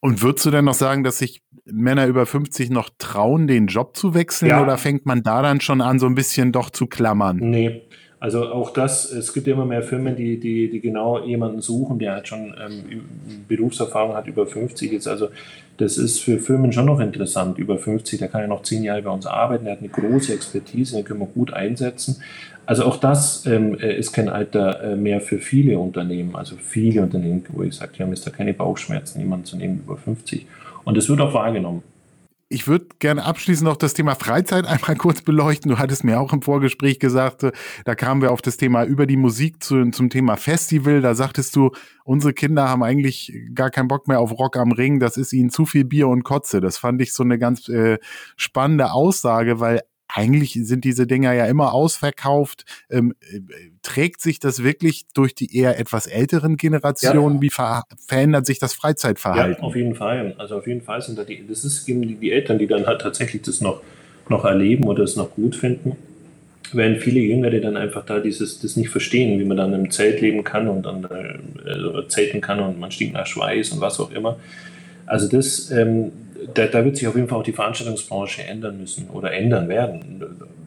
Und 0.00 0.22
würdest 0.22 0.46
du 0.46 0.50
denn 0.50 0.64
noch 0.64 0.74
sagen, 0.74 1.02
dass 1.04 1.18
sich 1.18 1.42
Männer 1.64 2.06
über 2.06 2.24
50 2.24 2.70
noch 2.70 2.88
trauen, 2.98 3.46
den 3.46 3.66
Job 3.66 3.96
zu 3.96 4.14
wechseln 4.14 4.50
ja. 4.50 4.62
oder 4.62 4.78
fängt 4.78 5.06
man 5.06 5.22
da 5.22 5.42
dann 5.42 5.60
schon 5.60 5.80
an, 5.80 5.98
so 5.98 6.06
ein 6.06 6.14
bisschen 6.14 6.52
doch 6.52 6.70
zu 6.70 6.86
klammern? 6.86 7.38
Nee, 7.40 7.82
also 8.20 8.48
auch 8.48 8.70
das, 8.70 9.10
es 9.12 9.32
gibt 9.32 9.46
immer 9.46 9.64
mehr 9.64 9.82
Firmen, 9.82 10.16
die, 10.16 10.40
die, 10.40 10.68
die 10.70 10.80
genau 10.80 11.24
jemanden 11.24 11.60
suchen, 11.60 11.98
der 11.98 12.14
halt 12.14 12.26
schon 12.26 12.54
ähm, 12.60 13.04
Berufserfahrung 13.46 14.14
hat 14.14 14.26
über 14.26 14.46
50 14.46 14.90
jetzt. 14.90 15.06
Also 15.06 15.28
das 15.76 15.98
ist 15.98 16.20
für 16.20 16.40
Firmen 16.40 16.72
schon 16.72 16.86
noch 16.86 16.98
interessant, 16.98 17.58
über 17.58 17.78
50, 17.78 18.18
der 18.18 18.28
kann 18.28 18.40
ja 18.40 18.48
noch 18.48 18.62
zehn 18.62 18.82
Jahre 18.82 19.02
bei 19.02 19.10
uns 19.10 19.26
arbeiten, 19.26 19.66
der 19.66 19.74
hat 19.74 19.80
eine 19.80 19.88
große 19.88 20.32
Expertise, 20.34 20.96
den 20.96 21.04
können 21.04 21.20
wir 21.20 21.26
gut 21.26 21.52
einsetzen. 21.52 22.20
Also 22.66 22.84
auch 22.84 22.96
das 22.96 23.46
ähm, 23.46 23.78
äh, 23.78 23.96
ist 23.96 24.12
kein 24.12 24.28
Alter 24.28 24.82
äh, 24.82 24.96
mehr 24.96 25.20
für 25.20 25.38
viele 25.38 25.78
Unternehmen, 25.78 26.34
also 26.34 26.56
viele 26.56 27.02
Unternehmen, 27.02 27.44
wo 27.50 27.62
ich 27.62 27.76
sage, 27.76 27.92
die 27.96 28.02
haben 28.02 28.10
jetzt 28.10 28.26
da 28.26 28.30
keine 28.30 28.52
Bauchschmerzen, 28.52 29.20
jemanden 29.20 29.46
zu 29.46 29.56
nehmen 29.56 29.78
über 29.78 29.96
50. 29.96 30.44
Und 30.84 30.96
das 30.96 31.08
wird 31.08 31.20
auch 31.20 31.32
wahrgenommen. 31.32 31.82
Ich 32.50 32.66
würde 32.66 32.86
gerne 32.98 33.26
abschließend 33.26 33.68
noch 33.68 33.76
das 33.76 33.92
Thema 33.92 34.14
Freizeit 34.14 34.66
einmal 34.66 34.96
kurz 34.98 35.20
beleuchten. 35.20 35.70
Du 35.70 35.78
hattest 35.78 36.02
mir 36.02 36.18
auch 36.18 36.32
im 36.32 36.40
Vorgespräch 36.40 36.98
gesagt, 36.98 37.42
äh, 37.42 37.52
da 37.84 37.94
kamen 37.94 38.22
wir 38.22 38.32
auf 38.32 38.40
das 38.40 38.56
Thema 38.56 38.84
über 38.84 39.06
die 39.06 39.18
Musik 39.18 39.62
zu, 39.62 39.90
zum 39.90 40.08
Thema 40.08 40.36
Festival. 40.36 41.02
Da 41.02 41.14
sagtest 41.14 41.54
du, 41.56 41.72
unsere 42.04 42.32
Kinder 42.32 42.66
haben 42.66 42.82
eigentlich 42.82 43.34
gar 43.54 43.70
keinen 43.70 43.88
Bock 43.88 44.08
mehr 44.08 44.20
auf 44.20 44.32
Rock 44.38 44.56
am 44.56 44.72
Ring. 44.72 44.98
Das 44.98 45.18
ist 45.18 45.34
ihnen 45.34 45.50
zu 45.50 45.66
viel 45.66 45.84
Bier 45.84 46.08
und 46.08 46.24
Kotze. 46.24 46.62
Das 46.62 46.78
fand 46.78 47.02
ich 47.02 47.12
so 47.12 47.22
eine 47.22 47.38
ganz 47.38 47.68
äh, 47.68 47.98
spannende 48.36 48.92
Aussage, 48.92 49.60
weil 49.60 49.82
eigentlich 50.08 50.58
sind 50.62 50.84
diese 50.84 51.06
Dinger 51.06 51.32
ja 51.32 51.46
immer 51.46 51.72
ausverkauft. 51.72 52.64
Ähm, 52.90 53.14
äh, 53.20 53.40
trägt 53.82 54.20
sich 54.20 54.40
das 54.40 54.62
wirklich 54.62 55.06
durch 55.14 55.34
die 55.34 55.56
eher 55.56 55.78
etwas 55.78 56.06
älteren 56.06 56.56
Generationen? 56.56 57.36
Ja. 57.36 57.42
Wie 57.42 57.50
ver 57.50 57.84
verändert 58.06 58.46
sich 58.46 58.58
das 58.58 58.74
Freizeitverhalten? 58.74 59.62
Ja, 59.62 59.66
auf 59.66 59.76
jeden 59.76 59.94
Fall. 59.94 60.34
Also 60.38 60.56
auf 60.56 60.66
jeden 60.66 60.82
Fall 60.82 61.02
sind 61.02 61.18
da 61.18 61.24
die, 61.24 61.46
das 61.46 61.64
ist 61.64 61.88
eben 61.88 62.02
die, 62.02 62.14
die 62.14 62.32
Eltern, 62.32 62.58
die 62.58 62.66
dann 62.66 62.86
halt 62.86 63.02
tatsächlich 63.02 63.42
das 63.42 63.60
noch, 63.60 63.82
noch 64.28 64.44
erleben 64.44 64.84
oder 64.84 65.04
es 65.04 65.16
noch 65.16 65.34
gut 65.34 65.54
finden. 65.54 65.96
Während 66.72 66.98
viele 66.98 67.20
Jüngere 67.20 67.60
dann 67.60 67.76
einfach 67.76 68.04
da 68.04 68.20
dieses, 68.20 68.60
das 68.60 68.76
nicht 68.76 68.90
verstehen, 68.90 69.38
wie 69.40 69.44
man 69.44 69.56
dann 69.56 69.72
im 69.72 69.90
Zelt 69.90 70.20
leben 70.20 70.44
kann 70.44 70.68
und 70.68 70.82
dann 70.84 71.04
äh, 71.04 72.08
zelten 72.08 72.40
kann 72.40 72.60
und 72.60 72.78
man 72.78 72.90
stinkt 72.90 73.14
nach 73.14 73.26
Schweiß 73.26 73.70
und 73.72 73.80
was 73.80 74.00
auch 74.00 74.10
immer. 74.10 74.38
Also 75.06 75.28
das, 75.28 75.70
ähm, 75.70 76.12
da, 76.54 76.66
da, 76.66 76.84
wird 76.84 76.96
sich 76.96 77.06
auf 77.06 77.16
jeden 77.16 77.28
Fall 77.28 77.38
auch 77.38 77.44
die 77.44 77.52
Veranstaltungsbranche 77.52 78.44
ändern 78.44 78.78
müssen 78.78 79.08
oder 79.10 79.32
ändern 79.32 79.68
werden, 79.68 80.22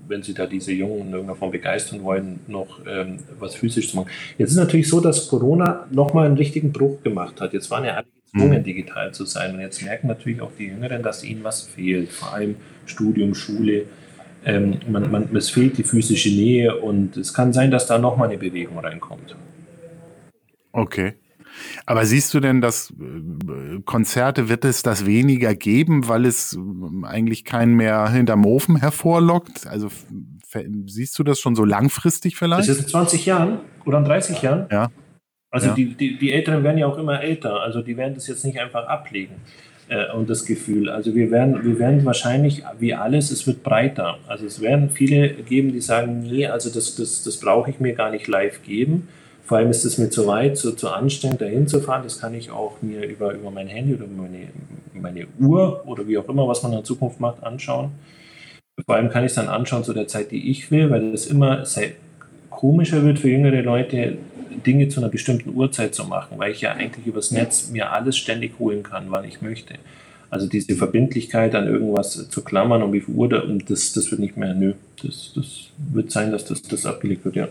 wenn 0.07 0.23
sie 0.23 0.33
da 0.33 0.45
diese 0.45 0.71
Jungen 0.73 1.07
in 1.07 1.13
irgendeiner 1.13 1.35
Form 1.35 1.51
begeistern 1.51 2.03
wollen, 2.03 2.39
noch 2.47 2.79
ähm, 2.85 3.17
was 3.39 3.55
physisch 3.55 3.89
zu 3.89 3.97
machen. 3.97 4.09
Jetzt 4.37 4.51
ist 4.51 4.57
natürlich 4.57 4.89
so, 4.89 4.99
dass 4.99 5.27
Corona 5.27 5.87
nochmal 5.91 6.25
einen 6.25 6.37
richtigen 6.37 6.71
Bruch 6.71 7.01
gemacht 7.03 7.39
hat. 7.41 7.53
Jetzt 7.53 7.71
waren 7.71 7.85
ja 7.85 7.95
alle 7.95 8.05
gezwungen, 8.31 8.59
mhm. 8.59 8.63
digital 8.63 9.13
zu 9.13 9.25
sein. 9.25 9.55
Und 9.55 9.61
jetzt 9.61 9.81
merken 9.81 10.07
natürlich 10.07 10.41
auch 10.41 10.51
die 10.57 10.65
Jüngeren, 10.65 11.03
dass 11.03 11.23
ihnen 11.23 11.43
was 11.43 11.63
fehlt. 11.63 12.11
Vor 12.11 12.33
allem 12.33 12.55
Studium, 12.85 13.35
Schule. 13.35 13.85
Ähm, 14.45 14.79
man, 14.87 15.11
man, 15.11 15.35
es 15.35 15.49
fehlt 15.49 15.77
die 15.77 15.83
physische 15.83 16.29
Nähe 16.29 16.75
und 16.75 17.15
es 17.17 17.33
kann 17.33 17.53
sein, 17.53 17.69
dass 17.69 17.85
da 17.85 17.97
nochmal 17.97 18.29
eine 18.29 18.37
Bewegung 18.37 18.79
reinkommt. 18.79 19.35
Okay. 20.71 21.13
Aber 21.85 22.05
siehst 22.05 22.33
du 22.33 22.39
denn, 22.39 22.61
dass 22.61 22.91
äh, 22.91 23.81
Konzerte 23.85 24.49
wird 24.49 24.65
es 24.65 24.83
das 24.83 25.05
weniger 25.05 25.55
geben, 25.55 26.07
weil 26.07 26.25
es 26.25 26.57
äh, 26.57 27.05
eigentlich 27.05 27.45
keinen 27.45 27.75
mehr 27.75 28.09
hinterm 28.09 28.45
Ofen 28.45 28.77
hervorlockt? 28.77 29.67
Also 29.67 29.89
siehst 30.85 31.17
du 31.17 31.23
das 31.23 31.39
schon 31.39 31.55
so 31.55 31.65
langfristig 31.65 32.35
vielleicht? 32.35 32.69
Das 32.69 32.77
ist 32.77 32.83
in 32.83 32.89
20 32.89 33.25
Jahren 33.25 33.59
oder 33.85 33.99
in 33.99 34.05
30 34.05 34.41
Jahren? 34.41 34.67
Ja. 34.71 34.89
Also 35.49 35.67
ja. 35.67 35.73
Die, 35.73 35.95
die, 35.95 36.17
die 36.17 36.31
Älteren 36.31 36.63
werden 36.63 36.77
ja 36.77 36.87
auch 36.87 36.97
immer 36.97 37.21
älter, 37.21 37.61
also 37.61 37.81
die 37.81 37.97
werden 37.97 38.15
das 38.15 38.27
jetzt 38.27 38.45
nicht 38.45 38.59
einfach 38.59 38.87
ablegen 38.87 39.35
äh, 39.89 40.09
und 40.13 40.29
das 40.29 40.45
Gefühl. 40.45 40.89
Also 40.89 41.13
wir 41.13 41.29
werden, 41.29 41.63
wir 41.63 41.77
werden 41.77 42.05
wahrscheinlich, 42.05 42.63
wie 42.79 42.93
alles, 42.93 43.31
es 43.31 43.45
wird 43.45 43.61
breiter. 43.61 44.17
Also 44.27 44.45
es 44.45 44.61
werden 44.61 44.89
viele 44.89 45.29
geben, 45.29 45.73
die 45.73 45.81
sagen, 45.81 46.21
nee, 46.21 46.47
also 46.47 46.69
das, 46.69 46.95
das, 46.95 47.23
das 47.23 47.37
brauche 47.37 47.69
ich 47.69 47.79
mir 47.79 47.93
gar 47.93 48.11
nicht 48.11 48.27
live 48.27 48.63
geben. 48.63 49.09
Vor 49.43 49.57
allem 49.57 49.69
ist 49.69 49.83
es 49.85 49.97
mir 49.97 50.09
zu 50.09 50.27
weit, 50.27 50.57
zu, 50.57 50.73
zu 50.75 50.89
anstrengend, 50.89 51.41
dahin 51.41 51.67
zu 51.67 51.81
fahren. 51.81 52.03
Das 52.03 52.19
kann 52.19 52.33
ich 52.33 52.51
auch 52.51 52.81
mir 52.81 53.05
über, 53.05 53.33
über 53.33 53.51
mein 53.51 53.67
Handy 53.67 53.93
oder 53.95 54.05
meine, 54.07 54.47
meine 54.93 55.27
Uhr 55.39 55.83
oder 55.85 56.07
wie 56.07 56.17
auch 56.17 56.29
immer, 56.29 56.47
was 56.47 56.63
man 56.63 56.73
in 56.73 56.85
Zukunft 56.85 57.19
macht, 57.19 57.43
anschauen. 57.43 57.91
Vor 58.85 58.95
allem 58.95 59.09
kann 59.09 59.23
ich 59.23 59.31
es 59.31 59.35
dann 59.35 59.47
anschauen 59.47 59.83
zu 59.83 59.93
der 59.93 60.07
Zeit, 60.07 60.31
die 60.31 60.49
ich 60.49 60.71
will, 60.71 60.89
weil 60.89 61.13
es 61.13 61.27
immer 61.27 61.65
sehr 61.65 61.89
komischer 62.49 63.03
wird 63.03 63.19
für 63.19 63.29
jüngere 63.29 63.61
Leute, 63.61 64.17
Dinge 64.65 64.89
zu 64.89 64.99
einer 64.99 65.09
bestimmten 65.09 65.55
Uhrzeit 65.55 65.95
zu 65.95 66.05
machen, 66.05 66.37
weil 66.37 66.51
ich 66.51 66.61
ja 66.61 66.71
eigentlich 66.71 67.05
übers 67.07 67.31
Netz 67.31 67.69
mir 67.69 67.91
alles 67.91 68.17
ständig 68.17 68.59
holen 68.59 68.83
kann, 68.83 69.05
wann 69.07 69.25
ich 69.25 69.41
möchte. 69.41 69.75
Also 70.29 70.47
diese 70.47 70.75
Verbindlichkeit 70.75 71.55
an 71.55 71.67
irgendwas 71.67 72.29
zu 72.29 72.43
klammern 72.43 72.83
und 72.83 72.93
wie 72.93 73.01
viel 73.01 73.15
Uhr, 73.15 73.27
da, 73.27 73.43
das, 73.67 73.93
das 73.93 74.11
wird 74.11 74.21
nicht 74.21 74.37
mehr, 74.37 74.53
nö, 74.53 74.73
das, 75.03 75.33
das 75.35 75.67
wird 75.91 76.11
sein, 76.11 76.31
dass 76.31 76.45
das, 76.45 76.61
das 76.61 76.85
abgelegt 76.85 77.25
wird, 77.25 77.35
ja 77.35 77.47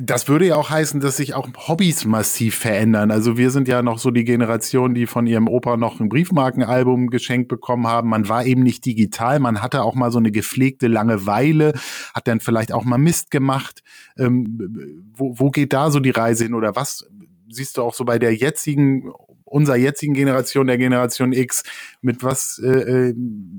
das 0.00 0.28
würde 0.28 0.46
ja 0.46 0.56
auch 0.56 0.70
heißen, 0.70 1.00
dass 1.00 1.16
sich 1.16 1.34
auch 1.34 1.48
Hobbys 1.56 2.04
massiv 2.04 2.56
verändern. 2.56 3.10
Also 3.10 3.36
wir 3.36 3.50
sind 3.50 3.68
ja 3.68 3.82
noch 3.82 3.98
so 3.98 4.10
die 4.10 4.24
Generation, 4.24 4.94
die 4.94 5.06
von 5.06 5.26
ihrem 5.26 5.48
Opa 5.48 5.76
noch 5.76 6.00
ein 6.00 6.08
Briefmarkenalbum 6.08 7.10
geschenkt 7.10 7.48
bekommen 7.48 7.86
haben. 7.86 8.08
Man 8.08 8.28
war 8.28 8.44
eben 8.44 8.62
nicht 8.62 8.84
digital, 8.84 9.38
man 9.38 9.62
hatte 9.62 9.82
auch 9.82 9.94
mal 9.94 10.10
so 10.10 10.18
eine 10.18 10.30
gepflegte 10.30 10.88
Langeweile, 10.88 11.72
hat 12.14 12.28
dann 12.28 12.40
vielleicht 12.40 12.72
auch 12.72 12.84
mal 12.84 12.98
Mist 12.98 13.30
gemacht. 13.30 13.82
Ähm, 14.16 15.06
wo, 15.14 15.38
wo 15.38 15.50
geht 15.50 15.72
da 15.72 15.90
so 15.90 16.00
die 16.00 16.10
Reise 16.10 16.44
hin 16.44 16.54
oder 16.54 16.76
was 16.76 17.06
siehst 17.50 17.76
du 17.76 17.82
auch 17.82 17.94
so 17.94 18.04
bei 18.04 18.18
der 18.18 18.34
jetzigen 18.34 19.10
unserer 19.48 19.76
jetzigen 19.76 20.14
Generation, 20.14 20.66
der 20.66 20.78
Generation 20.78 21.32
X, 21.32 21.62
mit 22.02 22.22
was 22.22 22.60
äh, 22.62 22.68
äh, 22.68 23.14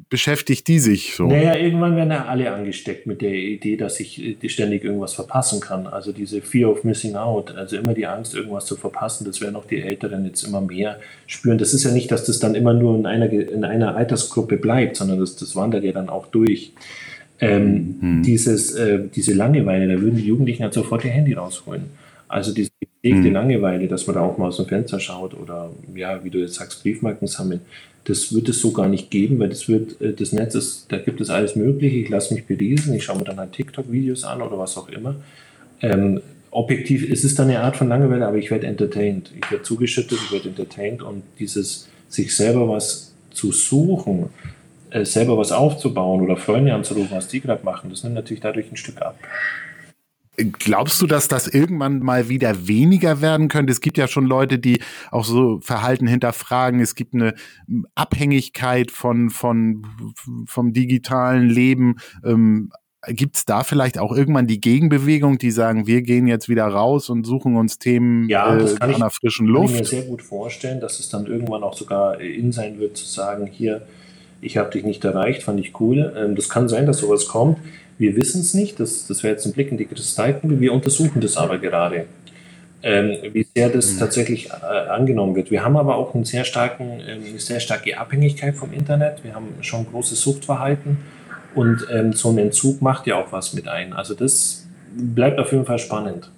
beschäftigt 0.10 0.68
die 0.68 0.80
sich 0.80 1.16
so? 1.16 1.28
Naja, 1.28 1.56
irgendwann 1.56 1.96
werden 1.96 2.12
ja 2.12 2.26
alle 2.26 2.52
angesteckt 2.54 3.08
mit 3.08 3.22
der 3.22 3.34
Idee, 3.34 3.76
dass 3.78 4.00
ich 4.00 4.22
äh, 4.44 4.50
ständig 4.50 4.84
irgendwas 4.84 5.14
verpassen 5.14 5.60
kann. 5.60 5.88
Also 5.88 6.12
diese 6.12 6.42
Fear 6.42 6.70
of 6.70 6.84
Missing 6.84 7.16
Out, 7.16 7.56
also 7.56 7.78
immer 7.78 7.94
die 7.94 8.06
Angst, 8.06 8.36
irgendwas 8.36 8.66
zu 8.66 8.76
verpassen, 8.76 9.26
das 9.26 9.42
werden 9.42 9.56
auch 9.56 9.66
die 9.66 9.82
Älteren 9.82 10.26
jetzt 10.26 10.44
immer 10.44 10.62
mehr 10.62 11.00
spüren. 11.28 11.58
Das 11.58 11.74
ist 11.74 11.84
ja 11.84 11.92
nicht, 11.92 12.12
dass 12.12 12.26
das 12.26 12.40
dann 12.40 12.56
immer 12.56 12.74
nur 12.74 12.96
in 12.96 13.06
einer, 13.06 13.32
in 13.32 13.64
einer 13.64 13.96
Altersgruppe 13.96 14.58
bleibt, 14.58 14.98
sondern 14.98 15.20
das, 15.20 15.36
das 15.36 15.56
wandert 15.56 15.84
ja 15.84 15.92
dann 15.92 16.10
auch 16.10 16.28
durch. 16.28 16.74
Ähm, 17.42 17.96
mhm. 18.02 18.24
dieses, 18.24 18.76
äh, 18.76 19.00
diese 19.16 19.34
Langeweile, 19.34 19.88
da 19.88 20.02
würden 20.02 20.18
die 20.18 20.26
Jugendlichen 20.26 20.64
halt 20.64 20.74
sofort 20.74 21.06
ihr 21.06 21.12
Handy 21.12 21.32
rausholen. 21.32 21.84
Also 22.30 22.54
diese 22.54 22.72
gepflegte 22.80 23.28
mhm. 23.28 23.34
Langeweile, 23.34 23.88
dass 23.88 24.08
man 24.08 24.16
da 24.16 24.22
auch 24.22 24.38
mal 24.38 24.48
aus 24.48 24.58
dem 24.58 24.68
Fenster 24.68 25.00
schaut 25.00 25.34
oder 25.34 25.72
ja, 25.96 26.24
wie 26.24 26.30
du 26.30 26.40
jetzt 26.40 26.56
sagst, 26.56 26.84
Briefmarken 26.84 27.28
sammeln, 27.28 27.62
das 28.06 28.34
wird 28.34 28.48
es 28.50 28.62
so 28.62 28.72
gar 28.72 28.88
nicht 28.88 29.12
geben, 29.12 29.40
weil 29.40 29.50
das 29.50 29.68
wird, 29.68 30.00
äh, 30.00 30.14
das 30.14 30.32
Netz 30.32 30.56
ist, 30.56 30.86
da 30.90 30.98
gibt 30.98 31.20
es 31.22 31.30
alles 31.30 31.56
Mögliche, 31.56 31.98
ich 31.98 32.10
lasse 32.10 32.34
mich 32.34 32.46
beriesen, 32.46 32.94
ich 32.94 33.04
schaue 33.04 33.18
mir 33.18 33.26
dann 33.26 33.38
halt 33.38 33.52
TikTok-Videos 33.54 34.24
an 34.24 34.42
oder 34.42 34.58
was 34.58 34.78
auch 34.78 34.90
immer. 34.90 35.16
Ähm, 35.82 36.22
objektiv 36.52 37.08
ist 37.10 37.24
es 37.24 37.36
dann 37.36 37.50
eine 37.50 37.62
Art 37.62 37.76
von 37.76 37.90
Langeweile, 37.90 38.28
aber 38.28 38.38
ich 38.38 38.52
werde 38.52 38.68
entertained. 38.68 39.32
Ich 39.36 39.52
werde 39.52 39.64
zugeschüttet, 39.64 40.20
ich 40.24 40.32
werde 40.32 40.50
entertained 40.50 41.02
und 41.02 41.24
dieses 41.40 41.90
sich 42.10 42.36
selber 42.36 42.70
was 42.70 43.14
zu 43.32 43.52
suchen, 43.52 44.30
äh, 44.92 45.04
selber 45.04 45.38
was 45.38 45.52
aufzubauen 45.52 46.22
oder 46.22 46.38
Freunde 46.38 46.74
anzurufen, 46.74 47.12
was 47.12 47.28
die 47.28 47.42
gerade 47.42 47.64
machen, 47.64 47.90
das 47.90 48.04
nimmt 48.04 48.16
natürlich 48.16 48.42
dadurch 48.42 48.72
ein 48.72 48.78
Stück 48.78 49.02
ab. 49.02 49.18
Glaubst 50.60 51.02
du, 51.02 51.08
dass 51.08 51.28
das 51.28 51.48
irgendwann 51.48 52.00
mal 52.00 52.30
wieder 52.30 52.68
weniger 52.68 53.22
werden 53.22 53.48
könnte? 53.48 53.72
Es 53.72 53.82
gibt 53.82 53.98
ja 53.98 54.08
schon 54.08 54.26
Leute, 54.26 54.60
die 54.60 54.82
auch 55.12 55.26
so 55.26 55.60
Verhalten 55.62 56.08
hinterfragen. 56.08 56.80
Es 56.80 56.96
gibt 56.96 57.14
eine 57.14 57.34
Abhängigkeit 57.96 58.92
von, 58.92 59.30
von, 59.30 59.86
vom 60.46 60.74
digitalen 60.74 61.50
Leben. 61.50 61.98
Ähm, 62.24 62.72
Gibt 63.08 63.38
es 63.38 63.46
da 63.46 63.64
vielleicht 63.64 63.98
auch 63.98 64.14
irgendwann 64.14 64.46
die 64.46 64.60
Gegenbewegung, 64.60 65.38
die 65.38 65.52
sagen, 65.52 65.88
wir 65.88 66.02
gehen 66.02 66.28
jetzt 66.28 66.50
wieder 66.50 66.66
raus 66.66 67.10
und 67.10 67.26
suchen 67.26 67.56
uns 67.56 67.80
Themen 67.80 68.28
ja, 68.28 68.54
das 68.58 68.76
kann 68.76 68.90
äh, 68.90 68.94
an 68.96 69.00
der 69.00 69.10
frischen 69.10 69.48
Luft? 69.48 69.70
Ich 69.70 69.76
kann 69.76 69.80
mir 69.80 69.86
sehr 69.86 70.04
gut 70.04 70.22
vorstellen, 70.22 70.82
dass 70.82 71.00
es 71.00 71.08
dann 71.08 71.26
irgendwann 71.26 71.64
auch 71.64 71.76
sogar 71.76 72.20
in 72.20 72.52
sein 72.52 72.78
wird, 72.78 72.98
zu 72.98 73.06
sagen, 73.06 73.48
hier, 73.48 73.84
ich 74.42 74.58
habe 74.58 74.70
dich 74.72 74.84
nicht 74.84 75.06
erreicht, 75.06 75.44
fand 75.44 75.62
ich 75.62 75.80
cool. 75.80 76.14
Ähm, 76.18 76.36
das 76.36 76.50
kann 76.50 76.68
sein, 76.68 76.86
dass 76.86 76.98
sowas 76.98 77.28
kommt. 77.28 77.58
Wir 78.00 78.16
wissen 78.16 78.40
es 78.42 78.54
nicht, 78.54 78.80
das, 78.80 79.08
das 79.08 79.24
wäre 79.24 79.34
jetzt 79.34 79.46
ein 79.46 79.52
Blick 79.52 79.72
in 79.72 79.78
die 79.78 79.86
Kristallkugel. 79.86 80.60
Wir 80.62 80.72
untersuchen 80.74 81.20
das 81.20 81.36
aber 81.36 81.58
gerade, 81.58 82.06
ähm, 82.82 83.18
wie 83.34 83.46
sehr 83.54 83.70
das 83.70 83.94
mhm. 83.94 84.00
tatsächlich 84.00 84.50
äh, 84.50 84.90
angenommen 84.90 85.36
wird. 85.36 85.52
Wir 85.52 85.66
haben 85.66 85.76
aber 85.76 85.98
auch 85.98 86.16
einen 86.16 86.24
sehr 86.24 86.46
starken, 86.46 87.02
äh, 87.02 87.12
eine 87.12 87.40
sehr 87.40 87.60
starke 87.60 87.98
Abhängigkeit 87.98 88.56
vom 88.56 88.72
Internet. 88.72 89.22
Wir 89.26 89.36
haben 89.36 89.50
schon 89.60 89.86
großes 89.86 90.22
Suchtverhalten 90.22 90.98
und 91.56 91.86
ähm, 91.92 92.14
so 92.14 92.30
ein 92.30 92.38
Entzug 92.38 92.82
macht 92.82 93.06
ja 93.06 93.22
auch 93.22 93.34
was 93.34 93.54
mit 93.54 93.68
ein. 93.68 93.92
Also 93.92 94.14
das 94.14 94.66
bleibt 94.96 95.38
auf 95.38 95.52
jeden 95.52 95.66
Fall 95.66 95.80
spannend. 95.80 96.32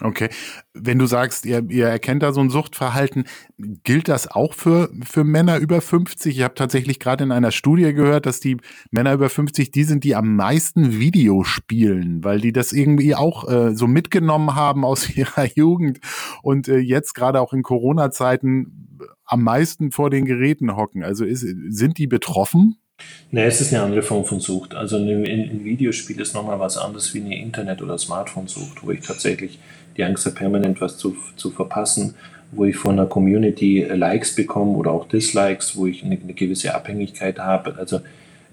Okay. 0.00 0.28
Wenn 0.74 0.98
du 0.98 1.06
sagst, 1.06 1.44
ihr, 1.44 1.64
ihr 1.68 1.88
erkennt 1.88 2.22
da 2.22 2.32
so 2.32 2.40
ein 2.40 2.50
Suchtverhalten, 2.50 3.24
gilt 3.56 4.08
das 4.08 4.30
auch 4.30 4.54
für, 4.54 4.90
für 5.04 5.24
Männer 5.24 5.58
über 5.58 5.80
50? 5.80 6.36
Ich 6.36 6.42
habe 6.44 6.54
tatsächlich 6.54 7.00
gerade 7.00 7.24
in 7.24 7.32
einer 7.32 7.50
Studie 7.50 7.92
gehört, 7.92 8.26
dass 8.26 8.38
die 8.38 8.58
Männer 8.90 9.12
über 9.12 9.28
50 9.28 9.70
die 9.72 9.84
sind, 9.84 10.04
die 10.04 10.14
am 10.14 10.36
meisten 10.36 10.98
Video 10.98 11.42
spielen, 11.42 12.22
weil 12.22 12.40
die 12.40 12.52
das 12.52 12.72
irgendwie 12.72 13.14
auch 13.16 13.48
äh, 13.48 13.74
so 13.74 13.86
mitgenommen 13.88 14.54
haben 14.54 14.84
aus 14.84 15.10
ihrer 15.16 15.46
Jugend 15.46 15.98
und 16.42 16.68
äh, 16.68 16.78
jetzt 16.78 17.14
gerade 17.14 17.40
auch 17.40 17.52
in 17.52 17.62
Corona-Zeiten 17.62 18.88
am 19.24 19.42
meisten 19.42 19.90
vor 19.90 20.10
den 20.10 20.24
Geräten 20.24 20.76
hocken. 20.76 21.02
Also 21.02 21.24
ist, 21.24 21.40
sind 21.40 21.98
die 21.98 22.06
betroffen? 22.06 22.78
Ne, 23.30 23.44
es 23.44 23.60
ist 23.60 23.72
eine 23.72 23.82
andere 23.82 24.02
Form 24.02 24.24
von 24.24 24.40
Sucht. 24.40 24.74
Also 24.74 24.96
ein, 24.96 25.08
ein 25.08 25.64
Videospiel 25.64 26.20
ist 26.20 26.34
nochmal 26.34 26.58
was 26.58 26.76
anderes 26.76 27.14
wie 27.14 27.20
eine 27.20 27.38
Internet- 27.38 27.82
oder 27.82 27.96
Smartphone-Sucht, 27.98 28.82
wo 28.82 28.90
ich 28.90 29.00
tatsächlich 29.00 29.58
die 29.98 30.04
Angst 30.04 30.24
habe, 30.24 30.36
permanent 30.36 30.80
was 30.80 30.96
zu, 30.96 31.16
zu 31.36 31.50
verpassen, 31.50 32.14
wo 32.52 32.64
ich 32.64 32.76
von 32.76 32.96
der 32.96 33.06
Community 33.06 33.82
Likes 33.82 34.34
bekomme 34.34 34.72
oder 34.72 34.92
auch 34.92 35.08
Dislikes, 35.08 35.76
wo 35.76 35.86
ich 35.86 36.04
eine, 36.04 36.16
eine 36.18 36.32
gewisse 36.32 36.74
Abhängigkeit 36.74 37.38
habe. 37.38 37.76
Also 37.76 38.00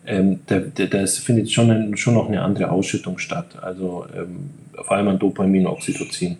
ähm, 0.05 0.41
da, 0.47 0.59
da, 0.59 0.85
da 0.85 1.05
findet 1.05 1.51
schon, 1.51 1.71
ein, 1.71 1.95
schon 1.95 2.15
noch 2.15 2.27
eine 2.27 2.41
andere 2.41 2.71
Ausschüttung 2.71 3.17
statt. 3.19 3.57
Also 3.61 4.05
ähm, 4.15 4.49
vor 4.73 4.97
allem 4.97 5.07
an 5.07 5.19
Dopamin, 5.19 5.65
Oxytocin. 5.67 6.37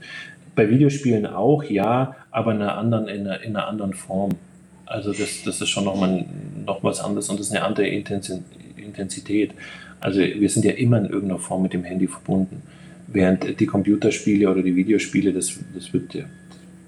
Bei 0.56 0.70
Videospielen 0.70 1.26
auch, 1.26 1.64
ja, 1.64 2.16
aber 2.32 2.54
in 2.54 2.62
einer 2.62 2.78
anderen, 2.78 3.08
in 3.08 3.22
einer, 3.22 3.42
in 3.42 3.56
einer 3.56 3.68
anderen 3.68 3.94
Form. 3.94 4.32
Also 4.86 5.12
das, 5.12 5.44
das 5.44 5.62
ist 5.62 5.70
schon 5.70 5.86
nochmal 5.86 6.26
noch 6.66 6.84
was 6.84 7.00
anderes 7.00 7.30
und 7.30 7.40
das 7.40 7.48
ist 7.48 7.54
eine 7.54 7.66
andere 7.66 7.88
Intensität. 7.88 9.54
Also 10.00 10.20
wir 10.20 10.50
sind 10.50 10.66
ja 10.66 10.72
immer 10.72 10.98
in 11.00 11.06
irgendeiner 11.06 11.40
Form 11.40 11.64
mit 11.64 11.74
dem 11.74 11.84
Handy 11.84 12.08
verbunden. 12.08 12.62
Während 13.08 13.60
die 13.60 13.66
Computerspiele 13.66 14.50
oder 14.50 14.62
die 14.62 14.76
Videospiele, 14.76 15.32
das, 15.32 15.58
das 15.74 15.94
wird 15.94 16.14
der, 16.14 16.26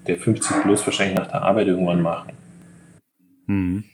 der 0.08 0.18
50 0.18 0.62
plus 0.64 0.86
wahrscheinlich 0.86 1.18
nach 1.18 1.28
der 1.28 1.42
Arbeit 1.44 1.68
irgendwann 1.68 2.02
machen. 2.02 2.32
Hm. 3.48 3.86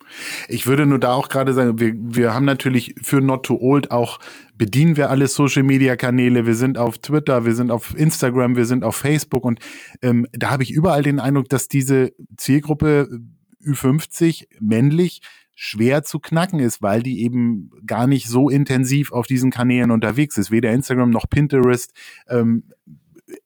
Ich 0.47 0.65
würde 0.65 0.85
nur 0.87 0.99
da 0.99 1.13
auch 1.13 1.29
gerade 1.29 1.53
sagen, 1.53 1.79
wir, 1.79 1.93
wir 1.95 2.33
haben 2.33 2.45
natürlich 2.45 2.95
für 3.01 3.21
Not 3.21 3.45
to 3.45 3.59
Old 3.59 3.91
auch, 3.91 4.19
bedienen 4.57 4.97
wir 4.97 5.11
alle 5.11 5.27
Social 5.27 5.61
Media 5.63 5.95
Kanäle, 5.95 6.47
wir 6.47 6.55
sind 6.55 6.77
auf 6.77 6.97
Twitter, 6.97 7.45
wir 7.45 7.53
sind 7.53 7.69
auf 7.69 7.95
Instagram, 7.95 8.55
wir 8.55 8.65
sind 8.65 8.83
auf 8.83 8.95
Facebook 8.95 9.45
und 9.45 9.59
ähm, 10.01 10.25
da 10.31 10.49
habe 10.49 10.63
ich 10.63 10.71
überall 10.71 11.03
den 11.03 11.19
Eindruck, 11.19 11.49
dass 11.49 11.67
diese 11.67 12.13
Zielgruppe 12.35 13.19
Ü50 13.63 14.47
männlich 14.59 15.21
schwer 15.63 16.03
zu 16.03 16.19
knacken 16.19 16.59
ist, 16.59 16.81
weil 16.81 17.01
die 17.01 17.23
eben 17.23 17.71
gar 17.87 18.05
nicht 18.05 18.27
so 18.27 18.49
intensiv 18.49 19.13
auf 19.13 19.27
diesen 19.27 19.49
Kanälen 19.49 19.91
unterwegs 19.91 20.37
ist, 20.37 20.51
weder 20.51 20.71
Instagram 20.71 21.09
noch 21.09 21.29
Pinterest. 21.29 21.93
Ähm, 22.27 22.63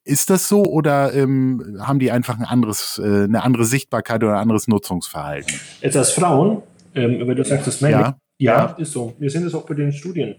ist 0.03 0.31
das 0.31 0.49
so 0.49 0.63
oder 0.63 1.13
ähm, 1.13 1.77
haben 1.79 1.99
die 1.99 2.09
einfach 2.09 2.39
ein 2.39 2.43
anderes, 2.43 2.99
äh, 3.03 3.25
eine 3.25 3.43
andere 3.43 3.65
Sichtbarkeit 3.65 4.23
oder 4.23 4.33
ein 4.33 4.39
anderes 4.39 4.67
Nutzungsverhalten? 4.67 5.59
Jetzt 5.81 5.95
als 5.95 6.09
Frauen, 6.09 6.63
ähm, 6.95 7.19
wenn 7.27 7.37
du 7.37 7.45
sagst, 7.45 7.67
das 7.67 7.81
männlich, 7.81 8.07
ja. 8.07 8.17
ja, 8.39 8.65
ist 8.79 8.93
so. 8.93 9.13
Wir 9.19 9.29
sehen 9.29 9.43
das 9.43 9.53
auch 9.53 9.67
bei 9.67 9.75
den 9.75 9.93
Studien, 9.93 10.37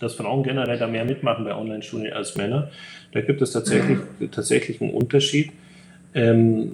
dass 0.00 0.14
Frauen 0.14 0.42
generell 0.42 0.78
da 0.78 0.86
mehr 0.86 1.06
mitmachen 1.06 1.46
bei 1.46 1.54
Online-Studien 1.54 2.12
als 2.12 2.36
Männer. 2.36 2.70
Da 3.12 3.22
gibt 3.22 3.40
es 3.40 3.52
tatsächlich, 3.52 3.98
tatsächlich 4.30 4.82
einen 4.82 4.90
Unterschied 4.90 5.50
ähm, 6.12 6.72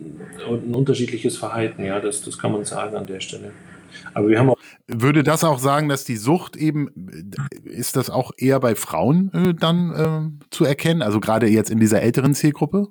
und 0.50 0.68
ein 0.68 0.74
unterschiedliches 0.74 1.36
Verhalten. 1.36 1.84
Ja, 1.84 2.00
das, 2.00 2.22
das 2.22 2.36
kann 2.36 2.50
man 2.50 2.64
sagen 2.64 2.96
an 2.96 3.06
der 3.06 3.20
Stelle. 3.20 3.52
Aber 4.14 4.28
wir 4.28 4.38
haben 4.38 4.50
auch 4.50 4.58
würde 4.88 5.22
das 5.22 5.42
auch 5.42 5.58
sagen, 5.58 5.88
dass 5.88 6.04
die 6.04 6.16
Sucht 6.16 6.56
eben, 6.56 6.90
ist 7.64 7.96
das 7.96 8.08
auch 8.08 8.30
eher 8.36 8.60
bei 8.60 8.74
Frauen 8.74 9.32
äh, 9.32 9.54
dann 9.54 10.38
äh, 10.40 10.44
zu 10.50 10.64
erkennen? 10.64 11.02
Also 11.02 11.20
gerade 11.20 11.48
jetzt 11.48 11.70
in 11.70 11.80
dieser 11.80 12.02
älteren 12.02 12.34
Zielgruppe? 12.34 12.88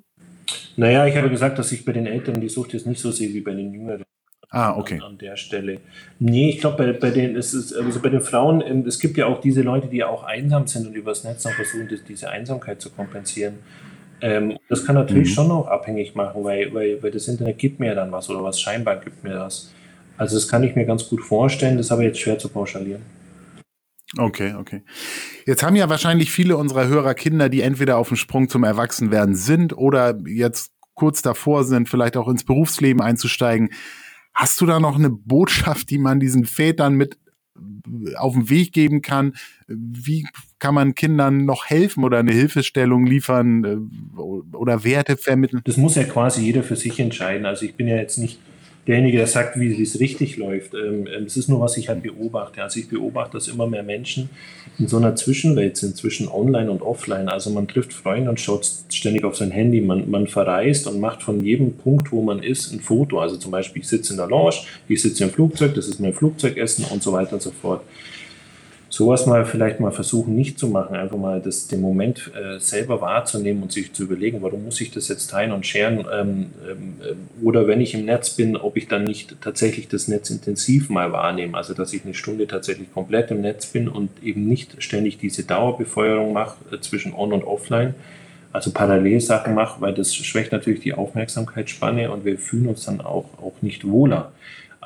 Naja, 0.76 1.06
ich 1.06 1.16
habe 1.16 1.30
gesagt, 1.30 1.58
dass 1.58 1.72
ich 1.72 1.84
bei 1.84 1.92
den 1.92 2.06
Älteren 2.06 2.40
die 2.40 2.48
Sucht 2.48 2.72
jetzt 2.74 2.86
nicht 2.86 3.00
so 3.00 3.10
sehe 3.10 3.32
wie 3.32 3.40
bei 3.40 3.54
den 3.54 3.72
Jüngeren. 3.72 4.04
Ah, 4.50 4.76
okay. 4.76 4.96
An, 4.96 5.12
an 5.12 5.18
der 5.18 5.36
Stelle. 5.36 5.80
Nee, 6.18 6.50
ich 6.50 6.60
glaube, 6.60 6.76
bei, 6.76 6.92
bei, 6.92 7.10
den, 7.10 7.34
es 7.36 7.52
ist, 7.52 7.74
also 7.74 8.00
bei 8.00 8.10
den 8.10 8.20
Frauen, 8.20 8.62
ähm, 8.64 8.84
es 8.86 9.00
gibt 9.00 9.16
ja 9.16 9.26
auch 9.26 9.40
diese 9.40 9.62
Leute, 9.62 9.88
die 9.88 10.04
auch 10.04 10.22
einsam 10.22 10.66
sind 10.66 10.86
und 10.86 10.94
übers 10.94 11.24
Netz 11.24 11.44
auch 11.46 11.52
versuchen, 11.52 11.88
diese 12.06 12.30
Einsamkeit 12.30 12.80
zu 12.80 12.90
kompensieren. 12.90 13.54
Ähm, 14.20 14.58
das 14.68 14.84
kann 14.84 14.94
natürlich 14.94 15.30
mhm. 15.30 15.34
schon 15.34 15.50
auch 15.50 15.66
abhängig 15.66 16.14
machen, 16.14 16.44
weil, 16.44 16.72
weil, 16.72 17.02
weil 17.02 17.10
das 17.10 17.26
Internet 17.26 17.58
gibt 17.58 17.80
mir 17.80 17.94
dann 17.94 18.12
was 18.12 18.30
oder 18.30 18.42
was 18.42 18.60
scheinbar 18.60 18.96
gibt 18.96 19.24
mir 19.24 19.34
das. 19.34 19.72
Also 20.16 20.36
das 20.36 20.48
kann 20.48 20.62
ich 20.62 20.74
mir 20.74 20.84
ganz 20.84 21.08
gut 21.08 21.22
vorstellen, 21.22 21.76
das 21.76 21.86
ist 21.86 21.92
aber 21.92 22.02
jetzt 22.02 22.18
schwer 22.18 22.38
zu 22.38 22.48
pauschalieren. 22.48 23.02
Okay, 24.16 24.54
okay. 24.54 24.82
Jetzt 25.46 25.62
haben 25.62 25.76
ja 25.76 25.88
wahrscheinlich 25.88 26.30
viele 26.30 26.56
unserer 26.56 26.86
Hörer 26.86 27.14
Kinder, 27.14 27.48
die 27.48 27.60
entweder 27.60 27.98
auf 27.98 28.08
dem 28.08 28.16
Sprung 28.16 28.48
zum 28.48 28.64
Erwachsenwerden 28.64 29.34
sind 29.34 29.76
oder 29.76 30.18
jetzt 30.26 30.72
kurz 30.94 31.22
davor 31.22 31.64
sind, 31.64 31.88
vielleicht 31.88 32.16
auch 32.16 32.28
ins 32.28 32.44
Berufsleben 32.44 33.02
einzusteigen. 33.02 33.70
Hast 34.32 34.60
du 34.60 34.66
da 34.66 34.80
noch 34.80 34.96
eine 34.96 35.10
Botschaft, 35.10 35.90
die 35.90 35.98
man 35.98 36.20
diesen 36.20 36.44
Vätern 36.44 36.94
mit 36.94 37.18
auf 38.16 38.34
den 38.34 38.48
Weg 38.48 38.72
geben 38.72 39.02
kann? 39.02 39.34
Wie 39.66 40.26
kann 40.58 40.74
man 40.74 40.94
Kindern 40.94 41.44
noch 41.44 41.66
helfen 41.66 42.04
oder 42.04 42.18
eine 42.18 42.32
Hilfestellung 42.32 43.06
liefern 43.06 43.64
äh, 43.64 44.18
oder 44.18 44.84
Werte 44.84 45.16
vermitteln? 45.16 45.62
Das 45.64 45.76
muss 45.76 45.94
ja 45.94 46.04
quasi 46.04 46.42
jeder 46.42 46.62
für 46.62 46.76
sich 46.76 47.00
entscheiden. 47.00 47.46
Also 47.46 47.64
ich 47.64 47.74
bin 47.74 47.88
ja 47.88 47.96
jetzt 47.96 48.18
nicht 48.18 48.38
derjenige, 48.86 49.18
der 49.18 49.26
sagt, 49.26 49.58
wie 49.58 49.82
es 49.82 49.98
richtig 50.00 50.36
läuft. 50.36 50.74
Ähm, 50.74 51.06
ähm, 51.06 51.24
es 51.24 51.36
ist 51.36 51.48
nur, 51.48 51.60
was 51.60 51.76
ich 51.76 51.88
halt 51.88 52.02
beobachte. 52.02 52.62
Also 52.62 52.78
ich 52.78 52.88
beobachte, 52.88 53.32
dass 53.32 53.48
immer 53.48 53.66
mehr 53.66 53.82
Menschen 53.82 54.30
in 54.78 54.86
so 54.86 54.96
einer 54.96 55.16
Zwischenwelt 55.16 55.76
sind, 55.76 55.96
zwischen 55.96 56.28
online 56.28 56.70
und 56.70 56.82
offline. 56.82 57.28
Also 57.28 57.50
man 57.50 57.66
trifft 57.66 57.92
Freunde 57.92 58.30
und 58.30 58.40
schaut 58.40 58.70
ständig 58.90 59.24
auf 59.24 59.36
sein 59.36 59.50
Handy. 59.50 59.80
Man, 59.80 60.10
man 60.10 60.26
verreist 60.26 60.86
und 60.86 61.00
macht 61.00 61.22
von 61.22 61.40
jedem 61.40 61.74
Punkt, 61.74 62.12
wo 62.12 62.22
man 62.22 62.42
ist, 62.42 62.72
ein 62.72 62.80
Foto. 62.80 63.20
Also 63.20 63.36
zum 63.36 63.50
Beispiel, 63.50 63.82
ich 63.82 63.88
sitze 63.88 64.12
in 64.12 64.18
der 64.18 64.28
Lounge, 64.28 64.56
ich 64.88 65.02
sitze 65.02 65.24
im 65.24 65.30
Flugzeug, 65.30 65.74
das 65.74 65.88
ist 65.88 66.00
mein 66.00 66.14
Flugzeugessen 66.14 66.84
und 66.90 67.02
so 67.02 67.12
weiter 67.12 67.34
und 67.34 67.42
so 67.42 67.50
fort. 67.50 67.82
Sowas 68.88 69.26
mal 69.26 69.44
vielleicht 69.44 69.80
mal 69.80 69.90
versuchen 69.90 70.34
nicht 70.34 70.58
zu 70.58 70.68
machen, 70.68 70.96
einfach 70.96 71.16
mal 71.16 71.40
das, 71.40 71.66
den 71.66 71.80
Moment 71.80 72.30
äh, 72.34 72.58
selber 72.60 73.00
wahrzunehmen 73.00 73.62
und 73.62 73.72
sich 73.72 73.92
zu 73.92 74.04
überlegen, 74.04 74.42
warum 74.42 74.64
muss 74.64 74.80
ich 74.80 74.90
das 74.90 75.08
jetzt 75.08 75.30
teilen 75.30 75.52
und 75.52 75.66
scheren 75.66 76.06
ähm, 76.12 76.50
ähm, 76.68 76.94
oder 77.42 77.66
wenn 77.66 77.80
ich 77.80 77.94
im 77.94 78.04
Netz 78.04 78.30
bin, 78.30 78.56
ob 78.56 78.76
ich 78.76 78.86
dann 78.86 79.04
nicht 79.04 79.36
tatsächlich 79.40 79.88
das 79.88 80.08
Netz 80.08 80.30
intensiv 80.30 80.88
mal 80.88 81.12
wahrnehme, 81.12 81.56
also 81.56 81.74
dass 81.74 81.92
ich 81.92 82.04
eine 82.04 82.14
Stunde 82.14 82.46
tatsächlich 82.46 82.92
komplett 82.92 83.30
im 83.30 83.40
Netz 83.40 83.66
bin 83.66 83.88
und 83.88 84.10
eben 84.22 84.46
nicht 84.46 84.82
ständig 84.82 85.18
diese 85.18 85.42
Dauerbefeuerung 85.44 86.32
mache 86.32 86.56
äh, 86.72 86.80
zwischen 86.80 87.12
On 87.12 87.32
und 87.32 87.44
Offline, 87.44 87.94
also 88.52 88.70
Parallelsachen 88.70 89.54
mache, 89.54 89.80
weil 89.80 89.94
das 89.94 90.14
schwächt 90.14 90.52
natürlich 90.52 90.80
die 90.80 90.94
Aufmerksamkeitsspanne 90.94 92.10
und 92.10 92.24
wir 92.24 92.38
fühlen 92.38 92.68
uns 92.68 92.84
dann 92.84 93.00
auch, 93.00 93.26
auch 93.38 93.60
nicht 93.62 93.86
wohler 93.86 94.32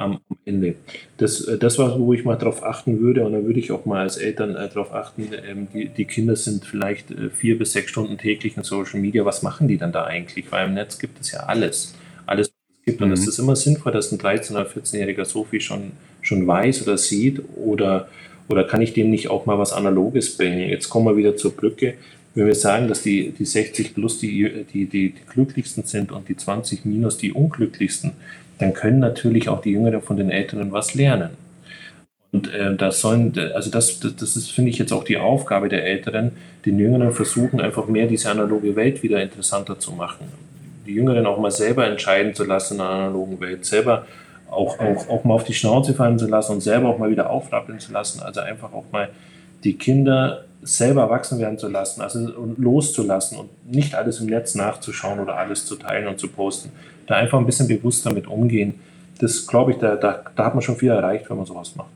am 0.00 0.20
Ende. 0.44 0.74
Das, 1.18 1.42
äh, 1.42 1.58
das 1.58 1.78
war, 1.78 1.98
wo 1.98 2.12
ich 2.12 2.24
mal 2.24 2.36
drauf 2.36 2.64
achten 2.64 3.00
würde 3.00 3.24
und 3.24 3.32
da 3.32 3.44
würde 3.44 3.60
ich 3.60 3.70
auch 3.70 3.84
mal 3.84 4.00
als 4.00 4.16
Eltern 4.16 4.56
äh, 4.56 4.68
darauf 4.68 4.92
achten, 4.92 5.28
ähm, 5.48 5.68
die, 5.72 5.88
die 5.88 6.04
Kinder 6.06 6.36
sind 6.36 6.64
vielleicht 6.64 7.10
äh, 7.10 7.30
vier 7.30 7.58
bis 7.58 7.72
sechs 7.72 7.90
Stunden 7.90 8.18
täglich 8.18 8.56
in 8.56 8.62
Social 8.62 9.00
Media, 9.00 9.24
was 9.24 9.42
machen 9.42 9.68
die 9.68 9.76
dann 9.76 9.92
da 9.92 10.04
eigentlich? 10.04 10.50
Weil 10.50 10.68
im 10.68 10.74
Netz 10.74 10.98
gibt 10.98 11.20
es 11.20 11.30
ja 11.32 11.40
alles, 11.40 11.94
alles 12.26 12.48
was 12.48 12.78
es 12.78 12.84
gibt 12.84 13.02
und 13.02 13.12
es 13.12 13.22
mhm. 13.22 13.28
ist 13.28 13.38
immer 13.38 13.56
sinnvoll, 13.56 13.92
dass 13.92 14.10
ein 14.10 14.18
13- 14.18 14.52
oder 14.52 14.66
14-Jähriger 14.66 15.24
so 15.24 15.44
viel 15.44 15.60
schon, 15.60 15.92
schon 16.22 16.46
weiß 16.46 16.82
oder 16.82 16.96
sieht 16.96 17.42
oder, 17.56 18.08
oder 18.48 18.64
kann 18.64 18.82
ich 18.82 18.94
dem 18.94 19.10
nicht 19.10 19.28
auch 19.28 19.46
mal 19.46 19.58
was 19.58 19.72
Analoges 19.72 20.36
bringen? 20.36 20.68
Jetzt 20.68 20.88
kommen 20.88 21.06
wir 21.06 21.16
wieder 21.16 21.36
zur 21.36 21.52
Brücke 21.52 21.94
wenn 22.34 22.46
wir 22.46 22.54
sagen, 22.54 22.88
dass 22.88 23.02
die, 23.02 23.32
die 23.32 23.44
60 23.44 23.94
plus 23.94 24.18
die, 24.18 24.64
die, 24.72 24.86
die, 24.86 25.10
die 25.10 25.14
glücklichsten 25.28 25.84
sind 25.84 26.12
und 26.12 26.28
die 26.28 26.36
20 26.36 26.84
minus 26.84 27.18
die 27.18 27.32
unglücklichsten, 27.32 28.12
dann 28.60 28.74
können 28.74 28.98
natürlich 28.98 29.48
auch 29.48 29.60
die 29.60 29.72
Jüngeren 29.72 30.02
von 30.02 30.16
den 30.16 30.30
Älteren 30.30 30.72
was 30.72 30.94
lernen. 30.94 31.30
Und 32.32 32.52
äh, 32.52 32.76
das 32.76 33.00
sollen, 33.00 33.36
also 33.54 33.70
das, 33.70 34.00
das, 34.00 34.36
ist, 34.36 34.52
finde 34.52 34.70
ich, 34.70 34.78
jetzt 34.78 34.92
auch 34.92 35.04
die 35.04 35.16
Aufgabe 35.18 35.68
der 35.68 35.84
Älteren, 35.84 36.32
den 36.64 36.78
Jüngeren 36.78 37.12
versuchen, 37.12 37.60
einfach 37.60 37.86
mehr 37.88 38.06
diese 38.06 38.30
analoge 38.30 38.76
Welt 38.76 39.02
wieder 39.02 39.20
interessanter 39.20 39.78
zu 39.78 39.92
machen. 39.92 40.26
Die 40.86 40.92
Jüngeren 40.92 41.26
auch 41.26 41.38
mal 41.38 41.50
selber 41.50 41.86
entscheiden 41.86 42.34
zu 42.34 42.44
lassen 42.44 42.74
in 42.74 42.78
der 42.78 42.88
analogen 42.88 43.40
Welt, 43.40 43.64
selber 43.64 44.06
auch, 44.48 44.78
auch, 44.78 45.08
auch 45.08 45.24
mal 45.24 45.34
auf 45.34 45.44
die 45.44 45.54
Schnauze 45.54 45.94
fallen 45.94 46.18
zu 46.18 46.26
lassen 46.26 46.52
und 46.52 46.60
selber 46.60 46.88
auch 46.88 46.98
mal 46.98 47.10
wieder 47.10 47.30
aufrappeln 47.30 47.78
zu 47.78 47.92
lassen. 47.92 48.20
Also 48.20 48.40
einfach 48.40 48.72
auch 48.72 48.84
mal 48.92 49.08
die 49.64 49.74
Kinder 49.74 50.44
selber 50.62 51.08
wachsen 51.10 51.38
werden 51.38 51.58
zu 51.58 51.68
lassen, 51.68 52.00
also 52.00 52.54
loszulassen 52.56 53.38
und 53.38 53.70
nicht 53.70 53.94
alles 53.94 54.20
im 54.20 54.26
Netz 54.26 54.54
nachzuschauen 54.54 55.20
oder 55.20 55.36
alles 55.36 55.66
zu 55.66 55.76
teilen 55.76 56.08
und 56.08 56.18
zu 56.18 56.28
posten. 56.28 56.70
Da 57.06 57.16
einfach 57.16 57.38
ein 57.38 57.46
bisschen 57.46 57.68
bewusst 57.68 58.04
damit 58.06 58.26
umgehen. 58.26 58.74
Das 59.18 59.46
glaube 59.46 59.72
ich, 59.72 59.78
da, 59.78 59.96
da, 59.96 60.22
da 60.34 60.44
hat 60.44 60.54
man 60.54 60.62
schon 60.62 60.76
viel 60.76 60.90
erreicht, 60.90 61.28
wenn 61.28 61.36
man 61.36 61.46
sowas 61.46 61.74
macht. 61.76 61.90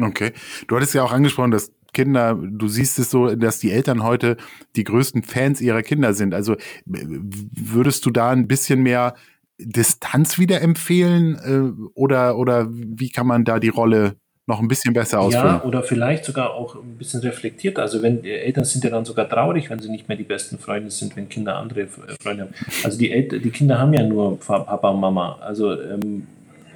Okay. 0.00 0.32
Du 0.66 0.76
hattest 0.76 0.94
ja 0.94 1.02
auch 1.02 1.12
angesprochen, 1.12 1.52
dass 1.52 1.72
Kinder, 1.92 2.34
du 2.34 2.66
siehst 2.68 2.98
es 2.98 3.10
so, 3.10 3.34
dass 3.36 3.60
die 3.60 3.70
Eltern 3.70 4.02
heute 4.02 4.36
die 4.76 4.84
größten 4.84 5.22
Fans 5.22 5.60
ihrer 5.60 5.82
Kinder 5.82 6.12
sind. 6.12 6.34
Also 6.34 6.56
würdest 6.84 8.04
du 8.04 8.10
da 8.10 8.30
ein 8.30 8.48
bisschen 8.48 8.82
mehr 8.82 9.14
Distanz 9.58 10.38
wieder 10.38 10.60
empfehlen 10.60 11.36
äh, 11.36 11.90
oder, 11.94 12.36
oder 12.36 12.68
wie 12.70 13.10
kann 13.10 13.26
man 13.26 13.44
da 13.44 13.60
die 13.60 13.68
Rolle 13.68 14.16
noch 14.46 14.60
ein 14.60 14.68
bisschen 14.68 14.92
besser 14.92 15.20
ausfüllen. 15.20 15.46
Ja, 15.46 15.64
oder 15.64 15.82
vielleicht 15.82 16.24
sogar 16.24 16.52
auch 16.52 16.74
ein 16.76 16.98
bisschen 16.98 17.20
reflektiert. 17.20 17.78
Also 17.78 18.02
wenn 18.02 18.22
Eltern 18.24 18.64
sind 18.64 18.84
ja 18.84 18.90
dann 18.90 19.04
sogar 19.04 19.28
traurig, 19.28 19.70
wenn 19.70 19.78
sie 19.78 19.88
nicht 19.88 20.08
mehr 20.08 20.18
die 20.18 20.24
besten 20.24 20.58
Freunde 20.58 20.90
sind, 20.90 21.16
wenn 21.16 21.28
Kinder 21.28 21.56
andere 21.56 21.82
äh, 21.82 21.86
Freunde 22.20 22.42
haben. 22.44 22.54
Also 22.82 22.98
die, 22.98 23.10
Eltern, 23.10 23.40
die 23.42 23.50
Kinder 23.50 23.78
haben 23.78 23.94
ja 23.94 24.02
nur 24.02 24.38
Papa 24.38 24.88
und 24.90 25.00
Mama, 25.00 25.38
also 25.40 25.72
ähm, 25.72 26.26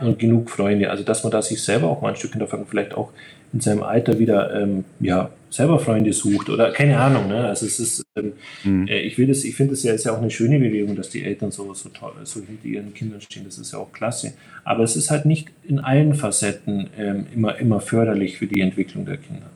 und 0.00 0.18
genug 0.18 0.48
Freunde. 0.48 0.90
Also 0.90 1.04
dass 1.04 1.22
man 1.24 1.30
da 1.30 1.42
sich 1.42 1.62
selber 1.62 1.88
auch 1.88 2.00
mal 2.00 2.10
ein 2.10 2.16
Stück 2.16 2.32
hinterfragen, 2.32 2.66
vielleicht 2.66 2.94
auch 2.94 3.10
in 3.52 3.60
seinem 3.60 3.82
Alter 3.82 4.18
wieder 4.18 4.54
ähm, 4.60 4.84
ja, 5.00 5.30
selber 5.50 5.78
Freunde 5.78 6.12
sucht 6.12 6.50
oder 6.50 6.72
keine 6.72 6.98
Ahnung. 6.98 7.28
Ne? 7.28 7.46
Also 7.46 7.66
es 7.66 7.80
ist, 7.80 8.04
ähm, 8.16 8.32
mhm. 8.64 8.86
äh, 8.88 9.00
ich 9.00 9.16
will 9.18 9.26
das, 9.26 9.44
ich 9.44 9.56
finde 9.56 9.74
es 9.74 9.82
ja, 9.82 9.92
ist 9.92 10.04
ja 10.04 10.12
auch 10.12 10.20
eine 10.20 10.30
schöne 10.30 10.58
Bewegung, 10.58 10.96
dass 10.96 11.10
die 11.10 11.22
Eltern 11.22 11.50
so, 11.50 11.72
so 11.74 11.88
toll, 11.88 12.12
so 12.24 12.40
hinter 12.40 12.66
ihren 12.66 12.94
Kindern 12.94 13.20
stehen. 13.20 13.44
Das 13.44 13.58
ist 13.58 13.72
ja 13.72 13.78
auch 13.78 13.92
klasse. 13.92 14.34
Aber 14.64 14.84
es 14.84 14.96
ist 14.96 15.10
halt 15.10 15.24
nicht 15.24 15.50
in 15.64 15.78
allen 15.78 16.14
Facetten 16.14 16.90
ähm, 16.98 17.26
immer, 17.34 17.58
immer 17.58 17.80
förderlich 17.80 18.38
für 18.38 18.46
die 18.46 18.60
Entwicklung 18.60 19.06
der 19.06 19.16
Kinder. 19.16 19.50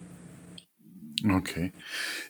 Okay. 1.37 1.73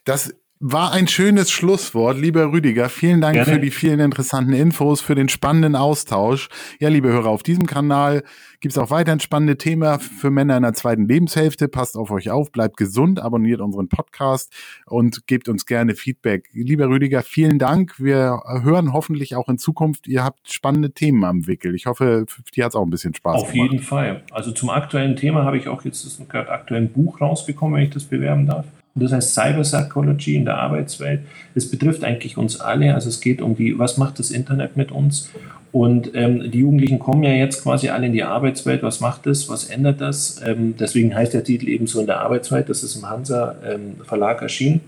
Das 0.05 0.35
war 0.65 0.93
ein 0.93 1.09
schönes 1.09 1.51
Schlusswort. 1.51 2.17
Lieber 2.17 2.53
Rüdiger, 2.53 2.89
vielen 2.89 3.21
Dank 3.21 3.35
Gerne. 3.35 3.53
für 3.53 3.59
die 3.59 3.73
vielen 3.73 3.99
interessanten 3.99 4.53
Infos, 4.53 5.01
für 5.01 5.17
den 5.17 5.29
spannenden 5.29 5.75
Austausch. 5.75 6.49
Ja, 6.79 6.89
liebe 6.89 7.09
Hörer, 7.09 7.31
auf 7.31 7.43
diesem 7.43 7.67
Kanal 7.67 8.23
gibt 8.61 8.71
es 8.71 8.79
auch 8.79 8.91
weiterhin 8.91 9.19
spannende 9.19 9.59
Themen 9.59 9.99
für 9.99 10.31
Männer 10.31 10.57
in 10.57 10.63
der 10.63 10.73
zweiten 10.73 11.09
Lebenshälfte. 11.09 11.67
Passt 11.67 11.97
auf 11.97 12.13
euch 12.13 12.31
auf, 12.31 12.53
bleibt 12.53 12.77
gesund, 12.77 13.21
abonniert 13.21 13.61
unseren 13.61 13.89
Podcast 13.89 14.55
und 14.87 15.27
gebt 15.27 15.49
uns 15.49 15.67
gerne 15.67 15.97
Feedback. 15.97 16.49
Lieber 16.53 16.89
Rüdiger, 16.89 17.23
vielen 17.23 17.59
Dank. 17.59 17.99
Wir 17.99 18.41
hören 18.63 18.93
hoffentlich 18.93 19.35
auch 19.35 19.49
in 19.49 19.59
Zukunft, 19.59 20.07
ihr 20.07 20.23
habt 20.23 20.53
spannende 20.53 20.93
Themen 20.93 21.25
am 21.25 21.49
Wickel. 21.49 21.75
Ich 21.75 21.87
hoffe, 21.87 22.25
dir 22.55 22.65
hat 22.65 22.71
es 22.71 22.77
auch 22.77 22.85
ein 22.85 22.91
bisschen 22.91 23.15
Spaß 23.15 23.43
auf 23.43 23.51
gemacht. 23.51 23.67
Auf 23.67 23.73
jeden 23.73 23.83
Fall. 23.83 24.23
Also 24.31 24.53
zum 24.53 24.71
aktuellen 24.71 25.17
Thema 25.17 25.45
habe 25.45 25.59
ich 25.59 25.67
auch 25.67 25.85
jetzt 25.85 26.29
gerade 26.29 26.51
aktuell 26.51 26.83
ein 26.83 26.93
Buch 26.93 27.21
rausbekommen, 27.21 27.75
wenn 27.75 27.85
ich 27.85 27.91
das 27.91 28.05
bewerben 28.05 28.47
darf. 28.47 28.65
Das 28.95 29.13
heißt 29.13 29.35
Cyber 29.35 29.63
Psychology 29.63 30.37
in 30.37 30.45
der 30.45 30.59
Arbeitswelt. 30.59 31.21
Es 31.55 31.71
betrifft 31.71 32.05
eigentlich 32.05 32.37
uns 32.37 32.61
alle. 32.61 32.95
Also 32.95 33.09
es 33.09 33.21
geht 33.21 33.41
um 33.41 33.57
die, 33.57 33.79
was 33.79 33.97
macht 33.97 34.19
das 34.19 34.31
Internet 34.31 34.77
mit 34.77 34.93
uns? 34.93 35.31
Und 35.73 36.15
ähm, 36.15 36.51
die 36.51 36.59
Jugendlichen 36.59 36.99
kommen 36.99 37.23
ja 37.23 37.31
jetzt 37.31 37.63
quasi 37.63 37.89
alle 37.89 38.07
in 38.07 38.13
die 38.13 38.23
Arbeitswelt. 38.23 38.83
Was 38.83 39.01
macht 39.01 39.25
das? 39.25 39.49
Was 39.49 39.65
ändert 39.65 40.03
das? 40.03 40.43
Ähm, 40.45 40.75
deswegen 40.79 41.15
heißt 41.15 41.33
der 41.33 41.45
Titel 41.45 41.69
eben 41.69 41.87
so 41.87 42.01
in 42.01 42.07
der 42.07 42.21
Arbeitswelt. 42.21 42.69
Das 42.69 42.83
ist 42.83 42.95
im 42.95 43.09
Hansa 43.09 43.57
ähm, 43.67 43.95
Verlag 44.05 44.43
erschienen 44.43 44.83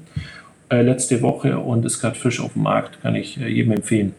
äh, 0.68 0.82
letzte 0.82 1.22
Woche 1.22 1.58
und 1.58 1.84
ist 1.84 2.00
gerade 2.00 2.18
frisch 2.18 2.40
auf 2.40 2.52
dem 2.52 2.62
Markt. 2.62 3.00
Kann 3.02 3.14
ich 3.14 3.40
äh, 3.40 3.48
jedem 3.48 3.72
empfehlen. 3.72 4.14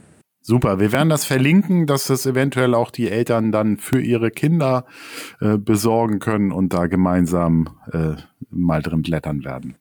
Super, 0.47 0.79
wir 0.79 0.91
werden 0.91 1.09
das 1.09 1.25
verlinken, 1.25 1.87
dass 1.87 2.05
das 2.05 2.27
eventuell 2.27 2.75
auch 2.75 2.91
die 2.91 3.09
Eltern 3.09 3.51
dann 3.51 3.77
für 3.77 3.99
ihre 3.99 4.29
Kinder 4.29 4.85
äh, 5.41 5.57
besorgen 5.57 6.19
können 6.19 6.51
und 6.51 6.71
da 6.71 6.85
gemeinsam 6.85 7.79
äh, 7.91 8.11
mal 8.51 8.83
drin 8.83 9.01
blättern 9.01 9.43
werden. 9.43 9.75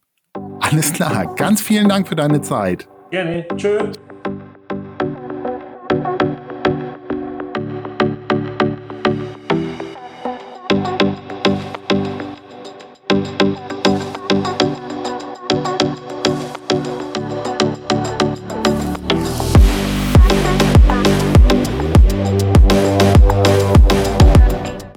Alles 0.61 0.95
klar, 0.95 1.35
ganz 1.35 1.61
vielen 1.61 1.91
Dank 1.91 2.09
für 2.09 2.17
deine 2.17 2.41
Zeit. 2.41 2.89
Gerne, 3.11 3.47
tschö. 3.59 3.93